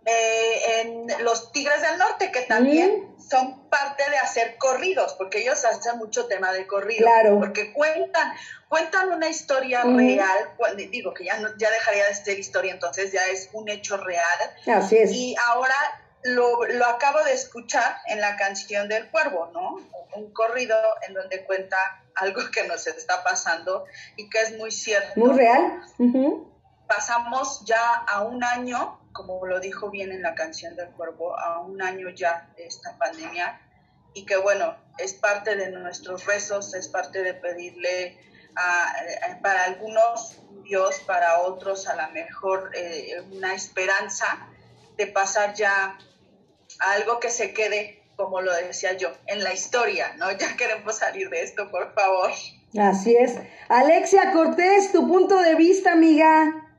eh, 0.05 0.81
en 0.81 1.23
Los 1.23 1.51
Tigres 1.53 1.81
del 1.81 1.97
Norte, 1.97 2.31
que 2.31 2.41
también 2.41 2.91
uh 2.91 3.17
-huh. 3.17 3.29
son 3.29 3.69
parte 3.69 4.03
de 4.09 4.17
hacer 4.17 4.57
corridos, 4.57 5.13
porque 5.13 5.39
ellos 5.39 5.63
hacen 5.63 5.97
mucho 5.97 6.27
tema 6.27 6.51
de 6.51 6.67
corrido, 6.67 7.07
claro. 7.07 7.39
porque 7.39 7.71
cuentan, 7.71 8.33
cuentan 8.67 9.11
una 9.11 9.29
historia 9.29 9.85
uh 9.85 9.89
-huh. 9.89 9.97
real, 9.97 10.89
digo 10.91 11.13
que 11.13 11.25
ya, 11.25 11.37
no, 11.37 11.49
ya 11.57 11.69
dejaría 11.71 12.05
de 12.05 12.15
ser 12.15 12.37
historia, 12.37 12.73
entonces 12.73 13.13
ya 13.13 13.25
es 13.27 13.49
un 13.53 13.69
hecho 13.69 13.95
real. 13.97 14.39
Así 14.67 14.97
es. 14.97 15.11
Y 15.11 15.35
ahora 15.47 15.75
lo, 16.23 16.65
lo 16.65 16.85
acabo 16.85 17.23
de 17.23 17.33
escuchar 17.33 17.97
en 18.07 18.21
la 18.21 18.35
canción 18.35 18.87
del 18.87 19.09
cuervo, 19.09 19.49
¿no? 19.53 19.77
Un 20.15 20.31
corrido 20.33 20.77
en 21.07 21.13
donde 21.13 21.43
cuenta 21.45 21.77
algo 22.15 22.41
que 22.51 22.67
nos 22.67 22.87
está 22.87 23.23
pasando 23.23 23.85
y 24.15 24.29
que 24.29 24.41
es 24.41 24.57
muy 24.57 24.71
cierto. 24.71 25.19
Muy 25.19 25.37
real. 25.37 25.81
Uh 25.97 26.05
-huh. 26.05 26.49
Pasamos 26.87 27.63
ya 27.65 27.93
a 28.07 28.21
un 28.21 28.43
año, 28.43 28.99
como 29.13 29.45
lo 29.45 29.59
dijo 29.59 29.89
bien 29.89 30.11
en 30.11 30.21
la 30.21 30.35
canción 30.35 30.75
del 30.75 30.89
cuervo, 30.89 31.37
a 31.39 31.59
un 31.59 31.81
año 31.81 32.09
ya 32.09 32.49
de 32.55 32.67
esta 32.67 32.97
pandemia 32.97 33.59
y 34.13 34.25
que 34.25 34.37
bueno, 34.37 34.75
es 34.97 35.13
parte 35.13 35.55
de 35.55 35.71
nuestros 35.71 36.25
rezos, 36.25 36.73
es 36.75 36.87
parte 36.87 37.23
de 37.23 37.33
pedirle 37.33 38.19
a, 38.55 38.89
a, 39.31 39.41
para 39.41 39.63
algunos 39.65 40.37
Dios, 40.63 40.99
para 41.05 41.41
otros 41.41 41.87
a 41.87 41.95
lo 41.95 42.13
mejor 42.13 42.71
eh, 42.75 43.21
una 43.31 43.53
esperanza 43.53 44.47
de 44.97 45.07
pasar 45.07 45.53
ya 45.53 45.97
algo 46.79 47.19
que 47.19 47.29
se 47.29 47.53
quede 47.53 48.03
como 48.15 48.41
lo 48.41 48.53
decía 48.53 48.93
yo, 48.93 49.09
en 49.27 49.43
la 49.43 49.53
historia, 49.53 50.13
¿no? 50.17 50.31
Ya 50.31 50.55
queremos 50.55 50.97
salir 50.97 51.29
de 51.29 51.41
esto, 51.41 51.69
por 51.69 51.93
favor. 51.93 52.31
Así 52.79 53.15
es. 53.15 53.37
Alexia 53.69 54.31
Cortés, 54.31 54.91
tu 54.91 55.07
punto 55.07 55.37
de 55.39 55.55
vista, 55.55 55.93
amiga. 55.93 56.69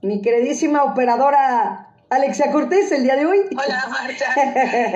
Mi 0.00 0.20
queridísima 0.20 0.82
operadora 0.84 1.92
Alexia 2.12 2.52
Cortés, 2.52 2.92
el 2.92 3.04
día 3.04 3.16
de 3.16 3.24
hoy. 3.24 3.40
Hola, 3.52 3.86
Marta. 3.88 4.34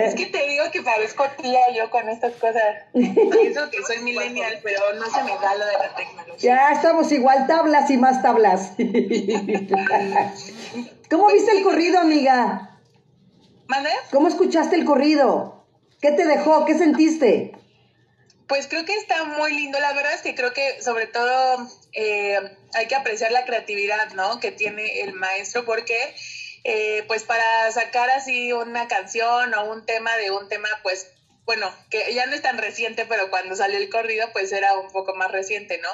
es 0.05 0.15
que 0.15 0.27
te 0.27 0.49
digo 0.49 0.65
que 0.71 0.83
parezco 0.83 1.25
tía 1.41 1.61
yo 1.75 1.89
con 1.89 2.07
estas 2.11 2.35
cosas. 2.35 2.63
Pienso 2.93 3.71
que 3.71 3.83
soy 3.87 4.03
millennial, 4.03 4.59
pero 4.63 4.81
no 4.99 5.07
se 5.07 5.23
me 5.23 5.31
da 5.39 5.55
lo 5.55 5.65
de 5.65 5.73
la 5.73 5.95
tecnología. 5.95 6.37
Ya 6.39 6.73
estamos 6.73 7.11
igual, 7.13 7.47
tablas 7.47 7.91
y 7.91 7.97
más 7.97 8.21
tablas. 8.21 8.73
¿Cómo 11.11 11.29
viste 11.29 11.53
el 11.53 11.63
corrido, 11.63 12.01
amiga? 12.01 12.79
¿Mande? 13.67 13.91
¿Cómo 14.11 14.29
escuchaste 14.29 14.77
el 14.77 14.85
corrido? 14.85 15.67
¿Qué 16.01 16.13
te 16.13 16.25
dejó? 16.25 16.65
¿Qué 16.65 16.77
sentiste? 16.77 17.53
Pues 18.47 18.67
creo 18.69 18.85
que 18.85 18.95
está 18.95 19.25
muy 19.25 19.53
lindo. 19.53 19.79
La 19.81 19.93
verdad 19.93 20.15
es 20.15 20.23
que 20.23 20.35
creo 20.35 20.53
que 20.53 20.83
sobre 20.83 21.07
todo 21.07 21.69
eh, 21.93 22.39
hay 22.75 22.87
que 22.87 22.95
apreciar 22.95 23.33
la 23.33 23.45
creatividad, 23.45 24.13
¿no? 24.13 24.39
Que 24.39 24.53
tiene 24.53 25.01
el 25.01 25.15
maestro 25.15 25.65
porque 25.65 25.97
eh, 26.65 27.05
pues 27.09 27.25
para 27.25 27.71
sacar 27.73 28.11
así 28.11 28.53
una 28.53 28.87
canción 28.89 29.55
o 29.55 29.73
un 29.73 29.85
tema 29.85 30.17
de 30.17 30.31
un 30.31 30.49
tema 30.49 30.69
pues 30.83 31.09
bueno, 31.47 31.73
que 31.91 32.13
ya 32.13 32.27
no 32.27 32.35
es 32.35 32.43
tan 32.43 32.59
reciente, 32.59 33.07
pero 33.09 33.31
cuando 33.31 33.55
salió 33.55 33.79
el 33.79 33.89
corrido, 33.89 34.29
pues 34.33 34.51
era 34.51 34.77
un 34.79 34.91
poco 34.91 35.15
más 35.15 35.31
reciente, 35.31 35.79
¿no? 35.79 35.89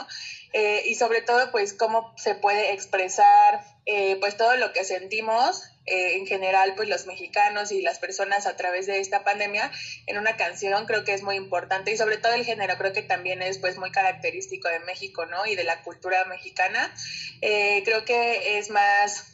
Eh, 0.53 0.82
y 0.86 0.94
sobre 0.94 1.22
todo, 1.22 1.50
pues, 1.50 1.72
cómo 1.72 2.12
se 2.16 2.34
puede 2.34 2.72
expresar, 2.72 3.64
eh, 3.86 4.16
pues, 4.20 4.36
todo 4.36 4.57
lo 4.57 4.72
que 4.72 4.84
sentimos 4.84 5.64
eh, 5.86 6.16
en 6.16 6.26
general, 6.26 6.74
pues, 6.76 6.88
los 6.88 7.07
mexicanos 7.07 7.72
y 7.72 7.80
las 7.80 7.98
personas 7.98 8.46
a 8.46 8.57
través 8.57 8.86
de 8.86 9.00
esta 9.00 9.24
pandemia 9.24 9.72
en 10.07 10.18
una 10.18 10.36
canción, 10.36 10.86
creo 10.86 11.05
que 11.05 11.14
es 11.14 11.22
muy 11.22 11.36
importante. 11.36 11.90
Y 11.90 11.96
sobre 11.96 12.18
todo 12.18 12.34
el 12.34 12.44
género, 12.44 12.76
creo 12.78 12.92
que 12.92 13.03
también 13.03 13.42
es, 13.42 13.59
pues, 13.59 13.78
muy 13.78 13.90
característico 13.90 14.68
de 14.68 14.80
México, 14.80 15.26
¿no? 15.26 15.46
Y 15.46 15.57
de 15.57 15.64
la 15.64 15.82
cultura 15.82 16.24
mexicana. 16.26 16.94
creo 17.40 18.05
que 18.05 18.59
es 18.59 18.70
más 18.70 19.31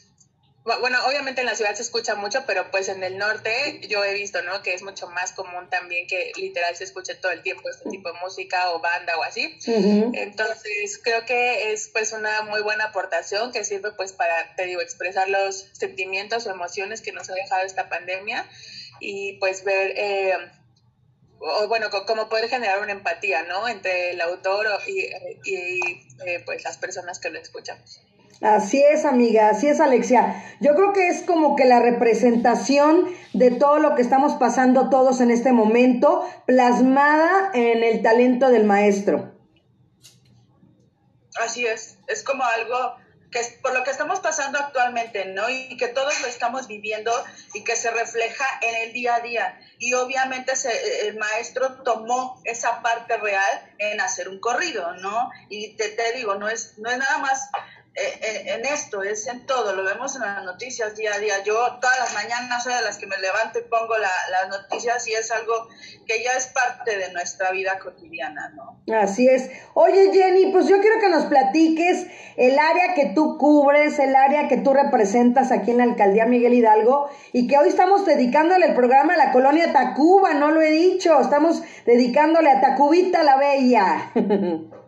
bueno, 0.65 0.99
obviamente 1.07 1.41
en 1.41 1.47
la 1.47 1.55
ciudad 1.55 1.75
se 1.75 1.83
escucha 1.83 2.15
mucho, 2.15 2.45
pero 2.47 2.71
pues 2.71 2.89
en 2.89 3.03
el 3.03 3.17
norte 3.17 3.81
yo 3.89 4.05
he 4.05 4.13
visto, 4.13 4.43
¿no? 4.43 4.63
Que 4.63 4.75
es 4.75 4.83
mucho 4.83 5.09
más 5.09 5.33
común 5.33 5.71
también 5.71 6.07
que 6.07 6.33
literal 6.37 6.77
se 6.77 6.85
escuche 6.85 7.15
todo 7.15 7.33
el 7.33 7.43
tiempo 7.43 7.69
este 7.71 7.89
tipo 7.89 8.13
de 8.13 8.19
música 8.21 8.71
o 8.73 8.81
banda 8.81 9.17
o 9.17 9.23
así. 9.23 9.59
Entonces 9.67 11.01
creo 11.03 11.25
que 11.25 11.73
es 11.73 11.89
pues 11.89 12.13
una 12.13 12.43
muy 12.43 12.61
buena 12.61 12.85
aportación 12.85 13.51
que 13.53 13.65
sirve 13.65 13.93
pues 13.93 14.13
para, 14.13 14.55
te 14.57 14.67
digo, 14.67 14.81
expresar 14.81 15.29
los 15.29 15.69
sentimientos 15.73 16.47
o 16.47 16.51
emociones 16.51 17.01
que 17.01 17.13
nos 17.13 17.31
ha 17.31 17.35
dejado 17.35 17.65
esta 17.65 17.89
pandemia 17.89 18.49
y 19.01 19.35
pues 19.39 19.65
ver... 19.65 19.93
Eh, 19.97 20.37
o 21.41 21.69
bueno, 21.69 21.89
como 22.05 22.29
poder 22.29 22.49
generar 22.49 22.81
una 22.81 22.91
empatía, 22.91 23.45
¿no? 23.45 23.69
Entre 23.69 24.11
el 24.11 24.21
autor 24.21 24.67
y, 24.89 25.03
eh, 25.05 26.43
pues 26.45 26.65
las 26.65 26.79
personas 26.79 27.21
que 27.21 27.31
lo 27.31 27.39
escuchamos. 27.39 28.03
Así 28.41 28.81
es, 28.83 29.05
amiga, 29.05 29.49
así 29.49 29.67
es, 29.67 29.81
Alexia. 29.81 30.45
Yo 30.61 30.75
creo 30.77 30.93
que 30.93 31.09
es 31.09 31.23
como 31.23 31.57
que 31.57 31.65
la 31.65 31.81
representación 31.81 33.09
de 33.33 33.51
todo 33.51 33.81
lo 33.81 33.97
que 33.97 34.03
estamos 34.03 34.35
pasando 34.35 34.91
todos 34.91 35.21
en 35.21 35.33
este 35.33 35.53
momento, 35.53 36.25
plasmada 36.47 37.51
en 37.55 37.83
el 37.83 38.01
talento 38.01 38.49
del 38.51 38.65
maestro. 38.65 39.35
Así 41.41 41.67
es, 41.67 41.99
es 42.07 42.23
como 42.23 42.45
algo 42.45 42.97
que 43.31 43.41
es 43.41 43.49
por 43.61 43.75
lo 43.75 43.85
que 43.85 43.91
estamos 43.91 44.21
pasando 44.21 44.59
actualmente, 44.59 45.27
¿no? 45.27 45.51
Y 45.51 45.77
que 45.77 45.89
todos 45.89 46.21
lo 46.23 46.29
estamos 46.29 46.67
viviendo 46.67 47.13
y 47.55 47.63
que 47.63 47.77
se 47.77 47.91
refleja 47.91 48.45
en 48.63 48.89
el 48.89 48.93
día 48.93 49.17
a 49.17 49.21
día. 49.21 49.61
Y 49.79 49.93
obviamente 49.95 50.53
el 51.03 51.17
maestro 51.19 51.83
tomó 51.83 52.41
esa 52.45 52.81
parte 52.81 53.17
real 53.19 53.75
en 53.79 54.01
hacer 54.01 54.29
un 54.29 54.41
corrido, 54.41 54.95
¿no? 54.95 55.31
Y 55.51 55.77
te, 55.77 55.89
te 55.91 56.13
digo, 56.13 56.37
no 56.37 56.49
es, 56.49 56.79
no 56.79 56.91
es 56.91 56.99
nada 56.99 57.19
más 57.19 57.51
en 58.01 58.65
esto, 58.65 59.03
es 59.03 59.27
en 59.27 59.45
todo, 59.47 59.75
lo 59.75 59.83
vemos 59.85 60.15
en 60.17 60.23
las 60.23 60.45
noticias 60.45 60.97
día 60.97 61.15
a 61.15 61.19
día. 61.19 61.43
Yo 61.45 61.55
todas 61.81 61.99
las 61.99 62.15
mañanas 62.15 62.63
soy 62.63 62.75
de 62.75 62.83
las 62.83 62.99
que 62.99 63.07
me 63.07 63.19
levanto 63.19 63.59
y 63.59 63.63
pongo 63.63 63.95
las 63.99 64.49
noticias 64.49 65.07
y 65.09 65.13
es 65.13 65.31
algo 65.31 65.69
que 66.07 66.23
ya 66.23 66.33
es 66.33 66.47
parte 66.49 66.97
de 66.97 67.13
nuestra 67.13 67.51
vida 67.51 67.79
cotidiana, 67.79 68.51
¿no? 68.55 68.81
Así 68.95 69.29
es. 69.29 69.51
Oye 69.75 70.11
Jenny, 70.13 70.53
pues 70.53 70.69
yo 70.69 70.81
quiero 70.81 71.01
que 71.01 71.09
nos 71.09 71.25
platiques 71.27 72.07
el 72.37 72.59
área 72.59 72.95
que 72.95 73.13
tú 73.15 73.37
cubres, 73.39 73.99
el 73.99 74.15
área 74.15 74.49
que 74.49 74.59
tú 74.59 74.73
representas 74.73 75.51
aquí 75.51 75.73
en 75.73 75.79
la 75.79 75.85
alcaldía 75.85 76.27
Miguel 76.27 76.55
Hidalgo 76.55 77.11
y 77.33 77.49
que 77.49 77.59
hoy 77.59 77.69
estamos 77.69 78.07
dedicándole 78.07 78.67
el 78.67 78.75
programa 78.75 79.15
a 79.15 79.17
la 79.17 79.33
colonia 79.33 79.73
Tacuba, 79.73 80.35
no 80.35 80.51
lo 80.51 80.63
he 80.63 80.71
dicho, 80.71 81.21
estamos 81.21 81.63
dedicándole 81.85 82.51
a 82.51 82.61
Tacubita 82.61 83.23
la 83.23 83.37
Bella. 83.37 84.13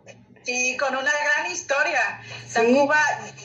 Sí, 0.43 0.75
con 0.77 0.95
una 0.95 1.11
gran 1.11 1.51
historia. 1.51 2.21
Tacuba, 2.53 2.97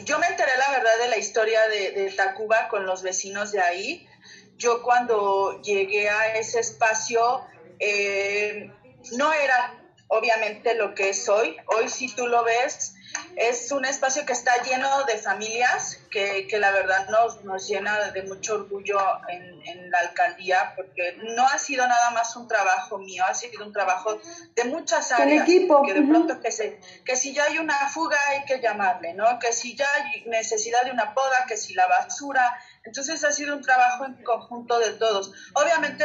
yo 0.05 0.19
me 0.19 0.27
enteré 0.27 0.53
la 0.57 0.71
verdad 0.71 0.99
de 1.03 1.09
la 1.09 1.19
historia 1.19 1.61
de, 1.69 2.13
Tacuba 2.17 2.69
con 2.69 2.87
los 2.87 3.03
vecinos 3.03 3.53
de 3.53 3.61
ahí. 3.61 4.09
Yo 4.57 4.83
cuando 4.83 5.61
llegué 5.61 6.09
a 6.09 6.37
ese 6.37 6.61
espacio 6.61 7.43
eh, 7.79 8.71
no 9.13 9.33
era 9.33 9.86
obviamente 10.09 10.75
lo 10.75 10.95
que 10.95 11.11
es 11.11 11.29
hoy. 11.29 11.57
Hoy 11.67 11.89
si 11.89 12.15
tú 12.15 12.27
lo 12.27 12.45
ves, 12.45 12.95
es 13.37 13.71
un 13.73 13.85
espacio 13.85 14.25
que 14.27 14.33
está 14.33 14.63
lleno 14.63 15.05
de 15.05 15.19
familias, 15.19 15.99
que, 16.11 16.47
que 16.49 16.59
la 16.59 16.71
verdad 16.71 17.09
nos, 17.09 17.45
nos, 17.45 17.67
llena 17.69 18.11
de 18.11 18.23
mucho 18.23 18.55
orgullo 18.55 18.99
en, 19.29 19.67
en, 19.67 19.91
la 19.91 19.99
alcaldía, 20.01 20.73
porque 20.75 21.19
no 21.37 21.47
ha 21.47 21.59
sido 21.59 21.87
nada 21.87 22.11
más 22.11 22.35
un 22.37 22.49
trabajo 22.49 22.99
mío, 22.99 23.25
ha 23.27 23.35
sido 23.35 23.65
un 23.65 23.73
trabajo 23.73 24.19
de 24.55 24.65
muchas 24.65 25.13
áreas. 25.13 25.49
equipo. 25.49 25.83
Que 25.85 25.95
de 25.95 26.03
pronto 26.03 26.41
que, 26.41 26.51
se, 26.51 26.81
que 27.05 27.17
si 27.17 27.35
ya 27.35 27.45
hay 27.45 27.59
una 27.59 27.89
fuga 27.89 28.17
hay 28.29 28.45
que 28.45 28.61
llamarle, 28.61 29.15
¿no? 29.15 29.39
Que 29.39 29.53
si 29.53 29.77
ya 29.77 29.87
hay 29.95 30.25
necesidad 30.27 30.83
de 30.83 30.91
una 30.91 31.15
poda, 31.15 31.47
que 31.49 31.57
si 31.57 31.75
la 31.75 31.87
basura. 31.87 32.59
Entonces 32.85 33.23
ha 33.25 33.33
sido 33.33 33.57
un 33.57 33.63
trabajo 33.63 34.05
en 34.05 34.23
conjunto 34.23 34.79
de 34.79 34.93
todos. 34.93 35.33
Obviamente 35.55 36.05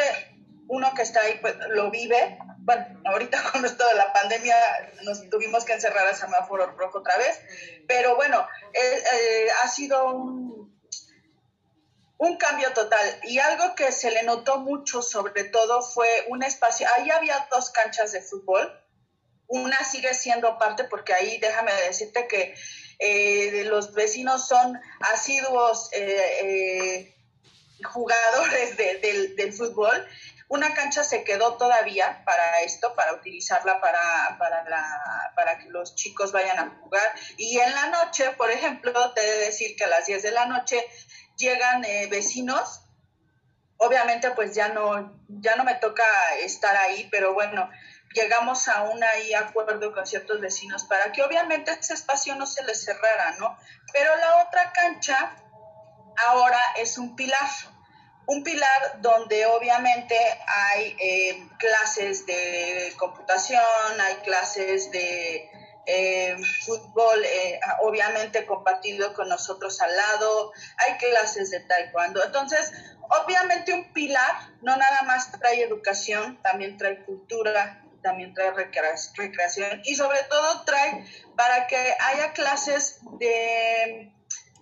uno 0.67 0.93
que 0.95 1.01
está 1.01 1.21
ahí 1.21 1.37
pues, 1.41 1.55
lo 1.69 1.91
vive. 1.91 2.37
Bueno, 2.63 2.85
ahorita 3.05 3.41
con 3.51 3.65
esto 3.65 3.87
de 3.87 3.95
la 3.95 4.13
pandemia 4.13 4.55
nos 5.03 5.29
tuvimos 5.29 5.65
que 5.65 5.73
encerrar 5.73 6.07
a 6.07 6.13
semáforo 6.13 6.67
rojo 6.77 6.99
otra 6.99 7.17
vez, 7.17 7.39
pero 7.87 8.15
bueno, 8.15 8.47
eh, 8.73 9.03
eh, 9.13 9.47
ha 9.63 9.67
sido 9.67 10.11
un, 10.11 10.79
un 12.17 12.37
cambio 12.37 12.71
total. 12.73 13.19
Y 13.23 13.39
algo 13.39 13.75
que 13.75 13.91
se 13.91 14.11
le 14.11 14.23
notó 14.23 14.59
mucho, 14.59 15.01
sobre 15.01 15.45
todo, 15.45 15.81
fue 15.81 16.25
un 16.29 16.43
espacio. 16.43 16.87
Ahí 16.97 17.09
había 17.09 17.47
dos 17.51 17.71
canchas 17.71 18.11
de 18.11 18.21
fútbol. 18.21 18.79
Una 19.47 19.83
sigue 19.83 20.13
siendo 20.13 20.57
parte, 20.57 20.83
porque 20.85 21.13
ahí 21.13 21.39
déjame 21.39 21.73
decirte 21.87 22.27
que 22.27 22.55
eh, 22.99 23.63
los 23.65 23.93
vecinos 23.93 24.47
son 24.47 24.79
asiduos 24.99 25.89
jugadores 27.83 28.77
del 28.77 29.53
fútbol 29.53 30.07
una 30.51 30.73
cancha 30.73 31.05
se 31.05 31.23
quedó 31.23 31.55
todavía 31.55 32.23
para 32.25 32.59
esto, 32.59 32.93
para 32.93 33.13
utilizarla 33.13 33.79
para, 33.79 34.37
para, 35.33 35.57
que 35.57 35.69
los 35.69 35.95
chicos 35.95 36.33
vayan 36.33 36.59
a 36.59 36.77
jugar. 36.81 37.09
Y 37.37 37.57
en 37.57 37.73
la 37.73 37.87
noche, 37.87 38.31
por 38.31 38.51
ejemplo, 38.51 39.13
te 39.13 39.21
he 39.21 39.31
de 39.31 39.45
decir 39.45 39.77
que 39.77 39.85
a 39.85 39.87
las 39.87 40.07
10 40.07 40.21
de 40.23 40.31
la 40.31 40.47
noche 40.47 40.85
llegan 41.37 41.85
eh, 41.85 42.07
vecinos. 42.07 42.81
Obviamente, 43.77 44.31
pues 44.31 44.53
ya 44.53 44.67
no, 44.67 45.17
ya 45.29 45.55
no 45.55 45.63
me 45.63 45.75
toca 45.75 46.03
estar 46.41 46.75
ahí, 46.75 47.07
pero 47.09 47.33
bueno, 47.33 47.69
llegamos 48.13 48.67
a 48.67 48.83
un 48.83 49.01
ahí 49.01 49.33
acuerdo 49.33 49.93
con 49.93 50.05
ciertos 50.05 50.41
vecinos 50.41 50.83
para 50.83 51.13
que 51.13 51.23
obviamente 51.23 51.71
ese 51.71 51.93
espacio 51.93 52.35
no 52.35 52.45
se 52.45 52.61
les 52.65 52.83
cerrara, 52.83 53.37
¿no? 53.39 53.57
Pero 53.93 54.13
la 54.17 54.43
otra 54.45 54.73
cancha 54.73 55.33
ahora 56.27 56.59
es 56.75 56.97
un 56.97 57.15
pilar 57.15 57.47
un 58.31 58.43
pilar 58.43 59.01
donde 59.01 59.45
obviamente 59.45 60.15
hay 60.47 60.95
eh, 60.99 61.49
clases 61.57 62.25
de 62.25 62.93
computación, 62.97 63.61
hay 63.99 64.15
clases 64.23 64.89
de 64.91 65.49
eh, 65.85 66.37
fútbol, 66.65 67.25
eh, 67.25 67.59
obviamente 67.81 68.45
compartido 68.45 69.13
con 69.13 69.27
nosotros 69.27 69.81
al 69.81 69.93
lado, 69.97 70.53
hay 70.77 70.97
clases 70.97 71.51
de 71.51 71.59
taekwondo. 71.59 72.23
Entonces, 72.23 72.71
obviamente 73.09 73.73
un 73.73 73.91
pilar 73.91 74.33
no 74.61 74.77
nada 74.77 75.01
más 75.05 75.29
trae 75.37 75.63
educación, 75.63 76.41
también 76.41 76.77
trae 76.77 77.03
cultura, 77.03 77.83
también 78.01 78.33
trae 78.33 78.51
recreación 78.51 79.81
y 79.83 79.95
sobre 79.95 80.19
todo 80.29 80.63
trae 80.63 81.05
para 81.35 81.67
que 81.67 81.95
haya 81.99 82.31
clases 82.31 82.99
de 83.19 84.13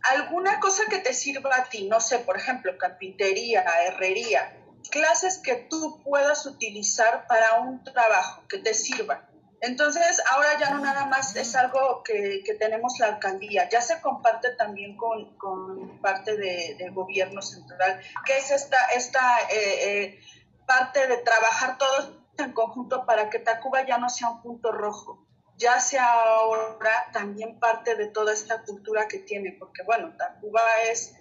alguna 0.03 0.59
cosa 0.59 0.83
que 0.89 0.99
te 0.99 1.13
sirva 1.13 1.55
a 1.55 1.63
ti, 1.65 1.87
no 1.87 1.99
sé, 1.99 2.19
por 2.19 2.37
ejemplo, 2.37 2.77
carpintería, 2.77 3.63
herrería, 3.87 4.55
clases 4.89 5.37
que 5.37 5.55
tú 5.69 6.01
puedas 6.03 6.45
utilizar 6.45 7.27
para 7.27 7.59
un 7.61 7.83
trabajo 7.83 8.43
que 8.47 8.59
te 8.59 8.73
sirva. 8.73 9.29
Entonces, 9.61 10.21
ahora 10.31 10.57
ya 10.57 10.69
no 10.69 10.79
nada 10.79 11.05
más 11.05 11.35
es 11.35 11.53
algo 11.55 12.01
que, 12.03 12.43
tenemos 12.59 12.97
la 12.99 13.07
alcaldía, 13.07 13.67
ya 13.69 13.81
se 13.81 13.99
comparte 13.99 14.55
también 14.55 14.95
con, 14.95 15.99
parte 16.01 16.37
de, 16.37 16.89
gobierno 16.93 17.41
central, 17.41 18.01
que 18.25 18.37
es 18.37 18.51
esta, 18.51 18.77
esta 18.95 19.39
eh, 19.51 20.03
eh, 20.03 20.19
parte 20.65 21.07
de 21.07 21.17
trabajar 21.17 21.77
todos 21.77 22.13
en 22.37 22.53
conjunto 22.53 23.05
para 23.05 23.29
que 23.29 23.39
Tacuba 23.39 23.85
ya 23.85 23.97
no 23.97 24.09
sea 24.09 24.29
un 24.29 24.41
punto 24.41 24.71
rojo, 24.71 25.27
ya 25.60 25.80
sea 25.80 26.05
ahora 26.05 27.10
también 27.12 27.60
parte 27.60 27.95
de 27.95 28.07
toda 28.07 28.34
esta 28.34 28.64
cultura 28.64 29.07
que 29.07 29.20
tiene, 29.20 29.55
porque 29.60 29.84
bueno, 29.84 30.14
Tacuba 30.18 30.62
es, 30.89 31.14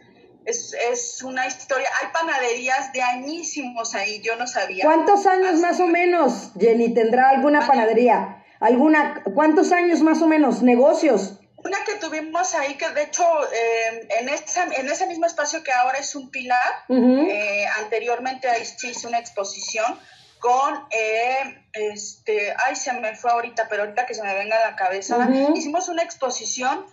es, 0.46 1.22
una 1.24 1.46
historia, 1.46 1.88
hay 2.00 2.08
panaderías 2.12 2.92
de 2.92 3.02
añísimos 3.02 3.94
ahí, 3.94 4.22
yo 4.22 4.36
no 4.36 4.46
sabía. 4.46 4.84
¿Cuántos 4.84 5.26
años 5.26 5.54
más 5.60 5.80
o 5.80 5.88
menos, 5.88 6.52
Jenny, 6.58 6.94
tendrá 6.94 7.30
alguna 7.30 7.66
panadería? 7.66 8.44
¿Alguna, 8.60 9.22
¿Cuántos 9.34 9.72
años 9.72 10.00
más 10.00 10.22
o 10.22 10.26
menos? 10.26 10.62
¿Negocios? 10.62 11.34
Una 11.56 11.78
que 11.84 11.96
tuvimos 11.96 12.54
ahí, 12.54 12.76
que 12.76 12.88
de 12.90 13.02
hecho 13.02 13.24
eh, 13.52 14.08
en, 14.20 14.28
ese, 14.28 14.60
en 14.76 14.88
ese 14.88 15.06
mismo 15.08 15.26
espacio 15.26 15.64
que 15.64 15.72
ahora 15.72 15.98
es 15.98 16.14
un 16.14 16.30
pilar, 16.30 16.84
eh, 16.88 17.66
anteriormente 17.78 18.48
ahí 18.48 18.64
se 18.64 18.88
hizo 18.88 19.08
una 19.08 19.18
exposición, 19.18 19.98
con, 20.38 20.86
eh, 20.90 21.64
este, 21.72 22.54
ay, 22.66 22.76
se 22.76 22.92
me 22.92 23.14
fue 23.16 23.30
ahorita, 23.30 23.68
pero 23.68 23.82
ahorita 23.82 24.06
que 24.06 24.14
se 24.14 24.22
me 24.22 24.34
venga 24.34 24.56
a 24.56 24.70
la 24.70 24.76
cabeza, 24.76 25.28
hicimos 25.54 25.88
una 25.88 26.02
exposición 26.02 26.86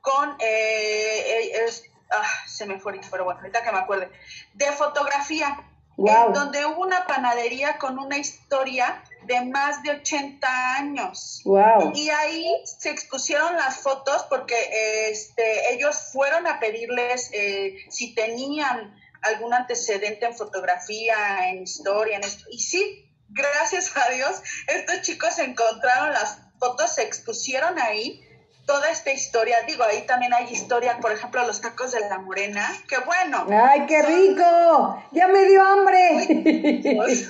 con, 0.00 0.36
eh, 0.38 1.50
eh, 1.54 1.66
ah, 2.10 2.26
se 2.46 2.66
me 2.66 2.78
fue 2.78 2.92
ahorita, 2.92 3.08
pero 3.10 3.24
bueno, 3.24 3.40
ahorita 3.40 3.62
que 3.62 3.72
me 3.72 3.78
acuerde, 3.78 4.10
de 4.54 4.66
fotografía. 4.72 5.64
en 5.98 6.32
donde 6.34 6.66
hubo 6.66 6.82
una 6.82 7.06
panadería 7.06 7.78
con 7.78 7.98
una 7.98 8.18
historia 8.18 9.02
de 9.22 9.40
más 9.46 9.82
de 9.82 9.92
80 9.92 10.76
años. 10.76 11.40
Wow. 11.44 11.92
Y 11.94 12.10
ahí 12.10 12.46
se 12.64 12.90
expusieron 12.90 13.56
las 13.56 13.78
fotos 13.78 14.24
porque 14.28 15.08
este, 15.10 15.72
ellos 15.72 16.10
fueron 16.12 16.46
a 16.46 16.60
pedirles 16.60 17.30
eh, 17.32 17.78
si 17.88 18.14
tenían 18.14 18.94
algún 19.26 19.54
antecedente 19.54 20.26
en 20.26 20.34
fotografía, 20.34 21.50
en 21.50 21.62
historia, 21.62 22.16
en 22.16 22.24
esto. 22.24 22.44
Y 22.50 22.58
sí, 22.58 23.10
gracias 23.28 23.96
a 23.96 24.10
Dios, 24.10 24.42
estos 24.66 25.02
chicos 25.02 25.38
encontraron 25.38 26.12
las 26.12 26.38
fotos, 26.58 26.94
se 26.94 27.02
expusieron 27.02 27.78
ahí 27.78 28.22
toda 28.66 28.90
esta 28.90 29.12
historia. 29.12 29.56
Digo, 29.66 29.84
ahí 29.84 30.04
también 30.06 30.34
hay 30.34 30.52
historia, 30.52 30.98
por 31.00 31.12
ejemplo, 31.12 31.46
los 31.46 31.60
tacos 31.60 31.92
de 31.92 32.00
la 32.00 32.18
morena, 32.18 32.68
que 32.88 32.98
bueno. 32.98 33.46
¡Ay, 33.48 33.86
qué 33.86 34.02
rico! 34.02 35.04
¡Ya 35.12 35.28
me 35.28 35.44
dio 35.44 35.62
hambre! 35.62 36.26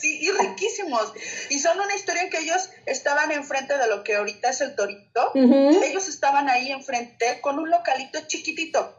sí, 0.00 0.18
y 0.22 0.30
riquísimos. 0.30 1.12
Y 1.50 1.58
son 1.60 1.78
una 1.78 1.94
historia 1.94 2.22
en 2.22 2.30
que 2.30 2.38
ellos 2.38 2.70
estaban 2.86 3.30
enfrente 3.30 3.76
de 3.76 3.86
lo 3.86 4.02
que 4.02 4.16
ahorita 4.16 4.48
es 4.48 4.60
el 4.62 4.74
torito. 4.74 5.32
Ellos 5.34 6.08
estaban 6.08 6.48
ahí 6.48 6.72
enfrente 6.72 7.40
con 7.40 7.58
un 7.58 7.70
localito 7.70 8.20
chiquitito. 8.26 8.94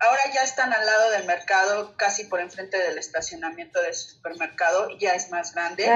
Ahora 0.00 0.20
ya 0.34 0.42
están 0.42 0.72
al 0.72 0.84
lado 0.84 1.10
del 1.10 1.24
mercado, 1.24 1.96
casi 1.96 2.24
por 2.24 2.40
enfrente 2.40 2.76
del 2.78 2.98
estacionamiento 2.98 3.80
del 3.80 3.94
supermercado, 3.94 4.90
ya 4.98 5.10
es 5.10 5.30
más 5.30 5.54
grande. 5.54 5.88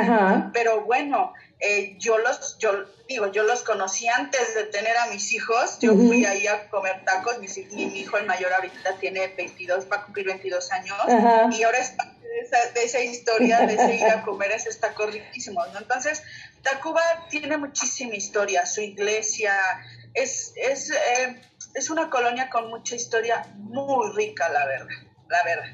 Pero 0.53 0.83
bueno, 0.83 1.35
eh, 1.61 1.97
yo 1.99 2.19
los, 2.19 2.57
yo 2.59 2.85
digo, 3.09 3.33
yo 3.33 3.43
los 3.43 3.63
conocí 3.63 4.07
antes 4.09 4.55
de 4.55 4.65
tener 4.65 4.97
a 4.97 5.07
mis 5.07 5.33
hijos. 5.33 5.79
Yo 5.81 5.95
fui 5.95 6.25
ahí 6.25 6.47
a 6.47 6.69
comer 6.71 7.05
tacos. 7.05 7.39
Mi, 7.39 7.49
mi, 7.75 7.99
hijo 7.99 8.17
el 8.17 8.27
mayor 8.27 8.53
ahorita 8.53 8.97
tiene 9.01 9.27
22, 9.29 9.87
va 9.91 9.97
a 9.97 10.05
cumplir 10.05 10.27
22 10.27 10.73
años. 10.73 10.97
Y 11.53 11.63
ahora 11.65 11.79
es 11.79 11.91
parte 11.91 12.27
de 12.27 12.41
esa, 12.41 12.73
de 12.73 12.85
esa 12.85 13.01
historia 13.01 13.61
de 13.61 13.77
seguir 13.77 14.07
a 14.07 14.23
comer 14.25 14.53
esos 14.53 14.79
tacos 14.79 15.13
riquísimos. 15.13 15.73
¿no? 15.73 15.81
Entonces, 15.81 16.23
Tacuba 16.63 17.03
tiene 17.29 17.57
muchísima 17.57 18.15
historia. 18.15 18.65
Su 18.65 18.81
iglesia 18.81 19.55
es, 20.15 20.53
es, 20.57 20.91
eh, 20.91 21.41
es 21.79 21.91
una 21.91 22.11
colonia 22.11 22.51
con 22.51 22.69
mucha 22.69 22.97
historia 22.97 23.45
muy 23.57 24.13
rica, 24.15 24.49
la 24.49 24.67
verdad. 24.67 24.87
La 25.29 25.45
verdad. 25.45 25.65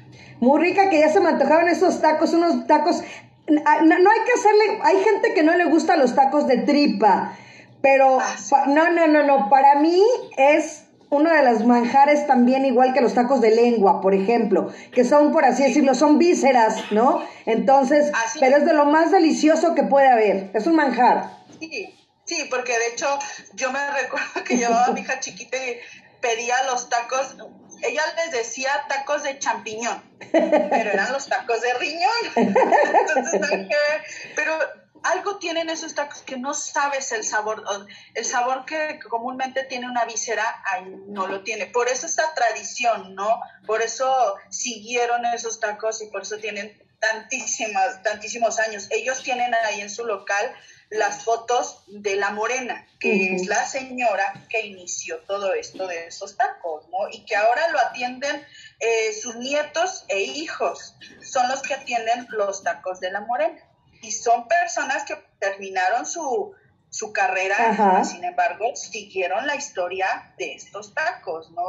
Muy 0.41 0.59
rica 0.59 0.89
que 0.89 0.99
ya 0.99 1.09
se 1.09 1.21
me 1.21 1.29
antojaron 1.29 1.69
esos 1.69 2.01
tacos, 2.01 2.33
unos 2.33 2.67
tacos 2.67 3.01
Ah, 3.47 3.81
no, 3.83 3.93
hay 3.93 4.19
que 4.25 4.31
hacerle, 4.39 4.79
hay 4.81 5.03
gente 5.03 5.33
que 5.35 5.43
no 5.43 5.55
le 5.55 5.65
gusta 5.65 5.95
los 5.97 6.15
tacos 6.15 6.47
de 6.47 6.59
tripa, 6.59 7.37
pero 7.79 8.17
ah, 8.19 8.65
no, 8.67 8.89
no, 8.89 9.05
no, 9.05 9.21
no, 9.21 9.49
para 9.51 9.75
mí 9.75 10.01
es 10.35 10.85
uno 11.11 11.31
de 11.31 11.43
los 11.43 11.63
manjares 11.63 12.25
también 12.25 12.65
igual 12.65 12.93
que 12.93 13.01
los 13.01 13.13
tacos 13.13 13.41
de 13.41 13.51
lengua, 13.51 14.01
por 14.01 14.15
ejemplo, 14.15 14.71
que 14.91 15.03
son, 15.03 15.31
por 15.31 15.45
así 15.45 15.61
decirlo, 15.61 15.93
son 15.93 16.17
vísceras, 16.17 16.91
¿no? 16.91 17.21
Entonces, 17.45 18.11
pero 18.39 18.57
es 18.57 18.65
de 18.65 18.73
lo 18.73 18.85
más 18.85 19.11
delicioso 19.11 19.75
que 19.75 19.83
puede 19.83 20.07
haber, 20.07 20.49
es 20.55 20.65
un 20.65 20.75
manjar. 20.75 21.29
Sí, 21.59 21.93
sí, 22.25 22.47
porque 22.49 22.77
de 22.77 22.87
hecho 22.87 23.19
yo 23.53 23.71
me 23.71 23.91
recuerdo 23.91 24.43
que 24.43 24.57
llevaba 24.57 24.85
a 24.85 24.91
mi 24.91 25.01
hija 25.01 25.19
chiquita 25.19 25.57
y 25.57 25.79
pedía 26.21 26.63
los 26.63 26.89
tacos, 26.89 27.35
ella 27.81 28.01
les 28.17 28.31
decía 28.31 28.85
tacos 28.89 29.23
de 29.23 29.37
champiñón, 29.37 30.03
pero 30.31 30.91
eran 30.91 31.11
los 31.11 31.27
tacos 31.27 31.61
de 31.61 31.73
riñón. 31.75 32.11
Entonces, 32.35 33.69
pero 34.35 34.57
algo 35.05 35.37
tienen 35.37 35.69
esos 35.69 35.93
tacos 35.93 36.21
que 36.21 36.37
no 36.37 36.53
sabes 36.53 37.11
el 37.11 37.23
sabor, 37.23 37.63
el 38.15 38.25
sabor 38.25 38.65
que 38.65 38.99
comúnmente 39.07 39.63
tiene 39.63 39.87
una 39.87 40.05
víscera, 40.05 40.43
ahí 40.71 40.95
no 41.07 41.27
lo 41.27 41.43
tiene. 41.43 41.67
Por 41.67 41.89
eso 41.89 42.07
esta 42.07 42.33
tradición, 42.33 43.13
¿no? 43.13 43.39
Por 43.67 43.83
eso 43.83 44.35
siguieron 44.49 45.25
esos 45.27 45.59
tacos 45.59 46.01
y 46.01 46.07
por 46.07 46.23
eso 46.23 46.37
tienen 46.37 46.81
tantísimas, 46.99 48.01
tantísimos 48.01 48.57
años. 48.59 48.87
Ellos 48.89 49.21
tienen 49.21 49.53
ahí 49.65 49.81
en 49.81 49.91
su 49.91 50.05
local 50.05 50.55
las 50.89 51.23
fotos 51.23 51.83
de 51.87 52.15
la 52.15 52.31
morena, 52.31 52.87
que 52.99 53.35
es 53.35 53.47
la 53.47 53.65
señora 53.65 54.45
que 54.49 54.65
inició 54.65 55.19
todo 55.21 55.53
esto 55.53 55.87
de 55.87 56.07
esos 56.07 56.37
tacos, 56.37 56.87
¿no? 56.89 57.09
Y 57.11 57.25
que 57.25 57.35
ahora 57.35 57.69
lo 57.69 57.79
atienden 57.79 58.45
eh, 58.79 59.13
sus 59.13 59.35
nietos 59.35 60.05
e 60.07 60.21
hijos, 60.21 60.95
son 61.23 61.47
los 61.49 61.61
que 61.61 61.73
atienden 61.73 62.27
los 62.29 62.63
tacos 62.63 62.99
de 62.99 63.11
la 63.11 63.21
morena. 63.21 63.61
Y 64.01 64.11
son 64.11 64.47
personas 64.47 65.03
que 65.03 65.15
terminaron 65.39 66.05
su, 66.05 66.53
su 66.89 67.11
carrera, 67.11 68.03
sin 68.03 68.23
embargo, 68.23 68.75
siguieron 68.75 69.47
la 69.47 69.55
historia 69.55 70.33
de 70.37 70.53
estos 70.53 70.93
tacos, 70.93 71.51
¿no? 71.51 71.63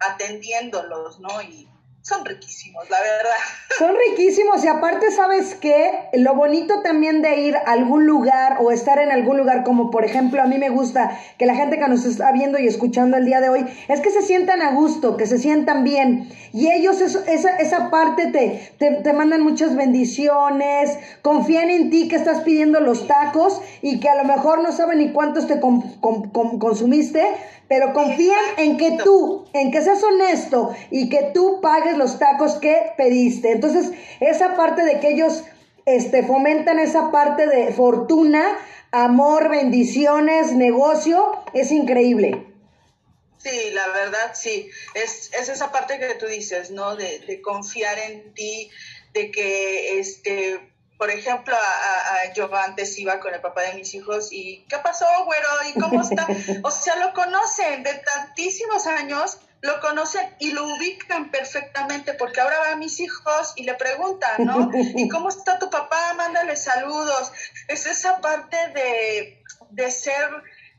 Atendiéndolos, 0.00 1.18
¿no? 1.20 1.40
Y 1.42 1.68
son 2.08 2.24
riquísimos, 2.24 2.88
la 2.88 3.00
verdad. 3.00 3.36
Son 3.78 3.94
riquísimos 4.08 4.64
y 4.64 4.66
aparte, 4.66 5.12
¿sabes 5.12 5.54
qué? 5.54 6.08
Lo 6.14 6.34
bonito 6.34 6.80
también 6.82 7.22
de 7.22 7.42
ir 7.42 7.54
a 7.54 7.72
algún 7.72 8.06
lugar 8.06 8.56
o 8.60 8.72
estar 8.72 8.98
en 8.98 9.12
algún 9.12 9.36
lugar, 9.36 9.62
como 9.62 9.90
por 9.90 10.04
ejemplo 10.04 10.42
a 10.42 10.46
mí 10.46 10.58
me 10.58 10.68
gusta 10.68 11.16
que 11.38 11.46
la 11.46 11.54
gente 11.54 11.78
que 11.78 11.86
nos 11.86 12.04
está 12.04 12.32
viendo 12.32 12.58
y 12.58 12.66
escuchando 12.66 13.16
el 13.16 13.24
día 13.24 13.40
de 13.40 13.50
hoy, 13.50 13.66
es 13.86 14.00
que 14.00 14.10
se 14.10 14.22
sientan 14.22 14.62
a 14.62 14.72
gusto, 14.72 15.16
que 15.16 15.26
se 15.26 15.38
sientan 15.38 15.84
bien. 15.84 16.28
Y 16.52 16.72
ellos 16.72 17.00
esa, 17.00 17.56
esa 17.58 17.90
parte 17.90 18.26
te, 18.32 18.74
te, 18.78 19.12
mandan 19.12 19.42
muchas 19.42 19.76
bendiciones, 19.76 20.98
confían 21.22 21.70
en 21.70 21.90
ti 21.90 22.08
que 22.08 22.16
estás 22.16 22.40
pidiendo 22.40 22.80
los 22.80 23.06
tacos 23.06 23.60
y 23.82 24.00
que 24.00 24.08
a 24.08 24.16
lo 24.16 24.24
mejor 24.24 24.62
no 24.62 24.72
saben 24.72 24.98
ni 24.98 25.12
cuántos 25.12 25.46
te 25.46 25.60
consumiste, 25.60 27.22
pero 27.68 27.92
confían 27.92 28.40
en 28.56 28.78
que 28.78 28.98
tú, 29.04 29.46
en 29.52 29.70
que 29.70 29.82
seas 29.82 30.02
honesto 30.02 30.74
y 30.90 31.08
que 31.08 31.30
tú 31.34 31.60
pagues 31.60 31.96
los 31.96 32.18
tacos 32.18 32.54
que 32.54 32.92
pediste. 32.96 33.52
Entonces, 33.52 33.92
esa 34.20 34.56
parte 34.56 34.82
de 34.84 35.00
que 35.00 35.10
ellos 35.10 35.44
este, 35.84 36.22
fomentan 36.22 36.78
esa 36.78 37.10
parte 37.10 37.46
de 37.46 37.72
fortuna, 37.72 38.58
amor, 38.90 39.50
bendiciones, 39.50 40.52
negocio, 40.52 41.42
es 41.52 41.70
increíble. 41.70 42.46
Sí, 43.36 43.70
la 43.72 43.86
verdad, 43.88 44.32
sí. 44.34 44.68
Es, 44.94 45.30
es 45.38 45.48
esa 45.48 45.70
parte 45.70 45.98
que 45.98 46.14
tú 46.14 46.26
dices, 46.26 46.70
¿no? 46.70 46.96
De, 46.96 47.20
de 47.20 47.40
confiar 47.40 47.98
en 47.98 48.34
ti, 48.34 48.70
de 49.12 49.30
que 49.30 50.00
este 50.00 50.72
por 50.98 51.10
ejemplo, 51.10 51.54
a, 51.56 52.32
yo 52.34 52.52
antes 52.54 52.98
iba 52.98 53.20
con 53.20 53.32
el 53.32 53.40
papá 53.40 53.62
de 53.62 53.74
mis 53.74 53.94
hijos 53.94 54.32
y 54.32 54.66
¿qué 54.68 54.78
pasó, 54.78 55.06
güero? 55.24 55.48
¿Y 55.68 55.80
cómo 55.80 56.02
está? 56.02 56.26
O 56.64 56.70
sea, 56.72 56.96
lo 56.96 57.14
conocen 57.14 57.84
de 57.84 57.94
tantísimos 57.94 58.84
años, 58.88 59.38
lo 59.60 59.80
conocen 59.80 60.34
y 60.40 60.50
lo 60.50 60.64
ubican 60.64 61.30
perfectamente 61.30 62.14
porque 62.14 62.40
ahora 62.40 62.58
van 62.58 62.80
mis 62.80 62.98
hijos 62.98 63.52
y 63.54 63.62
le 63.62 63.74
preguntan, 63.74 64.44
¿no? 64.44 64.70
¿Y 64.74 65.08
cómo 65.10 65.28
está 65.28 65.60
tu 65.60 65.70
papá? 65.70 66.14
Mándale 66.14 66.56
saludos. 66.56 67.32
Es 67.68 67.86
esa 67.86 68.20
parte 68.20 68.56
de, 68.74 69.40
de 69.70 69.90
ser, 69.92 70.28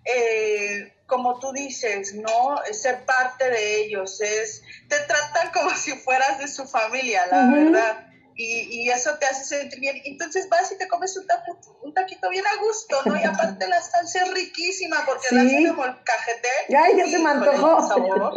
eh, 0.03 0.93
como 1.07 1.39
tú 1.39 1.53
dices, 1.53 2.13
¿no? 2.13 2.57
Ser 2.73 3.05
parte 3.05 3.49
de 3.49 3.83
ellos. 3.83 4.19
Es, 4.19 4.63
te 4.89 4.99
tratan 4.99 5.51
como 5.53 5.69
si 5.77 5.93
fueras 5.93 6.39
de 6.39 6.49
su 6.49 6.67
familia, 6.67 7.25
la 7.27 7.45
verdad 7.45 8.08
y, 8.39 8.67
y, 8.71 8.89
eso 8.89 9.11
te 9.19 9.25
hace 9.25 9.43
sentir 9.43 9.81
bien. 9.81 10.01
Entonces 10.05 10.47
vas 10.47 10.71
y 10.71 10.77
te 10.77 10.87
comes 10.87 11.17
un, 11.17 11.25
un 11.81 11.93
taquito 11.93 12.29
bien 12.29 12.45
a 12.47 12.55
gusto, 12.61 12.95
¿no? 13.03 13.19
Y 13.19 13.23
aparte 13.25 13.67
la 13.67 13.81
salsa 13.81 14.23
es 14.23 14.33
riquísima 14.33 15.03
porque 15.05 15.27
la 15.31 15.41
hace 15.41 15.67
como 15.67 15.83
el 15.83 16.01
cajete. 16.05 16.47
Ay, 16.69 16.95
ya 16.97 17.05
se 17.05 17.19
me 17.19 17.31
antojó. 17.31 17.67
Vamos 17.77 17.91
a 17.91 17.95
acabar. 17.99 18.31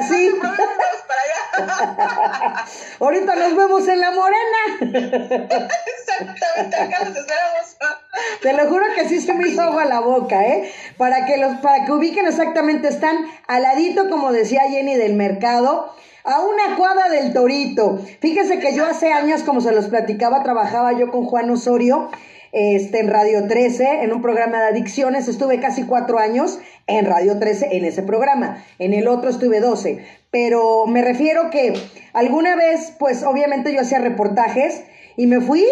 Así. 0.00 0.38
Para 0.38 0.52
allá. 1.64 2.66
Ahorita 3.00 3.34
nos 3.34 3.56
vemos 3.56 3.88
en 3.88 4.00
la 4.00 4.10
morena. 4.10 4.58
Exactamente, 5.86 6.76
acá 6.76 7.04
nos 7.06 7.16
esperamos. 7.16 7.76
Te 8.42 8.52
lo 8.52 8.68
juro 8.68 8.84
que 8.94 9.08
sí 9.08 9.22
se 9.22 9.32
me 9.32 9.48
hizo 9.48 9.62
agua 9.62 9.86
la 9.86 10.00
boca, 10.00 10.46
¿eh? 10.46 10.70
Para 10.98 11.24
que 11.24 11.38
los, 11.38 11.56
para 11.60 11.86
que 11.86 11.92
ubiquen 11.92 12.26
exactamente, 12.26 12.88
están 12.88 13.16
al 13.46 13.62
ladito, 13.62 14.10
como 14.10 14.30
decía 14.30 14.68
Jenny, 14.68 14.96
del 14.96 15.14
mercado 15.14 15.96
a 16.28 16.42
una 16.42 16.76
cuadra 16.76 17.08
del 17.08 17.32
Torito. 17.32 17.98
Fíjese 18.20 18.58
que 18.58 18.74
yo 18.74 18.84
hace 18.84 19.12
años, 19.12 19.42
como 19.44 19.62
se 19.62 19.72
los 19.72 19.86
platicaba, 19.86 20.42
trabajaba 20.42 20.92
yo 20.92 21.10
con 21.10 21.24
Juan 21.24 21.48
Osorio 21.48 22.10
este, 22.52 23.00
en 23.00 23.08
Radio 23.08 23.48
13, 23.48 24.02
en 24.02 24.12
un 24.12 24.20
programa 24.20 24.60
de 24.60 24.66
adicciones. 24.66 25.26
Estuve 25.26 25.58
casi 25.58 25.84
cuatro 25.84 26.18
años 26.18 26.58
en 26.86 27.06
Radio 27.06 27.38
13 27.38 27.68
en 27.78 27.86
ese 27.86 28.02
programa. 28.02 28.62
En 28.78 28.92
el 28.92 29.08
otro 29.08 29.30
estuve 29.30 29.60
12. 29.60 30.04
Pero 30.30 30.86
me 30.86 31.00
refiero 31.00 31.48
que 31.48 31.72
alguna 32.12 32.56
vez, 32.56 32.92
pues 32.98 33.22
obviamente 33.22 33.72
yo 33.72 33.80
hacía 33.80 33.98
reportajes 33.98 34.82
y 35.16 35.26
me 35.26 35.40
fui 35.40 35.64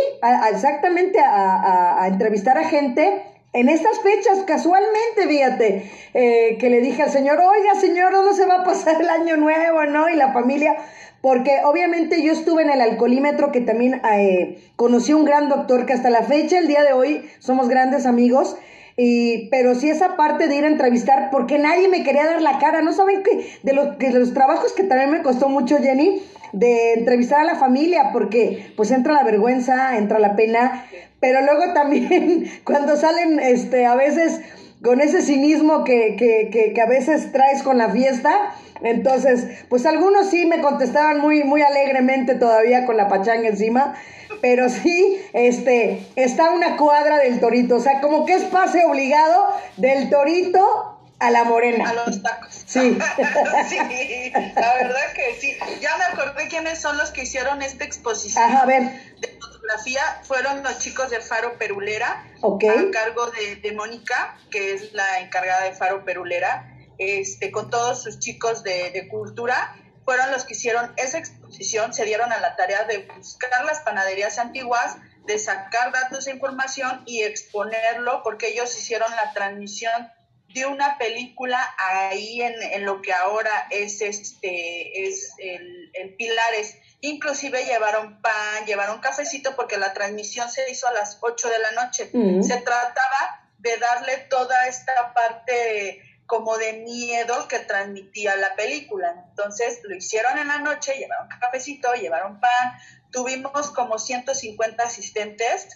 exactamente 0.50 1.20
a, 1.20 2.02
a 2.02 2.08
entrevistar 2.08 2.56
a 2.56 2.64
gente 2.64 3.22
en 3.52 3.68
estas 3.68 4.00
fechas, 4.00 4.44
casualmente, 4.46 5.26
fíjate, 5.26 5.90
eh, 6.14 6.58
que 6.58 6.68
le 6.68 6.80
dije 6.80 7.02
al 7.02 7.10
Señor, 7.10 7.38
oiga, 7.40 7.74
Señor, 7.80 8.12
¿dónde 8.12 8.34
se 8.34 8.46
va 8.46 8.56
a 8.56 8.64
pasar 8.64 9.00
el 9.00 9.08
año 9.08 9.36
nuevo, 9.36 9.84
no? 9.84 10.08
Y 10.10 10.16
la 10.16 10.32
familia, 10.32 10.76
porque 11.22 11.60
obviamente 11.64 12.22
yo 12.22 12.32
estuve 12.32 12.62
en 12.62 12.70
el 12.70 12.80
alcoholímetro, 12.80 13.52
que 13.52 13.62
también 13.62 14.02
eh, 14.12 14.58
conocí 14.76 15.12
a 15.12 15.16
un 15.16 15.24
gran 15.24 15.48
doctor, 15.48 15.86
que 15.86 15.94
hasta 15.94 16.10
la 16.10 16.22
fecha, 16.22 16.58
el 16.58 16.68
día 16.68 16.84
de 16.84 16.92
hoy, 16.92 17.30
somos 17.38 17.68
grandes 17.68 18.04
amigos, 18.04 18.56
y, 18.98 19.48
pero 19.48 19.74
sí 19.74 19.90
esa 19.90 20.16
parte 20.16 20.48
de 20.48 20.56
ir 20.56 20.64
a 20.64 20.68
entrevistar, 20.68 21.30
porque 21.30 21.58
nadie 21.58 21.88
me 21.88 22.02
quería 22.02 22.26
dar 22.26 22.42
la 22.42 22.58
cara, 22.58 22.82
¿no 22.82 22.92
saben 22.92 23.22
que 23.22 23.58
de, 23.62 23.72
los, 23.72 23.96
que 23.96 24.10
de 24.10 24.18
los 24.18 24.34
trabajos 24.34 24.72
que 24.72 24.84
también 24.84 25.10
me 25.10 25.22
costó 25.22 25.48
mucho, 25.48 25.78
Jenny? 25.78 26.22
De 26.56 26.94
entrevistar 26.94 27.40
a 27.40 27.44
la 27.44 27.56
familia, 27.56 28.10
porque 28.14 28.72
pues 28.76 28.90
entra 28.90 29.12
la 29.12 29.24
vergüenza, 29.24 29.98
entra 29.98 30.18
la 30.18 30.36
pena, 30.36 30.86
pero 31.20 31.42
luego 31.42 31.74
también 31.74 32.50
cuando 32.64 32.96
salen, 32.96 33.38
este, 33.38 33.84
a 33.84 33.94
veces 33.94 34.40
con 34.82 35.02
ese 35.02 35.20
cinismo 35.20 35.84
que, 35.84 36.16
que, 36.16 36.72
que, 36.74 36.80
a 36.80 36.86
veces 36.86 37.30
traes 37.30 37.62
con 37.62 37.76
la 37.76 37.90
fiesta, 37.90 38.54
entonces, 38.82 39.64
pues 39.68 39.84
algunos 39.84 40.30
sí 40.30 40.46
me 40.46 40.60
contestaban 40.60 41.20
muy, 41.20 41.44
muy 41.44 41.60
alegremente 41.60 42.34
todavía 42.34 42.86
con 42.86 42.96
la 42.96 43.08
pachanga 43.08 43.48
encima, 43.48 43.94
pero 44.40 44.68
sí, 44.70 45.18
este, 45.34 46.06
está 46.16 46.50
una 46.52 46.76
cuadra 46.76 47.18
del 47.18 47.38
torito, 47.38 47.76
o 47.76 47.80
sea, 47.80 48.00
como 48.00 48.24
que 48.24 48.34
es 48.34 48.44
pase 48.44 48.82
obligado 48.84 49.44
del 49.76 50.08
torito 50.08 50.95
a 51.18 51.30
la 51.30 51.44
morena. 51.44 51.90
A 51.90 51.94
los 51.94 52.22
tacos. 52.22 52.52
Sí. 52.66 52.98
sí, 53.68 54.32
la 54.54 54.74
verdad 54.74 55.12
que 55.14 55.34
sí. 55.40 55.56
Ya 55.80 55.96
me 55.96 56.04
acordé 56.04 56.48
quiénes 56.48 56.80
son 56.80 56.96
los 56.98 57.10
que 57.10 57.22
hicieron 57.22 57.62
esta 57.62 57.84
exposición 57.84 58.44
Ajá, 58.44 58.62
a 58.62 58.66
ver. 58.66 58.82
de 59.20 59.38
fotografía. 59.40 60.20
Fueron 60.24 60.62
los 60.62 60.78
chicos 60.78 61.10
de 61.10 61.20
Faro 61.20 61.56
Perulera, 61.58 62.24
Ok. 62.42 62.64
a 62.64 62.90
cargo 62.92 63.30
de, 63.30 63.56
de 63.56 63.72
Mónica, 63.72 64.36
que 64.50 64.74
es 64.74 64.92
la 64.92 65.20
encargada 65.20 65.64
de 65.64 65.72
Faro 65.72 66.04
Perulera, 66.04 66.72
este, 66.98 67.50
con 67.50 67.70
todos 67.70 68.02
sus 68.02 68.18
chicos 68.18 68.62
de, 68.62 68.90
de 68.90 69.08
cultura. 69.08 69.74
Fueron 70.04 70.30
los 70.30 70.44
que 70.44 70.52
hicieron 70.54 70.92
esa 70.96 71.18
exposición, 71.18 71.92
se 71.92 72.04
dieron 72.04 72.32
a 72.32 72.38
la 72.38 72.54
tarea 72.56 72.84
de 72.84 72.98
buscar 73.16 73.64
las 73.64 73.80
panaderías 73.80 74.38
antiguas, 74.38 74.96
de 75.26 75.38
sacar 75.38 75.90
datos 75.92 76.28
e 76.28 76.30
información 76.30 77.02
y 77.06 77.22
exponerlo, 77.22 78.22
porque 78.22 78.48
ellos 78.48 78.76
hicieron 78.78 79.10
la 79.16 79.32
transmisión 79.32 80.08
de 80.56 80.64
una 80.64 80.96
película 80.96 81.60
ahí 81.78 82.40
en, 82.40 82.62
en 82.62 82.86
lo 82.86 83.02
que 83.02 83.12
ahora 83.12 83.68
es 83.70 84.00
este 84.00 85.06
es 85.06 85.34
el, 85.38 85.90
el 85.92 86.14
Pilares. 86.14 86.78
Inclusive 87.02 87.64
llevaron 87.66 88.22
pan, 88.22 88.64
llevaron 88.66 89.00
cafecito 89.00 89.54
porque 89.54 89.76
la 89.76 89.92
transmisión 89.92 90.50
se 90.50 90.70
hizo 90.70 90.88
a 90.88 90.94
las 90.94 91.18
8 91.20 91.48
de 91.50 91.58
la 91.58 91.70
noche. 91.72 92.10
Mm. 92.10 92.42
Se 92.42 92.56
trataba 92.56 93.50
de 93.58 93.76
darle 93.76 94.16
toda 94.30 94.66
esta 94.66 95.12
parte 95.12 96.02
como 96.24 96.56
de 96.56 96.72
miedo 96.72 97.48
que 97.48 97.58
transmitía 97.58 98.34
la 98.36 98.56
película. 98.56 99.26
Entonces 99.28 99.80
lo 99.84 99.94
hicieron 99.94 100.38
en 100.38 100.48
la 100.48 100.58
noche, 100.58 100.96
llevaron 100.96 101.28
cafecito, 101.28 101.92
llevaron 101.92 102.40
pan, 102.40 102.78
tuvimos 103.12 103.70
como 103.72 103.98
150 103.98 104.82
asistentes, 104.82 105.68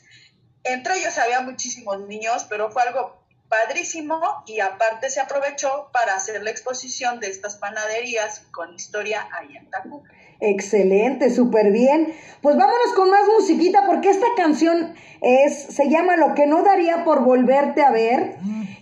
entre 0.64 0.98
ellos 0.98 1.16
había 1.18 1.40
muchísimos 1.40 2.00
niños, 2.00 2.46
pero 2.48 2.70
fue 2.70 2.82
algo 2.82 3.19
padrísimo 3.50 4.20
y 4.46 4.60
aparte 4.60 5.10
se 5.10 5.20
aprovechó 5.20 5.90
para 5.92 6.14
hacer 6.14 6.42
la 6.42 6.50
exposición 6.50 7.18
de 7.18 7.28
estas 7.28 7.56
panaderías 7.56 8.46
con 8.52 8.72
historia 8.74 9.28
ahí 9.36 9.56
en 9.56 9.68
Tacuba. 9.68 10.08
Excelente, 10.40 11.30
súper 11.30 11.72
bien. 11.72 12.14
Pues 12.40 12.56
vámonos 12.56 12.94
con 12.94 13.10
más 13.10 13.22
musiquita 13.38 13.84
porque 13.86 14.08
esta 14.08 14.28
canción 14.36 14.94
es, 15.20 15.64
se 15.64 15.90
llama 15.90 16.16
Lo 16.16 16.34
que 16.34 16.46
no 16.46 16.62
daría 16.62 17.04
por 17.04 17.24
volverte 17.24 17.82
a 17.82 17.90
ver 17.90 18.36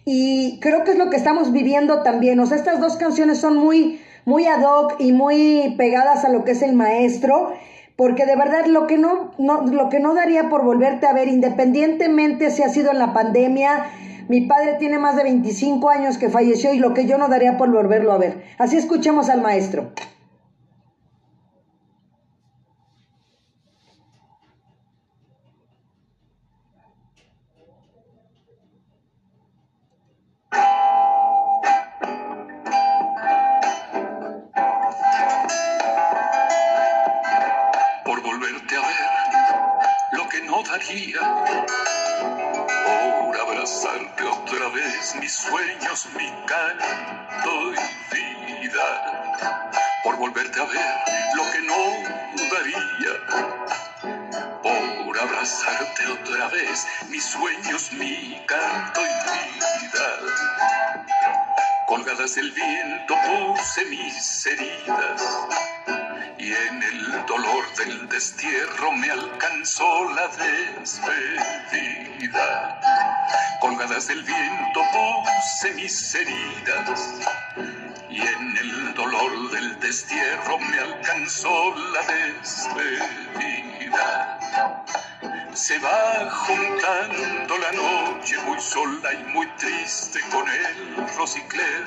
y 0.04 0.60
creo 0.60 0.84
que 0.84 0.92
es 0.92 0.98
lo 0.98 1.10
que 1.10 1.16
estamos 1.16 1.50
viviendo 1.50 2.02
también. 2.02 2.38
O 2.38 2.46
sea, 2.46 2.58
estas 2.58 2.78
dos 2.78 2.96
canciones 2.96 3.40
son 3.40 3.56
muy, 3.56 4.00
muy 4.24 4.46
ad 4.46 4.62
hoc 4.62 4.96
y 5.00 5.12
muy 5.12 5.74
pegadas 5.76 6.24
a 6.24 6.28
lo 6.28 6.44
que 6.44 6.52
es 6.52 6.62
el 6.62 6.74
maestro. 6.74 7.54
Porque 7.96 8.26
de 8.26 8.36
verdad 8.36 8.66
lo 8.66 8.86
que 8.86 8.96
no, 8.96 9.32
no, 9.38 9.62
lo 9.62 9.88
que 9.88 9.98
no 9.98 10.14
daría 10.14 10.48
por 10.48 10.62
volverte 10.62 11.08
a 11.08 11.12
ver, 11.12 11.26
independientemente 11.26 12.52
si 12.52 12.62
ha 12.62 12.68
sido 12.68 12.92
en 12.92 13.00
la 13.00 13.12
pandemia, 13.12 13.90
mi 14.28 14.42
padre 14.42 14.76
tiene 14.78 14.98
más 14.98 15.16
de 15.16 15.24
25 15.24 15.88
años 15.88 16.18
que 16.18 16.28
falleció 16.28 16.72
y 16.72 16.78
lo 16.78 16.94
que 16.94 17.06
yo 17.06 17.18
no 17.18 17.28
daría 17.28 17.56
por 17.56 17.70
volverlo 17.70 18.12
a 18.12 18.18
ver. 18.18 18.44
Así 18.58 18.76
escuchemos 18.76 19.28
al 19.30 19.40
maestro. 19.40 19.92
por 38.04 38.22
volverte 38.22 38.74
a 38.74 38.80
ver 38.80 40.18
lo 40.18 40.28
que 40.28 40.40
no 40.42 40.62
daría 40.62 41.87
otra 43.96 44.68
vez 44.68 45.14
mis 45.20 45.32
sueños, 45.32 46.06
mi 46.14 46.30
canto 46.46 47.72
y 47.72 48.52
vida 48.60 49.22
por 50.04 50.16
volverte 50.16 50.60
a 50.60 50.64
ver 50.64 50.94
lo 51.34 51.50
que 51.50 51.62
no 51.62 51.74
daría 52.52 53.14
por 54.62 55.18
abrazarte 55.18 56.06
otra 56.06 56.48
vez 56.48 56.86
mis 57.08 57.24
sueños, 57.24 57.90
mi 57.92 58.44
canto 58.46 59.00
y 59.00 59.08
vida 59.80 60.18
colgadas 61.86 62.34
del 62.34 62.52
viento 62.52 63.14
puse 63.26 63.84
mis 63.86 64.46
heridas 64.46 65.46
y 66.36 66.52
en 66.52 66.82
el 66.82 67.24
dolor 67.26 67.64
del 67.76 68.06
destierro 68.08 68.92
me 68.92 69.10
alcanzó 69.10 70.04
la 70.10 70.28
despedida. 70.28 71.18
Colgadas 73.68 74.06
del 74.06 74.22
viento 74.22 74.80
puse 74.92 75.74
mis 75.74 76.14
heridas 76.14 77.12
y 78.08 78.18
en 78.18 78.56
el 78.56 78.94
dolor 78.94 79.50
del 79.50 79.78
destierro 79.78 80.58
me 80.58 80.78
alcanzó 80.78 81.74
la 81.92 82.00
despedida. 82.40 83.20
Se 85.52 85.78
va 85.80 86.30
juntando 86.30 87.58
la 87.58 87.72
noche 87.72 88.38
muy 88.46 88.58
sola 88.58 89.12
y 89.12 89.22
muy 89.34 89.46
triste 89.58 90.20
con 90.30 90.48
el 90.48 91.06
rosicler 91.18 91.84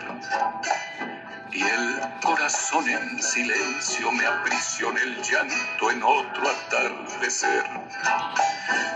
y 1.54 1.62
el 1.62 2.02
corazón 2.22 2.88
en 2.90 3.22
silencio 3.22 4.12
me 4.12 4.26
aprisiona 4.26 5.00
el 5.02 5.22
llanto 5.22 5.92
en 5.92 6.04
otro 6.04 6.50
atardecer. 6.50 7.64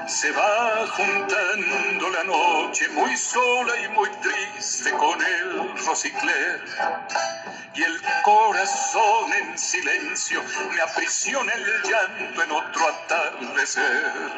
Se 0.07 0.31
va 0.31 0.87
juntando 0.87 2.09
la 2.09 2.23
noche 2.23 2.87
muy 2.89 3.15
sola 3.17 3.73
y 3.83 3.89
muy 3.89 4.09
triste 4.09 4.91
con 4.91 5.21
el 5.21 5.85
rosicler 5.85 6.63
y 7.73 7.83
el 7.83 8.01
corazón 8.23 9.33
en 9.33 9.57
silencio 9.57 10.41
me 10.73 10.81
aprisiona 10.81 11.51
el 11.53 11.65
llanto 11.83 12.43
en 12.43 12.51
otro 12.51 12.87
atardecer. 12.87 14.31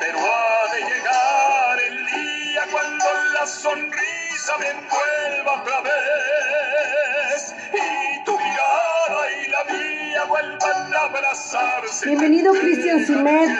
Pero 0.00 0.18
ha 0.18 0.74
de 0.74 0.80
llegar 0.80 1.80
el 1.80 2.06
día 2.06 2.62
cuando 2.70 3.04
la 3.34 3.46
sonrisa 3.46 4.11
me 4.58 4.68
envuelva 4.70 5.62
otra 5.62 5.80
vez 5.82 7.54
y 7.72 8.24
tu 8.24 8.36
mirada 8.38 9.30
y 9.30 9.48
la 9.50 9.64
mía 9.72 10.24
vuelvan 10.24 10.94
a 10.94 11.00
abrazarse. 11.00 12.06
Bienvenido, 12.06 12.52
Cristian 12.52 13.06
Simet. 13.06 13.50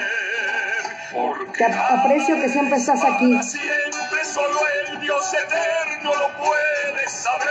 Porque 1.13 1.53
Te 1.65 1.65
ap- 1.73 1.99
aprecio 2.01 2.41
que 2.41 2.49
siempre 2.49 2.79
estás 2.79 3.03
aquí. 3.05 3.41
siempre 3.43 4.25
solo 4.25 4.61
el 4.89 5.01
Dios 5.01 5.33
eterno 5.35 6.15
lo 6.15 6.29
puede 6.39 7.09
saber. 7.09 7.49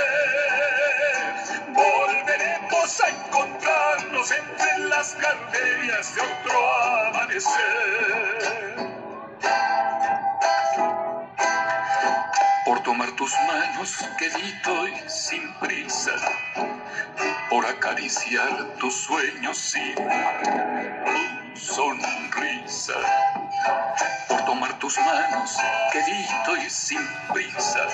Volveremos 1.70 3.02
a 3.02 3.10
encontrarnos 3.10 4.32
entre 4.32 4.78
las 4.90 5.16
gardenias 5.20 6.16
de 6.16 6.22
otro 6.22 6.74
amanecer. 7.08 8.91
Por 12.82 12.94
tomar 12.94 13.12
tus 13.12 13.32
manos 13.48 13.96
quedito 14.18 14.88
y 14.88 15.08
sin 15.08 15.54
prisa, 15.60 16.14
por 17.48 17.64
acariciar 17.64 18.74
tus 18.80 18.96
sueños 18.96 19.76
y 19.76 19.94
tu 19.94 21.60
sonrisa 21.60 22.94
por 24.28 24.46
tomar 24.46 24.80
tus 24.80 24.98
manos, 24.98 25.58
quedito 25.92 26.58
y 26.58 26.70
sin 26.72 27.08
prisa, 27.32 27.88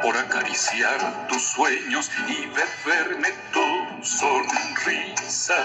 por 0.00 0.16
acariciar 0.16 1.26
tus 1.26 1.42
sueños 1.42 2.08
y 2.28 2.46
beberme 2.46 3.30
tu 3.52 4.04
sonrisa, 4.04 5.56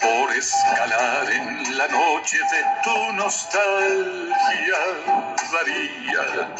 por 0.00 0.32
escalar 0.34 1.30
en 1.30 1.78
la 1.78 1.86
noche 1.88 2.38
de 2.38 2.64
tu 2.82 3.12
nostalgia, 3.12 4.78
daría 5.52 6.54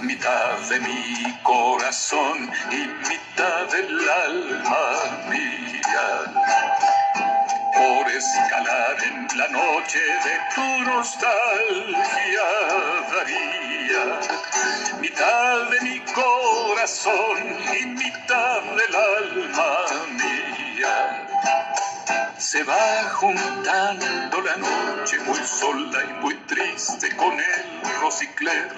mitad 0.00 0.58
de 0.68 0.80
mi 0.80 1.38
corazón 1.42 2.50
y 2.70 2.86
mitad 3.08 3.66
del 3.70 4.08
alma 4.08 4.86
mía 5.30 6.08
por 7.74 8.10
escalar 8.10 8.96
en 9.04 9.38
la 9.38 9.48
noche 9.48 9.98
de 9.98 10.34
tu 10.54 10.90
nostalgia 10.90 12.48
daría 13.14 14.04
mitad 15.00 15.70
de 15.70 15.80
mi 15.80 16.00
corazón 16.00 17.38
y 17.80 17.86
mitad 17.86 18.62
del 18.62 18.94
alma 18.96 19.76
mía. 20.12 20.21
Se 22.52 22.62
va 22.64 23.08
juntando 23.14 24.42
la 24.42 24.56
noche 24.58 25.18
muy 25.20 25.38
sola 25.38 26.04
y 26.06 26.12
muy 26.22 26.34
triste 26.46 27.08
con 27.16 27.32
el 27.32 28.00
rosicler 28.02 28.68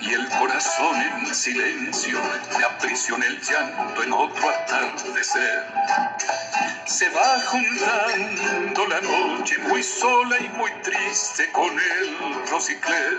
y 0.00 0.12
el 0.12 0.28
corazón 0.28 0.94
en 1.02 1.34
silencio 1.34 2.20
me 2.56 2.64
aprisiona 2.64 3.26
el 3.26 3.40
llanto 3.40 4.00
en 4.04 4.12
otro 4.12 4.48
atardecer. 4.48 5.64
Se 6.92 7.08
va 7.08 7.40
juntando 7.46 8.86
la 8.86 9.00
noche 9.00 9.56
muy 9.60 9.82
sola 9.82 10.38
y 10.38 10.48
muy 10.50 10.70
triste 10.82 11.50
con 11.50 11.70
el 11.70 12.46
rosicler 12.50 13.18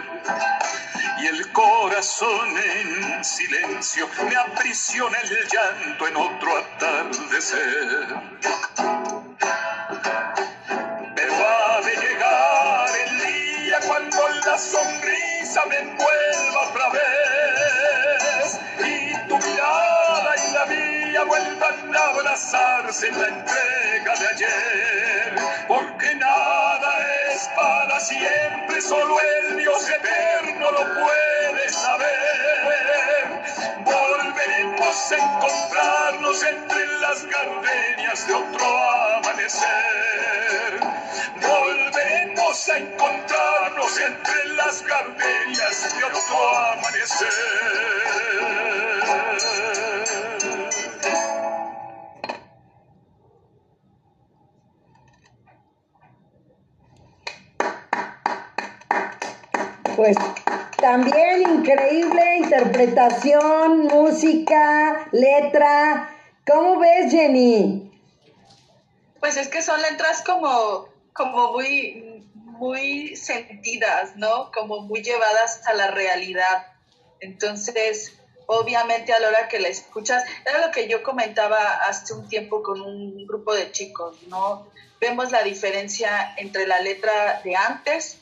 y 1.18 1.26
el 1.26 1.52
corazón 1.52 2.56
en 2.56 3.26
silencio 3.26 4.08
me 4.30 4.36
aprisiona 4.36 5.18
el 5.22 5.30
llanto 5.48 6.08
en 6.08 6.16
otro 6.16 6.56
atardecer. 6.56 8.08
Pero 11.16 11.34
ha 11.34 11.82
de 11.82 11.96
llegar 11.98 12.90
el 13.08 13.20
día 13.22 13.80
cuando 13.88 14.30
la 14.46 14.56
sonrisa 14.56 15.66
me 15.68 15.80
envuelva 15.80 16.70
otra 16.70 16.90
vez 16.90 17.73
mía 20.66 21.24
vuelvan 21.24 21.96
a 21.96 22.10
abrazarse 22.10 23.08
en 23.08 23.22
la 23.22 23.28
entrega 23.28 24.16
de 24.20 24.28
ayer, 24.28 25.36
porque 25.68 26.16
nada 26.16 26.94
es 27.34 27.50
para 27.56 28.00
siempre, 28.00 28.82
solo 28.82 29.18
el 29.20 29.58
Dios 29.58 29.90
eterno 29.90 30.72
lo 30.72 30.84
puede 31.02 31.70
saber. 31.70 33.44
Volveremos 33.86 35.12
a 35.12 35.16
encontrarnos 35.16 36.44
entre 36.44 36.88
las 37.02 37.26
gardenias 37.26 38.28
de 38.28 38.34
otro 38.34 38.92
amanecer. 39.18 40.80
Volveremos 41.42 42.70
a 42.70 42.78
encontrarnos 42.78 44.00
entre 44.00 44.46
las 44.56 44.84
gardenias 44.84 45.96
de 45.98 46.04
otro 46.06 46.58
amanecer. 46.74 47.34
Pues 60.04 60.18
también 60.82 61.44
increíble 61.44 62.40
interpretación, 62.40 63.86
música, 63.86 65.08
letra. 65.14 66.14
¿Cómo 66.46 66.78
ves, 66.78 67.10
Jenny? 67.10 67.90
Pues 69.22 69.38
es 69.38 69.48
que 69.48 69.62
son 69.62 69.82
letras 69.82 70.22
como, 70.26 70.90
como 71.14 71.54
muy, 71.54 72.22
muy 72.34 73.16
sentidas, 73.16 74.18
¿no? 74.18 74.52
Como 74.52 74.82
muy 74.82 75.02
llevadas 75.02 75.66
a 75.68 75.74
la 75.74 75.92
realidad. 75.92 76.68
Entonces, 77.22 78.20
obviamente 78.46 79.14
a 79.14 79.22
la 79.22 79.30
hora 79.30 79.48
que 79.48 79.62
la 79.62 79.70
escuchas, 79.70 80.22
era 80.46 80.66
lo 80.66 80.74
que 80.74 80.90
yo 80.90 81.02
comentaba 81.02 81.76
hace 81.88 82.14
un 82.14 82.28
tiempo 82.28 82.62
con 82.62 82.82
un 82.82 83.26
grupo 83.26 83.54
de 83.54 83.72
chicos, 83.72 84.18
¿no? 84.28 84.68
Vemos 85.00 85.32
la 85.32 85.44
diferencia 85.44 86.36
entre 86.36 86.68
la 86.68 86.82
letra 86.82 87.40
de 87.46 87.56
antes, 87.56 88.20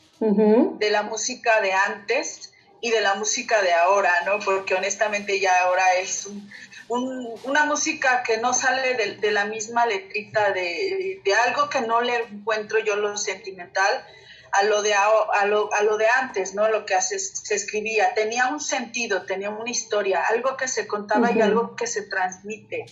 De 0.78 0.90
la 0.90 1.02
música 1.02 1.60
de 1.60 1.72
antes 1.72 2.52
y 2.80 2.90
de 2.90 3.00
la 3.00 3.14
música 3.14 3.60
de 3.62 3.72
ahora, 3.72 4.12
¿no? 4.26 4.38
Porque 4.40 4.74
honestamente 4.74 5.38
ya 5.40 5.52
ahora 5.64 5.84
es 6.00 6.26
un- 6.26 6.50
un- 6.88 7.34
una 7.44 7.64
música 7.64 8.22
que 8.22 8.38
no 8.38 8.52
sale 8.52 8.94
de, 8.94 9.16
de 9.16 9.30
la 9.30 9.44
misma 9.46 9.86
letrita, 9.86 10.50
de, 10.52 11.20
de 11.24 11.34
algo 11.34 11.68
que 11.68 11.80
no 11.82 12.00
le 12.00 12.16
encuentro 12.16 12.78
yo 12.80 12.96
lo 12.96 13.16
sentimental 13.16 14.04
a 14.54 14.64
lo 14.64 14.82
de, 14.82 14.92
a 14.94 15.46
lo, 15.46 15.72
a 15.72 15.82
lo 15.82 15.96
de 15.96 16.06
antes, 16.20 16.54
¿no? 16.54 16.68
Lo 16.68 16.84
que 16.84 16.94
hace- 16.94 17.18
se 17.18 17.54
escribía, 17.54 18.12
tenía 18.14 18.48
un 18.48 18.60
sentido, 18.60 19.22
tenía 19.24 19.48
una 19.50 19.70
historia, 19.70 20.22
algo 20.28 20.56
que 20.56 20.68
se 20.68 20.86
contaba 20.86 21.30
y 21.30 21.40
algo 21.40 21.74
que 21.76 21.86
se 21.86 22.02
transmite. 22.02 22.84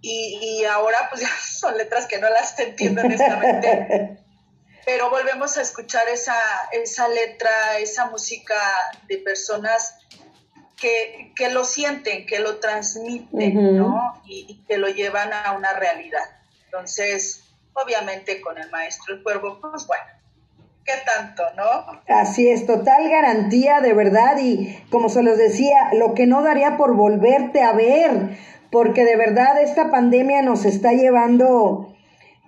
Y, 0.00 0.38
y 0.60 0.64
ahora 0.64 0.98
pues 1.10 1.20
ya 1.22 1.28
son 1.28 1.76
letras 1.76 2.06
que 2.06 2.18
no 2.18 2.28
las 2.30 2.58
entiendo 2.58 3.02
honestamente 3.02 4.18
pero 4.86 5.10
volvemos 5.10 5.58
a 5.58 5.62
escuchar 5.62 6.08
esa, 6.08 6.38
esa 6.70 7.08
letra, 7.08 7.50
esa 7.80 8.08
música 8.08 8.54
de 9.08 9.18
personas 9.18 9.98
que, 10.80 11.32
que 11.34 11.50
lo 11.50 11.64
sienten, 11.64 12.24
que 12.24 12.38
lo 12.38 12.58
transmiten. 12.58 13.76
¿no? 13.76 14.22
Y, 14.24 14.46
y 14.48 14.64
que 14.64 14.78
lo 14.78 14.88
llevan 14.88 15.32
a 15.32 15.52
una 15.52 15.72
realidad. 15.72 16.22
Entonces, 16.66 17.42
obviamente 17.72 18.40
con 18.40 18.58
el 18.58 18.70
maestro 18.70 19.16
el 19.16 19.24
cuervo, 19.24 19.58
pues 19.60 19.88
bueno, 19.88 20.04
¿qué 20.84 20.92
tanto, 21.04 21.42
no? 21.56 22.00
Así 22.06 22.48
es, 22.48 22.64
total 22.64 23.10
garantía 23.10 23.80
de 23.80 23.92
verdad 23.92 24.38
y 24.40 24.84
como 24.90 25.08
se 25.08 25.24
los 25.24 25.36
decía, 25.36 25.90
lo 25.94 26.14
que 26.14 26.26
no 26.26 26.42
daría 26.42 26.76
por 26.76 26.94
volverte 26.94 27.60
a 27.62 27.72
ver, 27.72 28.38
porque 28.70 29.04
de 29.04 29.16
verdad 29.16 29.60
esta 29.60 29.90
pandemia 29.90 30.42
nos 30.42 30.64
está 30.64 30.92
llevando 30.92 31.92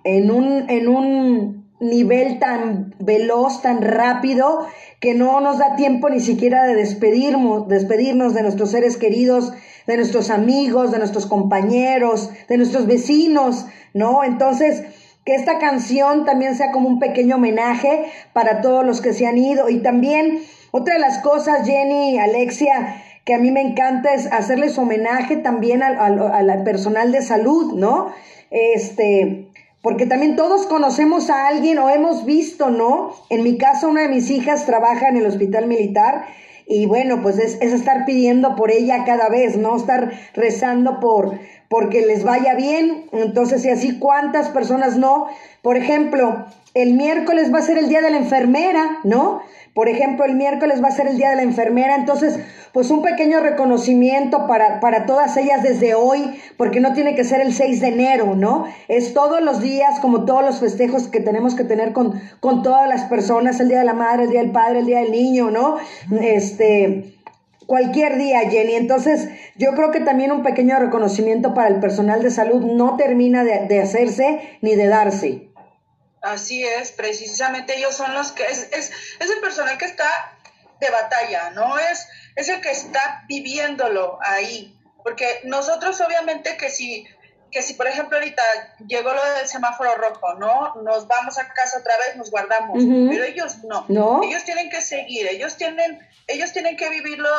en 0.05 0.31
un, 0.31 0.69
en 0.69 0.87
un 0.87 1.58
nivel 1.79 2.39
tan 2.39 2.93
veloz, 2.99 3.61
tan 3.61 3.81
rápido, 3.81 4.65
que 4.99 5.13
no 5.13 5.39
nos 5.39 5.57
da 5.59 5.75
tiempo 5.75 6.09
ni 6.09 6.19
siquiera 6.19 6.65
de 6.65 6.75
despedirnos, 6.75 7.67
despedirnos 7.67 8.33
de 8.33 8.41
nuestros 8.43 8.71
seres 8.71 8.97
queridos, 8.97 9.53
de 9.87 9.97
nuestros 9.97 10.29
amigos, 10.29 10.91
de 10.91 10.99
nuestros 10.99 11.25
compañeros, 11.25 12.29
de 12.47 12.57
nuestros 12.57 12.85
vecinos, 12.85 13.65
¿no? 13.93 14.23
Entonces, 14.23 14.83
que 15.25 15.35
esta 15.35 15.57
canción 15.59 16.25
también 16.25 16.55
sea 16.55 16.71
como 16.71 16.87
un 16.89 16.99
pequeño 16.99 17.35
homenaje 17.37 18.05
para 18.33 18.61
todos 18.61 18.85
los 18.85 19.01
que 19.01 19.13
se 19.13 19.25
han 19.27 19.37
ido. 19.37 19.69
Y 19.69 19.79
también, 19.79 20.41
otra 20.71 20.95
de 20.95 20.99
las 20.99 21.19
cosas, 21.19 21.65
Jenny, 21.65 22.17
Alexia, 22.19 23.03
que 23.25 23.33
a 23.35 23.39
mí 23.39 23.51
me 23.51 23.61
encanta 23.61 24.13
es 24.13 24.27
hacerles 24.31 24.77
homenaje 24.77 25.37
también 25.37 25.83
al, 25.83 25.97
al- 25.99 26.49
al 26.49 26.63
personal 26.63 27.11
de 27.11 27.21
salud, 27.21 27.73
¿no? 27.75 28.11
Este, 28.51 29.48
porque 29.81 30.05
también 30.05 30.35
todos 30.35 30.65
conocemos 30.67 31.29
a 31.29 31.47
alguien 31.47 31.79
o 31.79 31.89
hemos 31.89 32.25
visto, 32.25 32.69
¿no? 32.69 33.13
En 33.29 33.43
mi 33.43 33.57
caso, 33.57 33.89
una 33.89 34.01
de 34.01 34.09
mis 34.09 34.29
hijas 34.29 34.65
trabaja 34.65 35.07
en 35.07 35.17
el 35.17 35.25
hospital 35.25 35.67
militar 35.67 36.25
y 36.67 36.85
bueno, 36.85 37.21
pues 37.21 37.39
es, 37.39 37.57
es 37.61 37.73
estar 37.73 38.05
pidiendo 38.05 38.55
por 38.55 38.71
ella 38.71 39.03
cada 39.05 39.29
vez, 39.29 39.57
¿no? 39.57 39.75
Estar 39.75 40.11
rezando 40.33 40.99
por 40.99 41.39
porque 41.69 42.01
les 42.01 42.23
vaya 42.23 42.55
bien. 42.55 43.05
Entonces, 43.11 43.63
y 43.63 43.69
así 43.69 43.97
cuántas 43.97 44.49
personas 44.49 44.97
no. 44.97 45.27
Por 45.61 45.77
ejemplo, 45.77 46.45
el 46.73 46.93
miércoles 46.93 47.53
va 47.53 47.59
a 47.59 47.63
ser 47.63 47.77
el 47.77 47.89
día 47.89 48.01
de 48.01 48.11
la 48.11 48.17
enfermera, 48.17 48.99
¿no? 49.03 49.41
Por 49.79 49.87
ejemplo, 49.87 50.25
el 50.25 50.35
miércoles 50.35 50.83
va 50.83 50.89
a 50.89 50.91
ser 50.91 51.07
el 51.07 51.15
día 51.15 51.29
de 51.29 51.37
la 51.37 51.43
enfermera. 51.43 51.95
Entonces, 51.95 52.37
pues 52.73 52.91
un 52.91 53.01
pequeño 53.01 53.39
reconocimiento 53.39 54.45
para, 54.45 54.81
para 54.81 55.05
todas 55.05 55.37
ellas 55.37 55.63
desde 55.63 55.93
hoy, 55.93 56.37
porque 56.57 56.81
no 56.81 56.91
tiene 56.91 57.15
que 57.15 57.23
ser 57.23 57.39
el 57.39 57.53
6 57.53 57.79
de 57.79 57.87
enero, 57.87 58.35
¿no? 58.35 58.65
Es 58.89 59.13
todos 59.13 59.41
los 59.41 59.61
días, 59.61 60.01
como 60.01 60.25
todos 60.25 60.43
los 60.43 60.59
festejos 60.59 61.07
que 61.07 61.21
tenemos 61.21 61.55
que 61.55 61.63
tener 61.63 61.93
con, 61.93 62.19
con 62.41 62.61
todas 62.61 62.89
las 62.89 63.05
personas, 63.05 63.61
el 63.61 63.69
día 63.69 63.79
de 63.79 63.85
la 63.85 63.93
madre, 63.93 64.23
el 64.23 64.31
día 64.31 64.41
del 64.41 64.51
padre, 64.51 64.79
el 64.79 64.85
día 64.85 64.99
del 64.99 65.11
niño, 65.11 65.49
¿no? 65.49 65.77
Este, 66.19 67.15
cualquier 67.65 68.17
día, 68.17 68.41
Jenny. 68.49 68.73
Entonces, 68.73 69.29
yo 69.55 69.71
creo 69.75 69.91
que 69.91 70.01
también 70.01 70.33
un 70.33 70.43
pequeño 70.43 70.77
reconocimiento 70.77 71.53
para 71.53 71.69
el 71.69 71.79
personal 71.79 72.21
de 72.21 72.31
salud 72.31 72.65
no 72.65 72.97
termina 72.97 73.45
de, 73.45 73.65
de 73.65 73.79
hacerse 73.79 74.41
ni 74.61 74.75
de 74.75 74.87
darse. 74.87 75.48
Así 76.21 76.63
es, 76.65 76.91
precisamente 76.91 77.77
ellos 77.77 77.95
son 77.95 78.13
los 78.13 78.31
que, 78.33 78.43
es, 78.43 78.67
es, 78.71 78.91
es 79.19 79.29
el 79.29 79.39
personal 79.39 79.77
que 79.77 79.85
está 79.85 80.37
de 80.79 80.89
batalla, 80.89 81.51
¿no? 81.51 81.77
Es, 81.79 82.07
es 82.35 82.49
el 82.49 82.61
que 82.61 82.71
está 82.71 83.23
viviéndolo 83.27 84.19
ahí. 84.21 84.75
Porque 85.03 85.41
nosotros 85.45 85.99
obviamente 86.01 86.57
que 86.57 86.69
si, 86.69 87.07
que 87.51 87.61
si 87.61 87.73
por 87.73 87.87
ejemplo 87.87 88.17
ahorita 88.17 88.43
llegó 88.85 89.13
lo 89.13 89.23
del 89.35 89.47
semáforo 89.47 89.95
rojo, 89.95 90.33
¿no? 90.35 90.75
Nos 90.83 91.07
vamos 91.07 91.37
a 91.37 91.47
casa 91.53 91.79
otra 91.79 91.93
vez, 92.05 92.17
nos 92.17 92.29
guardamos, 92.31 92.77
pero 93.09 93.23
ellos 93.23 93.63
no. 93.63 93.85
¿No? 93.87 94.21
Ellos 94.23 94.43
tienen 94.43 94.69
que 94.69 94.81
seguir, 94.81 95.25
ellos 95.27 95.55
tienen, 95.55 96.05
ellos 96.27 96.51
tienen 96.51 96.75
que 96.75 96.89
vivirlo 96.89 97.29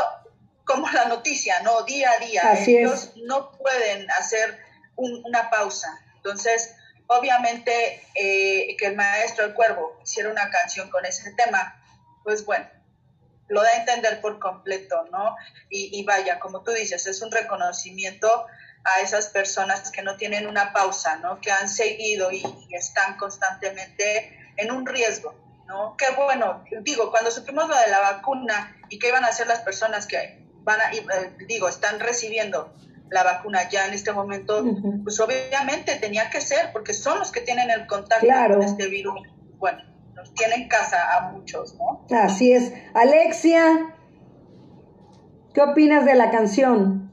como 0.65 0.89
la 0.91 1.05
noticia, 1.07 1.61
¿no? 1.63 1.83
Día 1.83 2.11
a 2.19 2.25
día. 2.25 2.43
Así 2.53 2.77
es. 2.77 2.83
ellos 2.87 3.13
no 3.27 3.53
pueden 3.53 4.11
hacer 4.13 4.59
un- 4.97 5.23
una 5.27 5.51
pausa. 5.51 5.89
Entonces, 6.17 6.75
obviamente, 7.11 8.03
eh, 8.15 8.77
que 8.77 8.87
el 8.87 8.97
maestro 8.97 9.45
El 9.45 9.55
Cuervo 9.55 9.99
hiciera 10.03 10.31
una 10.31 10.49
canción 10.49 10.89
con 10.91 11.05
ese 11.05 11.33
tema, 11.33 11.83
pues 12.23 12.45
bueno, 12.45 12.67
lo 13.49 13.63
da 13.63 13.69
a 13.69 13.79
entender 13.79 14.21
por 14.21 14.39
completo, 14.39 15.09
¿no? 15.11 15.35
Y, 15.69 16.05
vaya, 16.05 16.39
como 16.39 16.63
tú 16.63 16.71
dices, 16.71 17.07
es 17.09 17.21
un 17.21 17.33
reconocimiento 17.33 18.47
a 18.85 19.01
esas 19.01 19.27
personas 19.27 19.91
que 19.91 20.03
no 20.03 20.17
tienen 20.17 20.47
una 20.47 20.73
pausa, 20.73 21.17
¿no? 21.17 21.41
Que 21.41 21.51
han 21.51 21.69
seguido 21.69 22.31
y, 22.31 22.45
y 22.69 22.75
están 22.77 23.17
constantemente 23.17 24.53
en 24.57 24.71
un 24.71 24.87
riesgo, 24.87 25.35
¿no? 25.67 25.97
Qué 25.97 26.07
bueno, 26.15 26.65
digo, 26.83 27.11
cuando 27.11 27.33
supimos 27.33 27.69
lo 27.69 27.77
de 27.77 27.89
la 27.89 27.99
vacuna 27.99 28.77
y 28.89 29.01
qué 29.01 29.09
iban 29.09 29.25
a 29.25 29.29
hacer 29.29 29.49
las 29.49 29.61
personas 29.61 30.07
que 30.07 30.47
van 30.63 30.81
a, 30.81 30.93
eh, 30.93 31.37
digo, 31.49 31.69
están 31.69 31.99
recibiendo 31.99 32.73
la 33.11 33.25
vacuna 33.25 33.69
ya 33.69 33.87
en 33.87 33.95
este 33.95 34.13
momento, 34.13 34.65
pues 35.03 35.19
obviamente 35.21 35.97
tenía 35.97 36.31
que 36.31 36.41
ser, 36.41 36.71
porque 36.73 36.95
son 36.95 37.19
los 37.19 37.33
que 37.33 37.41
tienen 37.41 37.71
el 37.71 37.87
contacto 37.87 38.27
con 38.27 38.63
este 38.63 38.87
virus. 38.89 39.21
Bueno, 39.59 39.83
nos 40.15 40.33
tienen 40.35 40.63
en 40.63 40.69
casa 40.69 41.17
a 41.17 41.33
muchos, 41.33 41.75
¿no? 41.75 42.07
Así 42.17 42.53
es. 42.53 42.73
Alexia, 42.95 43.95
¿qué 45.53 45.61
opinas 45.61 46.05
de 46.05 46.15
la 46.15 46.31
canción? 46.31 47.11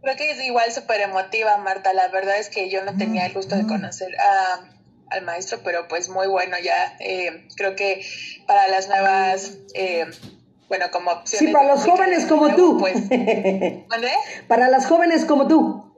Creo 0.00 0.16
que 0.16 0.30
es 0.30 0.40
igual 0.42 0.72
súper 0.72 1.02
emotiva, 1.02 1.58
Marta. 1.58 1.92
La 1.92 2.08
verdad 2.08 2.38
es 2.38 2.48
que 2.48 2.70
yo 2.70 2.82
no 2.82 2.96
tenía 2.96 3.26
el 3.26 3.34
gusto 3.34 3.56
de 3.56 3.66
conocer 3.66 4.08
al 5.10 5.22
maestro, 5.22 5.58
pero 5.62 5.86
pues 5.86 6.08
muy 6.08 6.28
bueno 6.28 6.56
ya. 6.62 6.96
Eh, 7.00 7.46
creo 7.56 7.76
que 7.76 8.06
para 8.46 8.68
las 8.68 8.88
nuevas... 8.88 9.58
Eh, 9.74 10.06
bueno, 10.68 10.90
como 10.90 11.10
opciones. 11.10 11.48
Sí, 11.48 11.52
para 11.52 11.74
los 11.74 11.84
jóvenes 11.84 12.26
como 12.26 12.54
tú. 12.54 12.78
Pues, 12.78 12.96
Para 14.48 14.68
las 14.68 14.86
jóvenes 14.86 15.24
como 15.24 15.48
tú. 15.48 15.88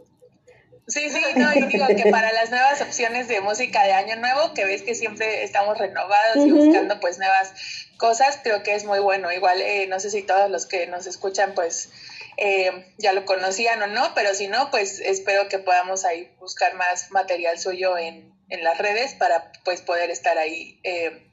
Sí, 0.91 1.09
sí, 1.09 1.21
no, 1.37 1.55
yo 1.55 1.67
digo 1.67 1.87
que 1.87 2.11
para 2.11 2.33
las 2.33 2.51
nuevas 2.51 2.81
opciones 2.81 3.29
de 3.29 3.41
música 3.41 3.85
de 3.85 3.93
Año 3.93 4.17
Nuevo, 4.17 4.55
que 4.55 4.65
ves 4.65 4.83
que 4.83 4.97
siempre 4.97 5.45
estamos 5.45 5.79
renovados 5.79 6.45
y 6.45 6.51
buscando 6.51 6.99
pues 6.99 7.17
nuevas 7.19 7.53
cosas, 7.97 8.41
creo 8.43 8.65
que 8.65 8.75
es 8.75 8.85
muy 8.85 8.99
bueno. 8.99 9.31
Igual, 9.31 9.61
eh, 9.61 9.87
no 9.87 10.01
sé 10.01 10.11
si 10.11 10.23
todos 10.23 10.51
los 10.51 10.67
que 10.67 10.89
nos 10.89 11.07
escuchan 11.07 11.53
pues 11.55 11.91
eh, 12.39 12.93
ya 12.99 13.13
lo 13.13 13.25
conocían 13.25 13.81
o 13.83 13.87
no, 13.87 14.15
pero 14.17 14.35
si 14.35 14.49
no, 14.49 14.71
pues 14.73 14.99
espero 14.99 15.49
que 15.49 15.61
podamos 15.61 16.05
ahí 16.05 16.29
buscar 16.41 16.75
más 16.75 17.13
material 17.13 17.61
suyo 17.61 17.97
en, 17.97 18.35
en 18.49 18.65
las 18.65 18.79
redes 18.79 19.15
para 19.15 19.53
pues 19.65 19.83
poder 19.83 20.11
estar 20.11 20.39
ahí 20.39 20.81
eh, 20.83 21.31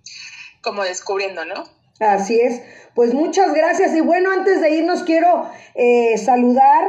como 0.62 0.84
descubriendo, 0.84 1.46
¿no? 1.46 1.77
Así 2.00 2.40
es. 2.40 2.62
Pues 2.94 3.14
muchas 3.14 3.54
gracias. 3.54 3.96
Y 3.96 4.02
bueno, 4.02 4.32
antes 4.32 4.62
de 4.62 4.72
irnos 4.72 5.04
quiero 5.04 5.50
eh, 5.76 6.18
saludar 6.18 6.84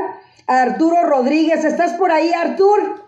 a 0.46 0.62
Arturo 0.62 1.02
Rodríguez. 1.04 1.64
¿Estás 1.64 1.92
por 1.94 2.12
ahí, 2.12 2.32
Artur? 2.32 3.04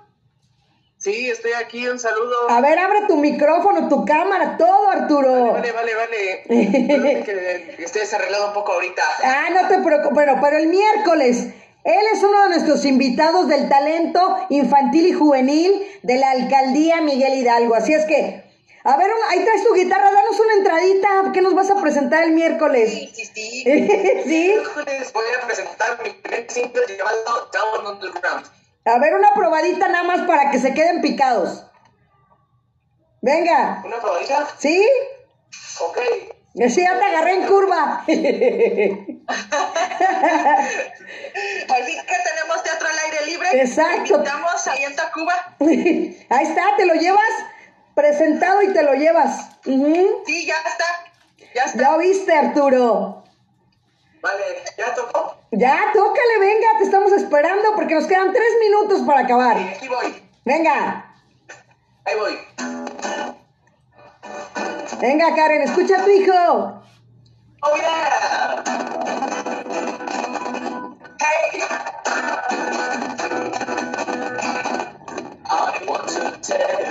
Sí, 0.98 1.30
estoy 1.30 1.52
aquí, 1.52 1.88
un 1.88 1.98
saludo. 1.98 2.50
A 2.50 2.60
ver, 2.60 2.78
abre 2.78 3.06
tu 3.08 3.16
micrófono, 3.16 3.88
tu 3.88 4.04
cámara, 4.04 4.58
todo, 4.58 4.90
Arturo. 4.90 5.52
Vale, 5.52 5.72
vale, 5.72 5.94
vale. 5.94 6.42
vale. 6.46 7.22
que 7.24 7.82
estés 7.82 8.12
arreglado 8.12 8.48
un 8.48 8.52
poco 8.52 8.72
ahorita. 8.72 9.02
Ah, 9.24 9.48
no 9.50 9.68
te 9.68 9.78
preocupes, 9.78 10.12
pero, 10.14 10.38
pero 10.42 10.58
el 10.58 10.66
miércoles. 10.66 11.54
Él 11.84 12.04
es 12.12 12.22
uno 12.22 12.42
de 12.42 12.48
nuestros 12.50 12.84
invitados 12.84 13.48
del 13.48 13.70
talento 13.70 14.36
infantil 14.50 15.06
y 15.06 15.12
juvenil 15.12 15.72
de 16.02 16.18
la 16.18 16.32
alcaldía 16.32 17.00
Miguel 17.00 17.38
Hidalgo. 17.38 17.74
Así 17.74 17.94
es 17.94 18.04
que 18.04 18.49
a 18.82 18.96
ver, 18.96 19.10
ahí 19.28 19.44
traes 19.44 19.64
tu 19.64 19.74
guitarra, 19.74 20.10
danos 20.10 20.40
una 20.40 20.54
entradita. 20.54 21.32
¿Qué 21.32 21.42
nos 21.42 21.54
vas 21.54 21.70
a 21.70 21.80
presentar 21.80 22.24
el 22.24 22.32
miércoles? 22.32 22.90
Sí, 22.90 23.10
sí, 23.14 23.26
sí. 23.26 23.62
¿Sí? 24.24 24.52
El 24.52 24.60
miércoles 24.60 25.12
voy 25.12 25.24
a 25.40 25.46
presentar 25.46 26.02
mi 26.02 26.10
primer 26.10 26.50
single 26.50 26.82
llamado 26.96 27.50
Down 27.52 27.86
on 27.86 28.00
the 28.00 28.08
Ground. 28.18 28.46
A 28.86 28.98
ver, 28.98 29.14
una 29.14 29.34
probadita 29.34 29.88
nada 29.88 30.04
más 30.04 30.22
para 30.26 30.50
que 30.50 30.58
se 30.58 30.72
queden 30.72 31.02
picados. 31.02 31.66
Venga. 33.20 33.82
¿Una 33.84 34.00
probadita? 34.00 34.48
¿Sí? 34.58 34.88
Ok. 35.80 35.98
Sí, 36.54 36.82
ya 36.82 36.98
te 36.98 37.04
agarré 37.04 37.34
en 37.34 37.46
curva. 37.46 38.04
Así 38.06 38.16
que 41.68 42.16
tenemos 42.24 42.62
teatro 42.64 42.88
al 42.88 42.98
aire 43.04 43.26
libre. 43.26 43.48
Exacto. 43.52 44.14
Invitamos 44.14 44.66
ahí 44.66 44.84
en 44.84 44.96
Tacuba. 44.96 45.56
ahí 45.60 46.44
está, 46.46 46.76
¿te 46.76 46.86
lo 46.86 46.94
llevas? 46.94 47.30
Presentado 48.00 48.62
y 48.62 48.72
te 48.72 48.82
lo 48.82 48.94
llevas. 48.94 49.50
Sí, 49.62 50.46
ya 50.46 50.54
está. 50.56 50.84
Ya 51.54 51.64
está. 51.64 51.78
Ya 51.78 51.96
viste, 51.98 52.32
Arturo. 52.32 53.24
Vale, 54.22 54.44
¿ya 54.76 54.94
tocó? 54.94 55.36
Ya, 55.50 55.90
tócale, 55.92 56.38
venga, 56.40 56.68
te 56.78 56.84
estamos 56.84 57.12
esperando 57.12 57.74
porque 57.74 57.94
nos 57.94 58.06
quedan 58.06 58.32
tres 58.32 58.48
minutos 58.60 59.02
para 59.06 59.20
acabar. 59.20 59.58
Sí, 59.58 59.64
aquí 59.76 59.88
voy. 59.88 60.22
Venga. 60.44 61.12
Ahí 62.04 62.16
voy. 62.16 62.38
Venga, 65.00 65.34
Karen, 65.34 65.62
escucha 65.62 66.00
a 66.00 66.04
tu 66.04 66.10
hijo. 66.10 66.82
Oh, 67.62 67.76
yeah. 67.76 68.62
Hey. 71.20 71.62
I 75.52 75.84
want 75.86 76.08
to 76.08 76.38
tell 76.42 76.89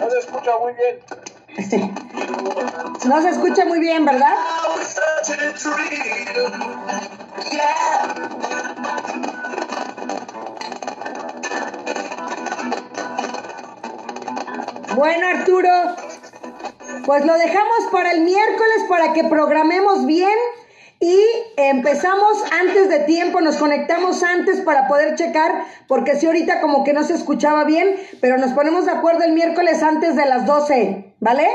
No 0.00 0.10
se 0.10 0.18
escucha 0.18 0.58
muy 0.58 0.72
bien. 0.74 1.00
No 3.06 3.22
se 3.22 3.28
escucha 3.28 3.64
muy 3.66 3.80
bien, 3.80 4.04
¿verdad? 4.04 4.34
Bueno, 14.94 15.28
Arturo, 15.28 15.96
pues 17.04 17.24
lo 17.24 17.34
dejamos 17.34 17.88
para 17.92 18.12
el 18.12 18.22
miércoles 18.22 18.84
para 18.88 19.12
que 19.12 19.24
programemos 19.24 20.06
bien 20.06 20.36
y 21.00 21.18
empezamos 21.56 22.44
antes 22.60 22.90
de 22.90 23.00
tiempo, 23.00 23.40
nos 23.40 23.56
conectamos 23.56 24.22
antes 24.22 24.60
para 24.60 24.86
poder 24.86 25.14
checar, 25.14 25.64
porque 25.88 26.16
si 26.16 26.26
ahorita 26.26 26.60
como 26.60 26.84
que 26.84 26.92
no 26.92 27.04
se 27.04 27.14
escuchaba 27.14 27.64
bien, 27.64 27.96
pero 28.20 28.36
nos 28.36 28.52
ponemos 28.52 28.84
de 28.84 28.92
acuerdo 28.92 29.24
el 29.24 29.32
miércoles 29.32 29.82
antes 29.82 30.14
de 30.14 30.26
las 30.26 30.44
12, 30.44 31.14
¿vale? 31.20 31.48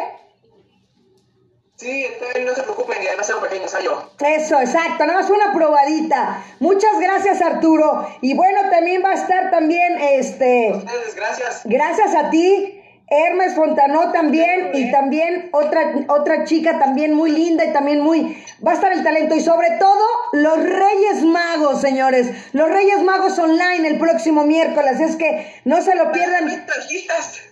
Sí, 1.76 2.06
no 2.43 2.56
se 2.56 2.64
preocupen, 2.64 3.04
y 3.04 3.08
además 3.08 3.30
un 3.36 3.41
pequeño 3.41 3.64
ensayo. 3.64 4.10
Eso, 4.20 4.60
exacto, 4.60 5.06
nada 5.06 5.22
más 5.22 5.30
una 5.30 5.54
probadita. 5.54 6.41
Muchas 6.60 7.00
gracias, 7.00 7.41
Arturo. 7.41 8.08
Y 8.22 8.34
bueno, 8.34 8.62
también 8.72 9.04
va 9.04 9.12
a 9.12 9.16
estar 9.16 9.52
también, 9.52 9.98
este... 10.00 10.72
Ustedes, 10.74 11.16
gracias. 11.16 11.62
Gracias 11.66 12.16
a 12.16 12.30
ti. 12.30 12.82
Hermes 13.08 13.53
Fontanó 13.53 14.12
también 14.12 14.72
y 14.74 14.91
también 14.91 15.49
otra, 15.51 15.93
otra 16.08 16.43
chica 16.45 16.80
también 16.80 17.14
muy 17.14 17.32
linda 17.32 17.64
y 17.64 17.72
también 17.72 18.01
muy... 18.01 18.43
Va 18.66 18.72
a 18.72 18.76
estar 18.76 18.91
el 18.91 19.03
talento 19.03 19.36
y 19.36 19.41
sobre 19.41 19.72
todo 19.80 20.03
los 20.34 20.58
Reyes 20.58 21.24
Magos, 21.24 21.82
señores. 21.82 22.32
Los 22.53 22.70
Reyes 22.70 23.03
Magos 23.03 23.38
online 23.38 23.88
el 23.88 23.99
próximo 23.99 24.43
miércoles. 24.43 24.99
Es 24.99 25.16
que 25.18 25.62
no 25.66 25.82
se 25.82 25.95
lo 25.95 26.12
pierdan. 26.12 26.66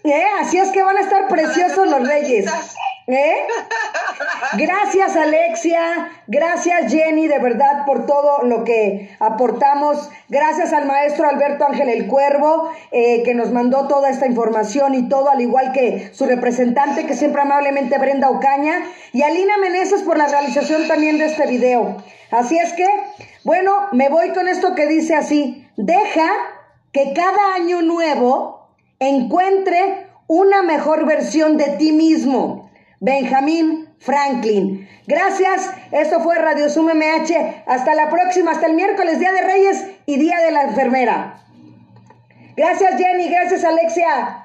¿Eh? 0.03 0.25
Así 0.39 0.57
es 0.57 0.69
que 0.69 0.81
van 0.81 0.97
a 0.97 1.01
estar 1.01 1.27
preciosos 1.27 1.87
los 1.87 2.07
Reyes. 2.07 2.51
¿Eh? 3.07 3.35
Gracias 4.57 5.15
Alexia, 5.15 6.11
gracias 6.27 6.91
Jenny, 6.91 7.27
de 7.27 7.39
verdad 7.39 7.85
por 7.85 8.05
todo 8.05 8.43
lo 8.43 8.63
que 8.63 9.15
aportamos. 9.19 10.09
Gracias 10.29 10.73
al 10.73 10.85
maestro 10.85 11.27
Alberto 11.27 11.65
Ángel 11.65 11.89
el 11.89 12.07
Cuervo, 12.07 12.71
eh, 12.91 13.23
que 13.23 13.33
nos 13.33 13.51
mandó 13.51 13.87
toda 13.87 14.09
esta 14.09 14.27
información 14.27 14.95
y 14.95 15.09
todo, 15.09 15.29
al 15.29 15.41
igual 15.41 15.71
que 15.71 16.11
su 16.13 16.25
representante, 16.25 17.05
que 17.05 17.15
siempre 17.15 17.41
amablemente 17.41 17.97
Brenda 17.97 18.29
Ocaña, 18.29 18.83
y 19.11 19.23
a 19.23 19.29
Lina 19.29 19.57
Meneses 19.57 20.03
por 20.03 20.17
la 20.17 20.27
realización 20.27 20.87
también 20.87 21.17
de 21.17 21.25
este 21.25 21.47
video. 21.47 21.97
Así 22.31 22.57
es 22.57 22.73
que, 22.73 22.87
bueno, 23.43 23.71
me 23.91 24.09
voy 24.09 24.29
con 24.33 24.47
esto 24.47 24.75
que 24.75 24.87
dice 24.87 25.15
así, 25.15 25.67
deja 25.77 26.27
que 26.91 27.13
cada 27.13 27.55
año 27.55 27.81
nuevo 27.81 28.69
encuentre 28.99 30.07
una 30.27 30.63
mejor 30.63 31.05
versión 31.05 31.57
de 31.57 31.69
ti 31.77 31.91
mismo. 31.91 32.71
Benjamín 32.99 33.82
Franklin. 33.99 34.87
Gracias, 35.07 35.69
esto 35.91 36.21
fue 36.21 36.37
Radio 36.37 36.69
Sum 36.69 36.87
MH. 36.87 37.63
Hasta 37.67 37.95
la 37.95 38.09
próxima, 38.09 38.51
hasta 38.51 38.67
el 38.67 38.73
miércoles, 38.73 39.19
Día 39.19 39.31
de 39.31 39.41
Reyes 39.41 39.85
y 40.05 40.17
Día 40.17 40.39
de 40.39 40.51
la 40.51 40.63
Enfermera. 40.63 41.39
Gracias 42.55 42.97
Jenny, 42.97 43.29
gracias 43.29 43.63
Alexia. 43.63 44.39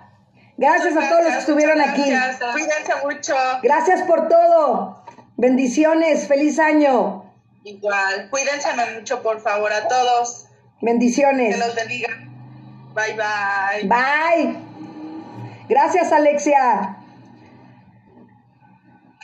Gracias, 0.57 0.96
a 0.96 1.09
todos 1.09 1.22
los 1.22 1.32
que 1.34 1.38
estuvieron 1.38 1.80
aquí. 1.80 2.03
Cuídense 2.03 2.92
mucho. 3.05 3.36
Gracias 3.62 4.03
por 4.03 4.26
todo. 4.26 5.05
Bendiciones, 5.36 6.26
feliz 6.26 6.59
año. 6.59 7.32
Igual, 7.62 8.28
cuídense 8.28 8.68
mucho, 8.96 9.22
por 9.22 9.40
favor, 9.40 9.72
a 9.72 9.86
todos. 9.86 10.49
Bendiciones. 10.80 11.55
Que 11.55 11.61
los 11.61 11.74
bendiga. 11.76 12.09
Bye, 12.92 13.14
bye. 13.14 13.88
Bye. 13.88 14.57
Gracias, 15.68 16.11
Alexia. 16.11 16.97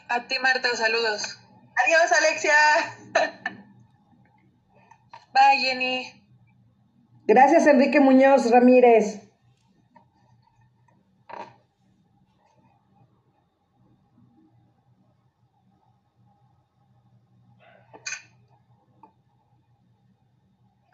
A 0.08 0.26
ti, 0.28 0.38
Marta, 0.38 0.76
saludos. 0.76 1.38
Adiós, 1.84 2.12
Alexia. 2.12 2.52
Bye, 5.32 5.58
Jenny. 5.60 6.24
Gracias, 7.26 7.66
Enrique 7.66 8.00
Muñoz 8.00 8.50
Ramírez. 8.50 9.20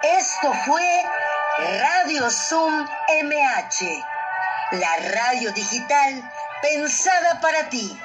Esto 0.02 0.52
fue 0.64 1.02
Radio 1.80 2.30
Zoom 2.30 2.86
MH, 3.24 4.04
la 4.72 4.96
radio 5.12 5.52
digital 5.52 6.22
pensada 6.62 7.40
para 7.40 7.68
ti. 7.68 8.00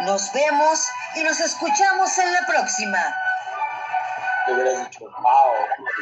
Nos 0.00 0.32
vemos 0.32 0.88
y 1.14 1.22
nos 1.22 1.38
escuchamos 1.40 2.18
en 2.18 2.32
la 2.32 2.46
próxima. 2.46 2.98
Le 4.46 4.54
hubieras 4.54 4.90
dicho, 4.90 5.04
wow, 5.04 5.54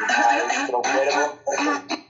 maestro 0.07 0.81
verbo. 0.93 2.02